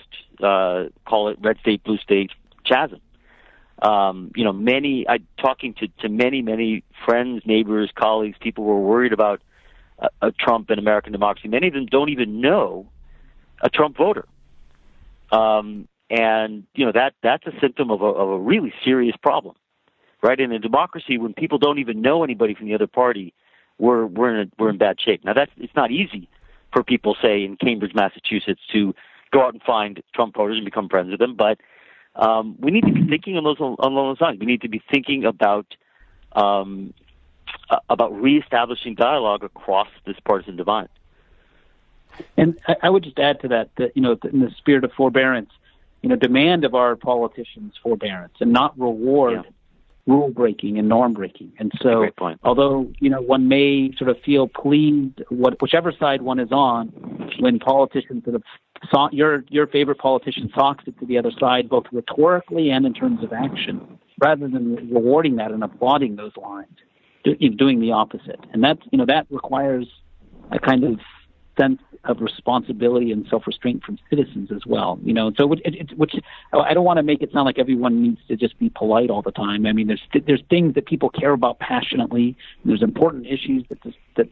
uh, 0.42 0.86
call 1.06 1.28
it 1.28 1.38
red 1.40 1.56
state, 1.60 1.82
blue 1.84 1.98
state 1.98 2.32
chasm. 2.64 3.00
Um, 3.80 4.32
you 4.36 4.44
know, 4.44 4.52
many, 4.52 5.08
I 5.08 5.20
talking 5.40 5.72
to, 5.74 5.88
to 6.00 6.08
many, 6.08 6.42
many 6.42 6.82
friends, 7.06 7.42
neighbors, 7.46 7.90
colleagues, 7.94 8.36
people 8.38 8.64
who 8.64 8.72
are 8.72 8.80
worried 8.80 9.12
about 9.12 9.40
uh, 9.98 10.30
Trump 10.38 10.68
and 10.68 10.78
American 10.78 11.12
democracy. 11.12 11.48
Many 11.48 11.68
of 11.68 11.74
them 11.74 11.86
don't 11.86 12.10
even 12.10 12.40
know 12.40 12.86
a 13.62 13.70
Trump 13.70 13.96
voter. 13.96 14.26
Um, 15.32 15.88
and, 16.10 16.64
you 16.74 16.84
know, 16.84 16.92
that, 16.92 17.14
that's 17.22 17.46
a 17.46 17.52
symptom 17.60 17.90
of 17.90 18.02
a, 18.02 18.06
of 18.06 18.28
a 18.28 18.38
really 18.38 18.74
serious 18.84 19.16
problem, 19.16 19.54
right? 20.22 20.38
In 20.38 20.50
a 20.52 20.58
democracy, 20.58 21.16
when 21.18 21.32
people 21.34 21.58
don't 21.58 21.78
even 21.78 22.02
know 22.02 22.24
anybody 22.24 22.54
from 22.54 22.66
the 22.66 22.74
other 22.74 22.88
party, 22.88 23.32
we're, 23.78 24.04
we're 24.04 24.34
in, 24.34 24.48
a, 24.48 24.50
we're 24.58 24.70
in 24.70 24.76
bad 24.76 25.00
shape. 25.00 25.24
Now 25.24 25.34
that's, 25.34 25.52
it's 25.56 25.74
not 25.76 25.90
easy 25.90 26.28
for 26.72 26.82
people, 26.82 27.16
say 27.22 27.44
in 27.44 27.56
Cambridge, 27.56 27.94
Massachusetts, 27.94 28.60
to 28.72 28.94
go 29.32 29.42
out 29.42 29.52
and 29.54 29.62
find 29.62 30.02
Trump 30.14 30.34
voters 30.34 30.56
and 30.56 30.64
become 30.64 30.88
friends 30.88 31.10
with 31.10 31.20
them. 31.20 31.34
But 31.34 31.58
um, 32.16 32.56
we 32.58 32.70
need 32.70 32.86
to 32.86 32.92
be 32.92 33.06
thinking 33.06 33.36
on 33.36 33.44
those 33.44 33.58
along 33.58 33.94
those 33.94 34.20
lines. 34.20 34.40
We 34.40 34.46
need 34.46 34.62
to 34.62 34.68
be 34.68 34.82
thinking 34.90 35.24
about 35.24 35.66
um, 36.32 36.92
about 37.88 38.20
reestablishing 38.20 38.94
dialogue 38.94 39.44
across 39.44 39.88
this 40.06 40.16
partisan 40.24 40.56
divide. 40.56 40.88
And 42.36 42.58
I 42.82 42.90
would 42.90 43.04
just 43.04 43.18
add 43.18 43.40
to 43.40 43.48
that 43.48 43.70
that 43.76 43.96
you 43.96 44.02
know, 44.02 44.18
in 44.30 44.40
the 44.40 44.50
spirit 44.58 44.84
of 44.84 44.92
forbearance, 44.92 45.50
you 46.02 46.08
know, 46.08 46.16
demand 46.16 46.64
of 46.64 46.74
our 46.74 46.96
politicians 46.96 47.74
forbearance 47.82 48.34
and 48.40 48.52
not 48.52 48.78
reward 48.78 49.44
yeah 49.44 49.50
rule 50.06 50.30
breaking 50.30 50.78
and 50.78 50.88
norm 50.88 51.12
breaking. 51.12 51.52
And 51.58 51.72
so, 51.80 52.06
although 52.42 52.90
you 52.98 53.10
know 53.10 53.20
one 53.20 53.48
may 53.48 53.92
sort 53.96 54.10
of 54.10 54.16
feel 54.24 54.48
pleased, 54.48 55.22
what, 55.28 55.60
whichever 55.60 55.92
side 55.92 56.22
one 56.22 56.38
is 56.38 56.50
on, 56.52 56.88
when 57.40 57.58
politicians 57.58 58.24
sort 58.24 58.36
of 58.36 58.42
saw, 58.90 59.08
your 59.12 59.44
your 59.48 59.66
favorite 59.66 59.98
politician 59.98 60.50
socks 60.54 60.84
it 60.86 60.98
to 61.00 61.06
the 61.06 61.18
other 61.18 61.32
side, 61.38 61.68
both 61.68 61.84
rhetorically 61.92 62.70
and 62.70 62.86
in 62.86 62.94
terms 62.94 63.22
of 63.22 63.32
action, 63.32 63.98
rather 64.18 64.48
than 64.48 64.90
rewarding 64.92 65.36
that 65.36 65.50
and 65.50 65.62
applauding 65.62 66.16
those 66.16 66.36
lines, 66.36 66.76
do, 67.24 67.34
doing 67.50 67.80
the 67.80 67.92
opposite. 67.92 68.40
And 68.52 68.64
that 68.64 68.78
you 68.90 68.98
know 68.98 69.06
that 69.06 69.26
requires 69.30 69.86
a 70.50 70.58
kind 70.58 70.84
of 70.84 70.98
sense 71.58 71.80
of 72.04 72.20
responsibility 72.20 73.12
and 73.12 73.26
self-restraint 73.28 73.84
from 73.84 73.98
citizens 74.08 74.50
as 74.50 74.64
well. 74.66 74.98
You 75.02 75.12
know, 75.12 75.32
so 75.36 75.52
it, 75.52 75.60
it, 75.64 75.98
which 75.98 76.14
oh, 76.52 76.60
I 76.60 76.72
don't 76.72 76.84
want 76.84 76.96
to 76.96 77.02
make 77.02 77.22
it 77.22 77.32
sound 77.32 77.46
like 77.46 77.58
everyone 77.58 78.02
needs 78.02 78.20
to 78.28 78.36
just 78.36 78.58
be 78.58 78.70
polite 78.70 79.10
all 79.10 79.22
the 79.22 79.32
time. 79.32 79.66
I 79.66 79.72
mean, 79.72 79.86
there's 79.86 80.02
there's 80.26 80.42
things 80.48 80.74
that 80.74 80.86
people 80.86 81.10
care 81.10 81.32
about 81.32 81.58
passionately. 81.58 82.36
there's 82.64 82.82
important 82.82 83.26
issues 83.26 83.64
that 83.68 83.78
that 84.16 84.28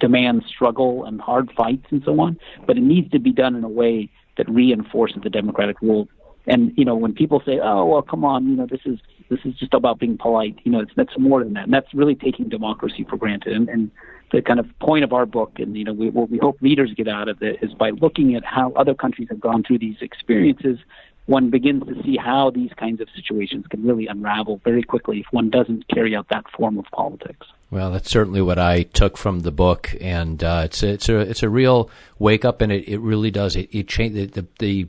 demand 0.00 0.44
struggle 0.46 1.04
and 1.04 1.20
hard 1.20 1.52
fights 1.52 1.86
and 1.90 2.02
so 2.04 2.18
on. 2.20 2.38
But 2.66 2.76
it 2.76 2.82
needs 2.82 3.10
to 3.10 3.18
be 3.18 3.32
done 3.32 3.54
in 3.54 3.64
a 3.64 3.68
way 3.68 4.10
that 4.36 4.48
reinforces 4.48 5.22
the 5.22 5.30
democratic 5.30 5.80
rule. 5.80 6.08
And 6.46 6.72
you 6.76 6.84
know, 6.84 6.94
when 6.94 7.14
people 7.14 7.42
say, 7.44 7.58
"Oh, 7.62 7.86
well, 7.86 8.02
come 8.02 8.24
on," 8.24 8.48
you 8.48 8.56
know, 8.56 8.66
this 8.66 8.80
is 8.84 8.98
this 9.30 9.40
is 9.44 9.54
just 9.54 9.72
about 9.72 9.98
being 9.98 10.18
polite. 10.18 10.58
You 10.64 10.72
know, 10.72 10.80
it's 10.80 10.92
that's 10.94 11.18
more 11.18 11.42
than 11.42 11.54
that. 11.54 11.64
And 11.64 11.72
that's 11.72 11.92
really 11.94 12.14
taking 12.14 12.48
democracy 12.48 13.06
for 13.08 13.16
granted. 13.16 13.54
And, 13.54 13.68
and 13.68 13.90
the 14.34 14.42
kind 14.42 14.60
of 14.60 14.66
point 14.80 15.04
of 15.04 15.12
our 15.12 15.26
book, 15.26 15.52
and 15.58 15.76
you 15.76 15.84
know, 15.84 15.92
we, 15.92 16.10
what 16.10 16.30
we 16.30 16.38
hope 16.38 16.56
readers 16.60 16.92
get 16.94 17.08
out 17.08 17.28
of 17.28 17.42
it 17.42 17.58
is 17.62 17.72
by 17.72 17.90
looking 17.90 18.34
at 18.34 18.44
how 18.44 18.72
other 18.72 18.94
countries 18.94 19.28
have 19.30 19.40
gone 19.40 19.62
through 19.62 19.78
these 19.78 19.96
experiences. 20.00 20.78
One 21.26 21.48
begins 21.48 21.84
to 21.86 22.02
see 22.02 22.18
how 22.18 22.50
these 22.50 22.70
kinds 22.76 23.00
of 23.00 23.08
situations 23.16 23.66
can 23.68 23.82
really 23.82 24.06
unravel 24.06 24.60
very 24.62 24.82
quickly 24.82 25.20
if 25.20 25.26
one 25.30 25.48
doesn't 25.48 25.88
carry 25.88 26.14
out 26.14 26.28
that 26.28 26.44
form 26.50 26.78
of 26.78 26.84
politics. 26.92 27.46
Well, 27.70 27.92
that's 27.92 28.10
certainly 28.10 28.42
what 28.42 28.58
I 28.58 28.82
took 28.82 29.16
from 29.16 29.40
the 29.40 29.50
book, 29.50 29.94
and 30.00 30.42
uh, 30.44 30.62
it's 30.66 30.82
a, 30.82 30.88
it's 30.88 31.08
a 31.08 31.18
it's 31.20 31.42
a 31.42 31.48
real 31.48 31.88
wake 32.18 32.44
up, 32.44 32.60
and 32.60 32.70
it, 32.70 32.86
it 32.88 32.98
really 32.98 33.30
does 33.30 33.56
it, 33.56 33.68
it 33.72 33.88
change 33.88 34.14
the, 34.14 34.26
the, 34.26 34.46
the 34.58 34.88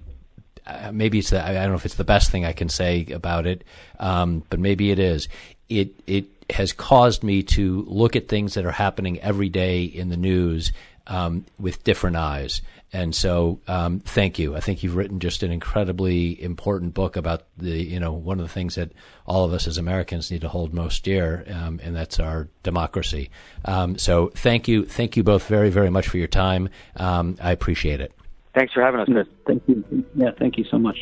uh, 0.67 0.91
maybe 0.91 1.19
it's 1.19 1.29
the, 1.29 1.43
I 1.43 1.53
don't 1.53 1.69
know 1.69 1.75
if 1.75 1.85
it's 1.85 1.95
the 1.95 2.03
best 2.03 2.31
thing 2.31 2.43
I 2.43 2.53
can 2.53 2.69
say 2.69 3.05
about 3.11 3.45
it, 3.45 3.63
um, 3.99 4.43
but 4.49 4.59
maybe 4.59 4.91
it 4.91 4.99
is. 4.99 5.29
It 5.69 5.89
it 6.05 6.25
has 6.49 6.73
caused 6.73 7.23
me 7.23 7.43
to 7.43 7.85
look 7.87 8.15
at 8.15 8.27
things 8.27 8.53
that 8.53 8.65
are 8.65 8.71
happening 8.71 9.19
every 9.19 9.49
day 9.49 9.83
in 9.83 10.09
the 10.09 10.17
news 10.17 10.71
um, 11.07 11.45
with 11.59 11.83
different 11.83 12.15
eyes. 12.15 12.61
And 12.93 13.13
so, 13.13 13.59
um, 13.67 13.99
thank 13.99 14.39
you. 14.39 14.55
I 14.55 14.61
think 14.61 14.81
you've 14.81 14.95
written 14.95 15.19
just 15.19 15.43
an 15.43 15.51
incredibly 15.51 16.41
important 16.41 16.93
book 16.93 17.17
about 17.17 17.43
the, 17.57 17.71
you 17.71 17.99
know, 17.99 18.13
one 18.13 18.39
of 18.39 18.45
the 18.45 18.53
things 18.53 18.75
that 18.75 18.91
all 19.25 19.43
of 19.43 19.51
us 19.51 19.67
as 19.67 19.77
Americans 19.77 20.31
need 20.31 20.41
to 20.41 20.47
hold 20.47 20.73
most 20.73 21.03
dear, 21.03 21.45
um, 21.51 21.81
and 21.83 21.93
that's 21.93 22.19
our 22.19 22.47
democracy. 22.63 23.31
Um, 23.65 23.97
so, 23.97 24.31
thank 24.35 24.69
you, 24.69 24.85
thank 24.85 25.17
you 25.17 25.23
both 25.23 25.45
very, 25.47 25.69
very 25.69 25.89
much 25.89 26.07
for 26.07 26.17
your 26.17 26.29
time. 26.29 26.69
Um, 26.95 27.37
I 27.41 27.51
appreciate 27.51 27.99
it. 27.99 28.13
Thanks 28.53 28.71
for 28.71 28.81
having 28.81 29.01
us, 29.01 29.07
Chris. 29.07 29.27
Thank 29.45 29.63
you. 29.67 30.05
Yeah, 30.15 30.31
thank 30.39 30.57
you 30.57 30.63
so 30.71 30.77
much. 30.77 30.97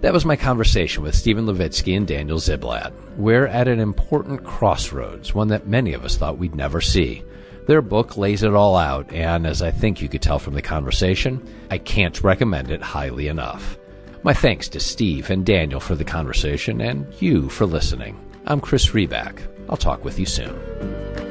That 0.00 0.14
was 0.14 0.24
my 0.24 0.36
conversation 0.36 1.02
with 1.02 1.14
Steven 1.14 1.44
Levitsky 1.44 1.94
and 1.94 2.06
Daniel 2.06 2.38
Ziblatt. 2.38 2.92
We're 3.18 3.46
at 3.46 3.68
an 3.68 3.80
important 3.80 4.44
crossroads, 4.44 5.34
one 5.34 5.48
that 5.48 5.66
many 5.66 5.92
of 5.92 6.06
us 6.06 6.16
thought 6.16 6.38
we'd 6.38 6.54
never 6.54 6.80
see. 6.80 7.22
Their 7.66 7.82
book 7.82 8.16
lays 8.16 8.42
it 8.42 8.54
all 8.54 8.76
out, 8.76 9.12
and 9.12 9.46
as 9.46 9.60
I 9.60 9.70
think 9.70 10.00
you 10.00 10.08
could 10.08 10.22
tell 10.22 10.38
from 10.38 10.54
the 10.54 10.62
conversation, 10.62 11.46
I 11.70 11.76
can't 11.76 12.24
recommend 12.24 12.70
it 12.70 12.80
highly 12.80 13.28
enough. 13.28 13.78
My 14.22 14.32
thanks 14.32 14.68
to 14.70 14.80
Steve 14.80 15.28
and 15.28 15.44
Daniel 15.44 15.80
for 15.80 15.94
the 15.94 16.04
conversation, 16.04 16.80
and 16.80 17.06
you 17.20 17.50
for 17.50 17.66
listening. 17.66 18.18
I'm 18.46 18.60
Chris 18.60 18.88
Riback. 18.88 19.42
I'll 19.68 19.76
talk 19.76 20.02
with 20.02 20.18
you 20.18 20.26
soon. 20.26 21.29